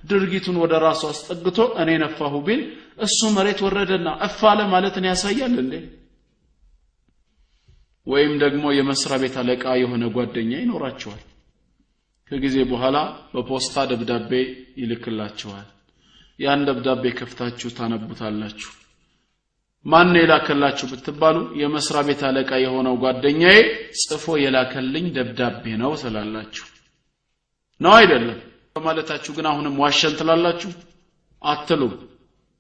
ድርጊቱን 0.10 0.58
ወደ 0.64 0.74
ራሱ 0.86 1.02
አስጠግቶ 1.12 1.60
እኔ 1.82 1.90
ነፋሁ 2.02 2.34
ቢል 2.48 2.62
እሱ 3.06 3.20
መሬት 3.36 3.60
ወረደና 3.66 4.08
እፍ 4.26 4.40
አለ 4.50 4.60
ማለትን 4.74 5.06
ያሳያል 5.10 5.54
እንዴ? 5.64 5.74
ወይም 8.08 8.34
ደግሞ 8.44 8.64
የመስሪያ 8.78 9.18
ቤት 9.22 9.36
አለቃ 9.42 9.66
የሆነ 9.82 10.04
ጓደኛ 10.16 10.52
ይኖራቸዋል 10.62 11.22
ከጊዜ 12.32 12.58
በኋላ 12.70 12.98
በፖስታ 13.34 13.76
ደብዳቤ 13.90 14.32
ይልክላችኋል። 14.82 15.68
ያን 16.40 16.62
ደብዳቤ 16.68 17.04
ከፍታችሁ 17.20 17.70
ታነቡታላችሁ። 17.78 18.72
ማን 19.86 20.14
የላከላችሁ 20.18 20.86
ብትባሉ 20.92 21.38
የመስሪያ 21.62 22.02
ቤት 22.08 22.22
አለቃ 22.28 22.52
የሆነው 22.62 22.96
ጓደኛዬ 23.04 23.58
ጽፎ 24.02 24.36
የላከልኝ 24.44 25.06
ደብዳቤ 25.18 25.74
ነው 25.82 25.92
ትላላችሁ። 26.02 26.66
ነው 27.82 27.94
አይደለም? 27.98 28.40
በማለታችሁ 28.76 29.32
ግን 29.38 29.48
አሁንም 29.52 29.76
ዋሸን 29.84 30.16
ትላላችሁ? 30.20 30.72
አትሉም። 31.42 31.94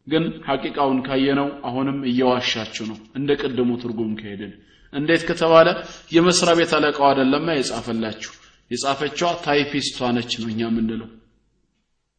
ግን 0.07 0.23
ሐቂቃውን 0.47 0.99
ካየነው 1.05 1.49
አሁንም 1.67 1.99
እየዋሻችሁ 2.09 2.85
ነው። 2.91 2.97
እንደ 3.15 3.31
ቅድሙ 3.41 3.69
ትርጉም 3.83 4.13
ከሄድን። 4.19 4.53
እንዴት 4.93 5.21
ከተባለ 5.29 5.67
የመስሪያ 6.11 6.53
ቤት 6.59 6.71
አለቃው 6.77 7.05
አይደለማ 7.09 7.47
የጻፈላችሁ 7.55 8.33
የጻፈችዋ 8.73 9.29
ታይፒስቷ 9.45 10.09
ነች 10.15 10.31
ነው 10.41 10.49
እኛ 10.53 10.61
የምንለው። 10.67 11.09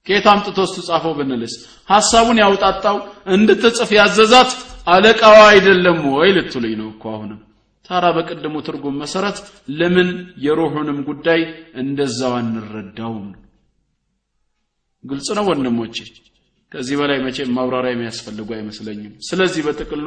ከየት 0.06 0.26
አምጥቶ 0.32 0.58
እስቱ 0.66 0.78
ጻፈው 0.88 1.12
ብንልስ? 1.18 1.54
ሐሳቡን 1.88 2.38
ያውጣጣው 2.42 2.96
እንድትጽፍ 3.34 3.90
ያዘዛት 3.98 4.50
አለቃዋ 4.86 5.36
አይደለም 5.52 5.98
ወይ 6.14 6.30
ልትሉኝ 6.36 6.74
ነው 6.80 6.88
እኮ 6.94 7.04
አሁንም። 7.14 7.40
ታራ 7.84 8.04
በቅድሙ 8.16 8.54
ትርጉም 8.66 8.98
መሰረት 9.02 9.38
ለምን 9.78 10.10
የሩሑንም 10.44 10.98
ጉዳይ 11.08 11.40
እንደዛው 11.82 12.34
አንረዳውም? 12.38 13.26
ግልጽ 15.04 15.28
ነው 15.38 15.44
ወንድሞቼ። 15.50 15.96
ከዚህ 16.72 16.96
በላይ 17.00 17.18
መቼም 17.24 17.50
ማብራሪያ 17.56 17.92
የሚያስፈልጉ 17.94 18.48
አይመስለኝም። 18.56 19.12
ስለዚህ 19.28 19.62
በጥቅሉ 19.66 20.06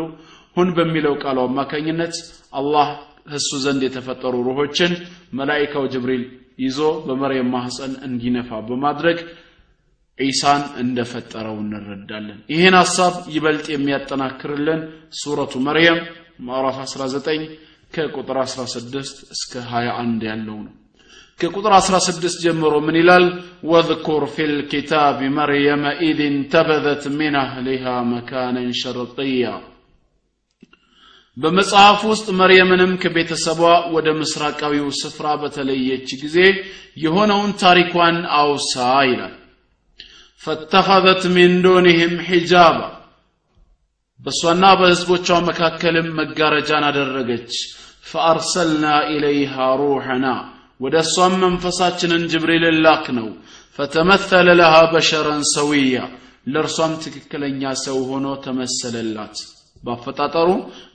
ሁን 0.58 0.70
በሚለው 0.78 1.14
ቃሉ 1.24 1.38
አማካኝነት 1.46 2.16
አላህ 2.54 2.88
እሱ 3.36 3.50
ዘንድ 3.64 3.82
የተፈጠሩ 3.86 4.36
ሩሆችን 4.48 4.92
መላኢካው 5.40 5.86
ጅብሪል 5.94 6.24
ይዞ 6.66 6.80
በመርየም 7.08 7.50
ማህፀን 7.56 7.94
እንዲነፋ 8.08 8.60
በማድረግ 8.68 9.18
ዒሳን 10.18 10.62
እንደፈጠረው 10.84 11.58
እንረዳለን። 11.64 12.40
ይህን 12.54 12.76
ሐሳብ 12.82 13.14
ይበልጥ 13.36 13.68
የሚያጠናክርልን 13.74 14.80
ሱረቱ 15.20 15.54
መርየም 15.68 16.00
ምዕራፍ 16.48 16.78
19 16.86 17.46
ከቁጥር 17.94 18.38
16 18.46 18.98
እስከ 19.36 19.54
21 19.70 20.26
ያለው 20.30 20.58
ነው። 20.66 20.74
ከቁጥር 21.40 21.74
16 21.80 22.38
ጀምሮ 22.44 22.74
ምን 22.86 22.96
ይላል? 23.02 23.26
واذكر 23.72 24.24
في 24.34 24.46
الكتاب 24.52 25.20
مريم 25.38 25.84
إذ 26.08 26.20
انتبذت 26.28 27.04
من 27.20 27.36
أهلها 27.44 27.84
مكانا 28.12 28.72
شرقيا 28.82 29.46
በመጽሐፍ 31.38 32.00
ውስጥ 32.12 32.28
መርየምንም 32.40 32.92
ከቤተሰቧ 33.02 33.60
ወደ 33.96 34.08
ምስራቃዊው 34.20 34.88
ስፍራ 35.00 35.28
በተለየች 35.42 36.10
ጊዜ 36.22 36.38
የሆነውን 37.04 37.52
ታሪኳን 37.62 38.16
አውሳ 38.38 38.76
ይላል። 39.10 39.36
ፈተኸዘት 40.42 41.24
ሚን 41.36 41.54
ዱንህም 41.66 42.14
ሒጃባ 42.30 42.80
በእሷና 44.20 44.66
በህዝቦቿ 44.80 45.28
መካከልም 45.50 46.08
መጋረጃን 46.20 46.86
አደረገች። 46.88 47.54
ፈአርሰልና 48.10 48.86
ኢለይሃ 49.14 49.54
ሩሐና 49.82 50.26
ወደ 50.82 50.96
እሷም 51.06 51.36
መንፈሳችንን 51.44 52.24
ጅብሪልን 52.32 52.80
ላክ 52.86 53.06
ነው 53.18 53.28
ፈተመተለ 53.80 54.48
ለሃ 54.60 54.76
በሸረን 54.94 55.44
ሰውያ 55.54 55.98
ለእርሷም 56.48 56.94
ትክክለኛ 57.04 57.74
ሰው 57.84 57.98
ሆኖ 58.10 58.28
ተመሰለላት 58.46 59.38
ባፈጣጠሩ 59.88 60.50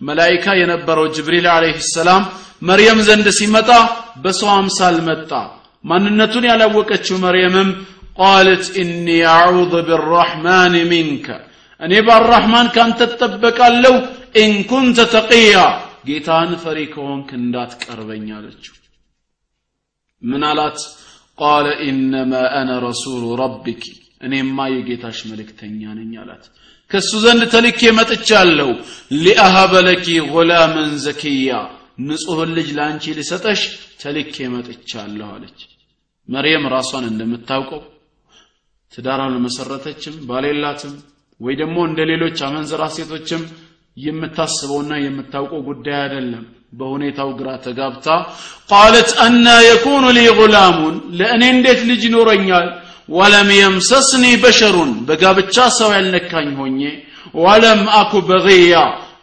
መላይካ 0.09 0.55
የነበረው 0.61 1.07
ጅብሪል 1.17 1.47
አለይህ 1.53 1.79
ሰላም 1.93 2.23
መርየም 2.63 2.99
ዘንድ 3.07 3.27
ሲመጣ 3.39 3.71
በሰው 4.25 4.51
አምሳል 4.57 4.97
መጣ። 5.09 5.31
ማንነቱን 5.85 6.45
ያላወቀችው 6.51 7.17
መርየምም 7.25 7.71
قالت 8.19 8.65
إني 8.81 9.07
أعوذ 9.33 9.73
بالرحمن 9.89 10.75
منك 10.91 11.27
እኔ 11.81 11.93
በአራሕማን 12.07 12.67
ካንተ 12.75 13.01
እጠበቃለሁ 13.09 13.95
إن 14.41 14.53
كنت 14.71 14.99
تقيا 15.15 15.57
ጌታን 16.07 16.51
ፈሪ 16.63 16.79
ከሆንክ 16.93 17.29
እንዳትቀርበኝ 17.39 18.27
አለችው። 18.37 18.75
ምን 20.23 20.43
አላት? 20.49 20.79
قال 21.39 21.67
إنما 21.87 22.33
أنا 22.59 22.71
رسول 22.85 23.23
ربك 23.41 23.85
እኔማ 24.27 24.59
የጌታሽ 24.73 25.19
መልእክተኛ 25.31 25.81
ነኝ 25.99 26.13
አላት 26.23 26.45
ከእሱ 26.93 27.11
ዘንድ 27.25 27.43
ተልኬ 27.53 27.81
መጥቻለሁ። 27.99 28.71
لأهب 29.23 29.73
لك 29.87 30.07
غلاما 30.33 30.91
زكيا 31.05 31.53
ንጹሕን 32.03 32.51
ልጅ 32.57 32.69
ለአንቺ 32.77 33.05
ልሰጠሽ 33.19 33.61
ተልኬ 34.03 34.37
መጥቻለሁ 34.55 35.29
አለች። 35.35 35.59
መርየም 36.29 36.65
ራሷን 36.75 37.05
እንደምታውቀው 37.11 37.83
ትዳር 38.93 39.21
አልመሰረተችም 39.25 40.17
ባሌላትም 40.29 40.95
ወይ 41.41 41.55
ደግሞ 41.61 41.77
እንደ 41.89 42.01
ሌሎች 42.11 42.39
አመንዝራ 42.49 42.83
ሴቶችም 42.97 43.43
የምታስበውና 43.97 44.93
የምታውቀው 45.03 45.63
ጉዳይ 45.69 45.97
አይደለም። 46.03 46.45
በሁኔታው 46.73 47.31
ግራ 47.39 47.49
ተጋብታ 47.65 48.07
ቃለት 48.71 49.11
አና 49.25 49.47
የኩኑ 49.67 50.05
ሊ 50.17 50.23
ጉላሙን 50.39 50.95
ለእኔ 51.19 51.43
እንዴት 51.55 51.81
ልጅ 51.91 52.03
ይኖረኛል 52.09 52.69
ወለም 53.13 53.49
የምሰስኒ 53.55 54.25
በሸሩን 54.43 54.91
በጋብቻ 55.09 55.57
ሰው 55.79 55.91
ያልነካኝ 55.97 56.49
ሆኜ 56.59 56.81
ወለም 57.41 57.83
አኩ 57.99 58.13
በግያ 58.29 58.77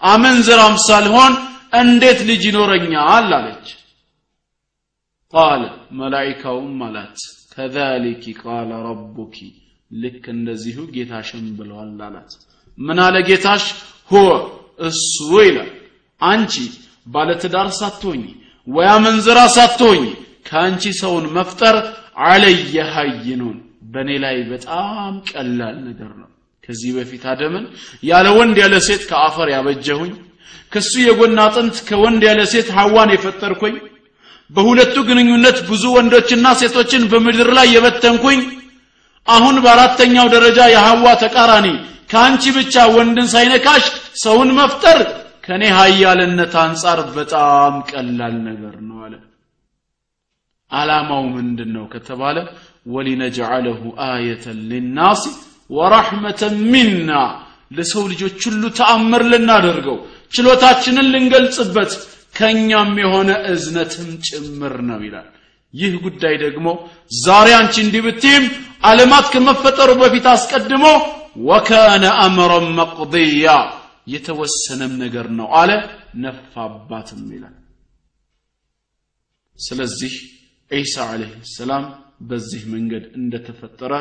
አመንዝራም 0.10 0.76
ሳልሆን 0.86 1.34
እንዴት 1.80 2.20
ልጅ 2.30 2.42
ይኖረኛል 2.50 3.08
አለች። 3.38 3.68
ቃል 5.34 5.64
መላይካውም 6.00 6.78
አላት 6.86 7.18
ከዛሊኪ 7.54 8.24
ቃለ 8.42 8.72
ረቡኪ 8.88 9.38
ልክ 9.96 10.24
እንደዚሁ 10.36 10.78
ጌታሽም 10.96 11.46
ብለዋል 11.58 12.00
አላት። 12.08 12.32
ምን 12.78 13.00
አለ 13.06 13.16
ጌታሽ? 13.30 13.64
ሁወ 14.12 14.28
እሱ 14.82 15.16
ይላል። 15.42 15.72
አንቺ 16.22 16.54
ባለትዳር 17.08 17.70
ሳትሆኝ 17.80 18.24
ወይ 18.68 18.88
አመንዝራ 18.96 19.40
ሳትሆኝ 19.56 20.04
ከአንቺ 20.48 20.84
ሰውን 21.02 21.26
መፍጠር 21.38 21.76
አለየ 22.26 22.76
ሀይኑን 22.94 23.58
በእኔ 23.90 24.10
ላይ 24.24 24.38
በጣም 24.52 25.14
ቀላል 25.30 25.78
ነገር 25.86 26.12
ነው። 26.20 26.28
ከዚህ 26.64 26.92
በፊት 26.98 27.24
አደምን 27.32 27.64
ያለ 28.04 28.28
ወንድ 28.38 28.58
ያለ 28.64 28.76
ሴት 28.88 29.04
ከአፈር 29.10 29.48
ያበጀሁኝ 29.54 30.12
ከሱ 30.72 30.92
የጎን 31.04 31.40
አጥንት 31.44 31.78
ከወንድ 31.88 32.24
ያለ 32.28 32.42
ሴት 32.52 32.68
ሐዋን 32.76 33.12
የፈጠርኩኝ 33.14 33.76
በሁለቱ 34.52 34.96
ግንኙነት 35.08 35.58
ብዙ 35.70 35.84
ወንዶችና 35.96 36.48
ሴቶችን 36.60 37.04
በምድር 37.12 37.50
ላይ 37.58 37.68
የበተንኩኝ 37.74 38.40
አሁን 39.28 39.56
በአራተኛው 39.64 40.28
ደረጃ 40.36 40.60
የሐዋ 40.72 41.08
ተቃራኒ 41.24 41.68
ከአንቺ 42.12 42.44
ብቻ 42.56 42.86
ወንድን 42.96 43.28
ሳይነካሽ 43.34 43.84
ሰውን 44.24 44.52
መፍጠር 44.60 45.00
ከኔ 45.46 45.64
ሀያልነት 45.76 46.54
አንጻር 46.64 47.00
በጣም 47.18 47.74
ቀላል 47.92 48.36
ነገር 48.48 48.76
ነው 48.88 48.98
አለ። 49.06 49.14
ዓላማው 50.72 51.24
ምንድን 51.36 51.70
ነው 51.76 51.86
ከተባለ 51.94 52.38
ወሊነጅዓለሁ 52.86 53.80
አየተን 54.08 54.60
ሊናስ 54.70 55.22
ወራሕመተን 55.70 56.56
ሚና። 56.72 57.12
ለሰው 57.78 58.04
ልጆች 58.12 58.40
ሁሉ 58.48 58.64
ተአምር 58.78 59.24
ልናደርገው 59.32 59.98
ችሎታችንን 60.34 61.08
ልንገልጽበት 61.14 61.92
ከእኛም 62.36 62.92
የሆነ 63.02 63.30
እዝነትም 63.52 64.10
ጭምር 64.28 64.76
ነው 64.90 65.00
ይላል። 65.06 65.28
ይህ 65.74 65.94
ጉዳይ 66.06 66.36
ደግሞ 66.44 66.68
ዛሬ 67.20 67.48
አንቺ 67.60 67.76
እንዲህ 67.86 68.02
ብትይም 68.06 68.46
ዓለማት 68.84 69.26
ከመፈጠሩ 69.34 69.90
በፊት 70.02 70.26
አስቀድሞ 70.34 70.86
ወካነ 71.48 72.06
አምረን 72.24 72.68
መቅድያ 72.80 73.48
የተወሰነም 74.14 74.94
ነገር 75.04 75.28
ነው 75.40 75.48
አለ 75.60 75.72
ነፋባትም 76.24 77.24
ይላል። 77.36 77.56
ስለዚህ 79.60 80.14
ዒሳ 80.72 80.96
ዓለይህ 81.12 81.34
ሰላም 81.54 81.86
በዚህ 82.22 82.62
መንገድ 82.74 83.04
እንደተፈጠረ 83.20 83.94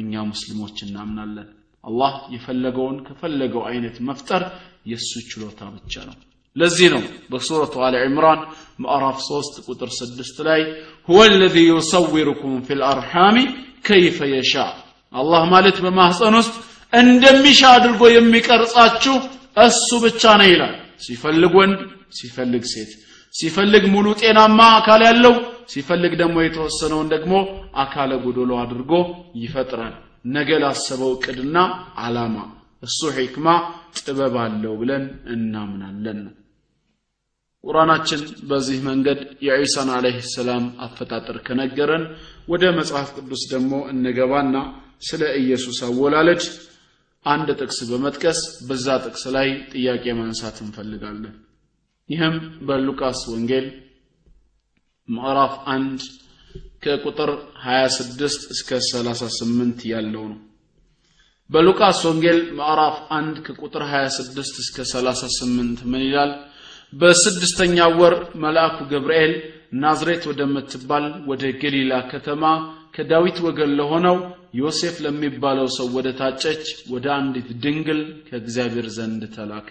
እኛ 0.00 0.22
ሙስሊሞች 0.30 0.76
እናምናለን። 0.86 1.48
አላህ 1.84 2.14
የፈለገውን 2.34 2.96
ከፈለገው 3.06 3.62
አይነት 3.70 3.96
መፍጠር 4.08 4.42
የእሱ 4.90 5.12
ችሎታ 5.30 5.60
ብቻ 5.76 5.94
ነው። 6.08 6.16
ለዚህ 6.56 6.88
ነው 6.94 7.02
በሱረቱ 7.30 7.74
አለ 7.86 7.94
ዕምራን 8.06 8.40
ምዕራፍ 8.82 9.18
3 9.24 9.58
ቁጥር 9.66 9.90
6 9.96 10.40
ላይ 10.48 10.60
ሁወ 11.08 11.20
ለዚ 11.34 11.56
ዩሰዊሩኩም 11.68 12.54
ፊ 12.66 12.78
ልአርሓሚ 12.80 13.36
ከይፈ 13.86 14.18
የሻ 14.32 14.54
አላህ 15.12 15.42
ማለት 15.52 15.76
በማህፀን 15.84 16.36
ውስጥ 16.40 16.54
እንደሚሻ 16.92 17.60
አድርጎ 17.74 18.02
የሚቀርጻችሁ 18.12 19.16
እሱ 19.64 19.88
ብቻ 20.04 20.22
ነው 20.40 20.48
ይላል። 20.52 20.74
ሲፈልግ 21.04 21.54
ወንድ 21.60 21.80
ሲፈልግ 22.18 22.64
ሴት 22.72 22.90
ሲፈልግ 23.36 23.84
ሙሉ 23.94 24.06
ጤናማ 24.20 24.60
አካል 24.76 25.02
ያለው 25.08 25.34
ሲፈልግ 25.72 26.12
ደግሞ 26.20 26.36
የተወሰነውን 26.42 27.08
ደግሞ 27.14 27.34
አካለ 27.82 28.12
ጎዶሎ 28.24 28.50
አድርጎ 28.62 28.92
ይፈጥራል። 29.42 29.94
ነገ 30.34 30.50
ላሰበው 30.62 31.10
እቅድና 31.16 31.56
አላማ 32.04 32.36
እሱ 32.82 33.00
ሕክማ 33.16 33.46
ጥበብ 33.98 34.34
አለው 34.44 34.74
ብለን 34.80 35.04
እናምናለን። 35.34 36.18
ነው 36.24 36.34
ቁርአናችን 37.64 38.20
በዚህ 38.50 38.78
መንገድ 38.88 39.20
የዒሳን 39.46 39.88
አለይህ 39.94 40.18
ሰላም 40.34 40.64
አፈጣጠር 40.84 41.36
ከነገረን 41.46 42.04
ወደ 42.52 42.64
መጽሐፍ 42.78 43.08
ቅዱስ 43.16 43.42
ደግሞ 43.52 43.72
እንገባና 43.92 44.56
ስለ 45.08 45.22
ኢየሱስ 45.40 45.78
አወላለድ 45.88 46.42
አንድ 47.26 47.48
ጥቅስ 47.60 47.78
በመጥቀስ 47.90 48.40
በዛ 48.68 48.86
ጥቅስ 49.04 49.24
ላይ 49.36 49.48
ጥያቄ 49.72 50.04
ማንሳት 50.20 50.58
እንፈልጋለን 50.64 51.34
ይህም 52.08 52.34
በሉቃስ 52.66 53.20
ወንጌል 53.32 53.66
ምዕራፍ 55.08 55.54
አንድ 55.74 56.00
ከቁጥር 56.84 57.30
26 57.64 58.44
እስከ 58.54 58.78
38 58.86 59.80
ያለው 59.92 60.24
ነው። 60.32 60.38
በሉቃስ 61.50 62.00
ወንጌል 62.08 62.38
ምዕራፍ 62.58 62.96
1 63.16 63.40
ከቁጥር 63.46 63.82
26 63.90 64.60
እስከ 64.64 64.86
38 64.92 65.82
ምን 65.90 66.02
ይላል? 66.06 66.32
በስድስተኛ 66.92 67.78
ወር 68.00 68.14
መልአኩ 68.44 68.76
ገብርኤል 68.92 69.32
ናዝሬት 69.82 70.24
ወደምትባል 70.30 71.06
ወደ 71.30 71.44
ገሊላ 71.62 71.92
ከተማ 72.12 72.42
ከዳዊት 72.94 73.38
ወገን 73.46 73.72
ለሆነው 73.78 74.16
ዮሴፍ 74.60 74.96
ለሚባለው 75.04 75.68
ሰው 75.76 75.88
ወደ 75.96 76.08
ታጨች 76.20 76.62
ወደ 76.92 77.06
አንዲት 77.18 77.48
ድንግል 77.64 78.00
ከእግዚአብሔር 78.28 78.86
ዘንድ 78.96 79.22
ተላከ 79.36 79.68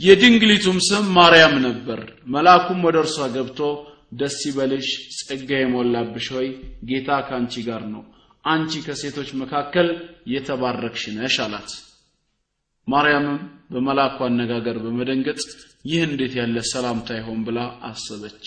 የድንግሊቱም 0.00 0.78
ስም 0.86 1.04
ማርያም 1.16 1.54
ነበር። 1.66 2.00
መልአኩም 2.34 2.80
ወደ 2.86 2.96
እርሷ 3.04 3.18
ገብቶ 3.34 3.60
ደስ 4.20 4.36
ይበልሽ 4.48 4.88
ጸጋ 5.18 5.50
የሞላብሽ 5.60 6.26
ሆይ 6.36 6.48
ጌታ 6.88 7.08
ከአንቺ 7.28 7.54
ጋር 7.68 7.82
ነው 7.92 8.02
አንቺ 8.44 8.72
ከሴቶች 8.86 9.30
መካከል 9.40 9.88
የተባረክሽ 10.32 11.04
ነሽ 11.16 11.36
አላት። 11.44 11.70
ማርያምም 12.88 13.38
በመልአኩ 13.72 14.18
አነጋገር 14.26 14.76
በመደንገጥ 14.84 15.40
ይህ 15.84 16.00
እንዴት 16.08 16.34
ያለ 16.38 16.56
ሰላምታ 16.72 17.08
ይሆን 17.18 17.40
ብላ 17.46 17.58
አሰበች። 17.88 18.46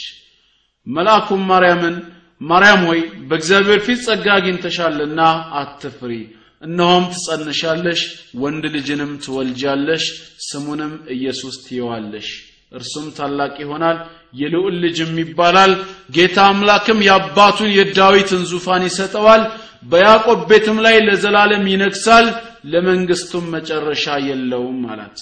መልአኩም 0.88 1.41
ማርያምን 1.52 1.95
ማርያም 2.41 2.82
ሆይ 2.89 3.00
በእግዚአብሔር 3.30 3.80
ፊት 3.88 4.00
ጸጋ 4.06 4.26
አግኝተሻልና 4.38 5.22
አትፍሪ 5.60 6.14
እነሆም 6.62 7.05
ትጸንሻለሽ 7.14 8.01
ወንድ 8.41 8.64
ልጅንም 8.76 9.12
ትወልጃለሽ 9.24 10.05
ስሙንም 10.47 10.93
ኢየሱስ 11.16 11.55
ትየዋለሽ። 11.66 12.28
እርሱም 12.72 13.05
ታላቅ 13.18 13.53
ይሆናል 13.64 13.97
የልዑል 14.34 14.76
ልጅም 14.84 15.14
ይባላል። 15.22 15.72
ጌታ 16.16 16.38
አምላክም 16.49 16.99
የአባቱን 17.07 17.72
የዳዊትን 17.78 18.43
ዙፋን 18.51 18.84
ይሰጠዋል። 18.89 19.43
በያዕቆብ 19.84 20.39
ቤትም 20.49 20.78
ላይ 20.86 20.95
ለዘላለም 21.07 21.64
ይነግሳል 21.72 22.26
ለመንግስቱም 22.72 23.45
መጨረሻ 23.55 24.05
የለውም 24.28 24.82
አላት። 24.93 25.20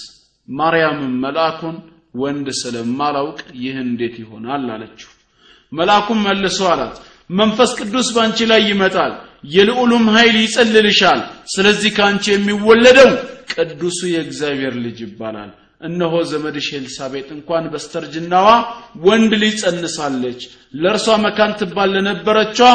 ማርያምም 0.48 1.14
መልአኩን 1.24 1.78
ወንድ 2.16 2.48
ስለማላውቅ 2.60 3.40
ይህ 3.62 3.76
እንዴት 3.86 4.16
ይሆናል 4.24 4.66
አለችው። 4.76 5.12
መልአኩም 5.72 6.20
መልሶ 6.28 6.60
አላት 6.74 6.96
መንፈስ 7.32 7.72
ቅዱስ 7.80 8.08
ባንቺ 8.16 8.38
ላይ 8.52 8.62
ይመጣል 8.70 9.14
የልዑሉም 9.44 10.06
ኃይል 10.16 10.36
ይጸልልሻል። 10.44 11.20
ስለዚህ 11.54 11.92
ከአንቺ 11.98 12.26
የሚወለደው 12.34 13.10
ቅዱሱ 13.54 14.00
የእግዚአብሔር 14.14 14.76
ልጅ 14.86 14.98
ይባላል። 15.06 15.52
እነሆ 15.82 16.14
ዘመድሽ 16.30 16.68
ኤልሳቤጥ 16.78 17.28
እንኳን 17.36 17.66
በስተርጅናዋ 17.74 18.48
ወንድ 19.04 19.32
ልጅ 19.44 19.56
ጸንሳለች። 19.64 20.40
ለእርሷ 20.80 21.18
መካን 21.26 21.52
ትባል 21.60 21.90
ለነበረችዋ 21.96 22.70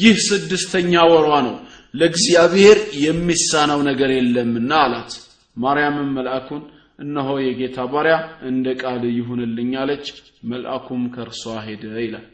ይህ 0.00 0.16
ስድስተኛ 0.28 0.92
ወሯ 1.12 1.28
ነው። 1.46 1.54
ለእግዚአብሔር 1.94 2.78
የሚሳነው 3.04 3.80
ነገር 3.88 4.10
የለምና 4.14 4.72
አላት። 4.86 5.12
ማርያምም 5.56 6.10
መልአኩን 6.18 6.62
እነሆ 7.00 7.28
የጌታ 7.42 7.78
ባሪያ 7.92 8.16
እንደ 8.48 8.66
ቃል 8.82 9.02
ይሁንልኝ 9.16 9.70
አለች። 9.82 10.06
መልአኩም 10.50 11.04
ከእርሷ 11.14 11.54
ሄደ 11.66 11.84
ይላል 12.00 12.26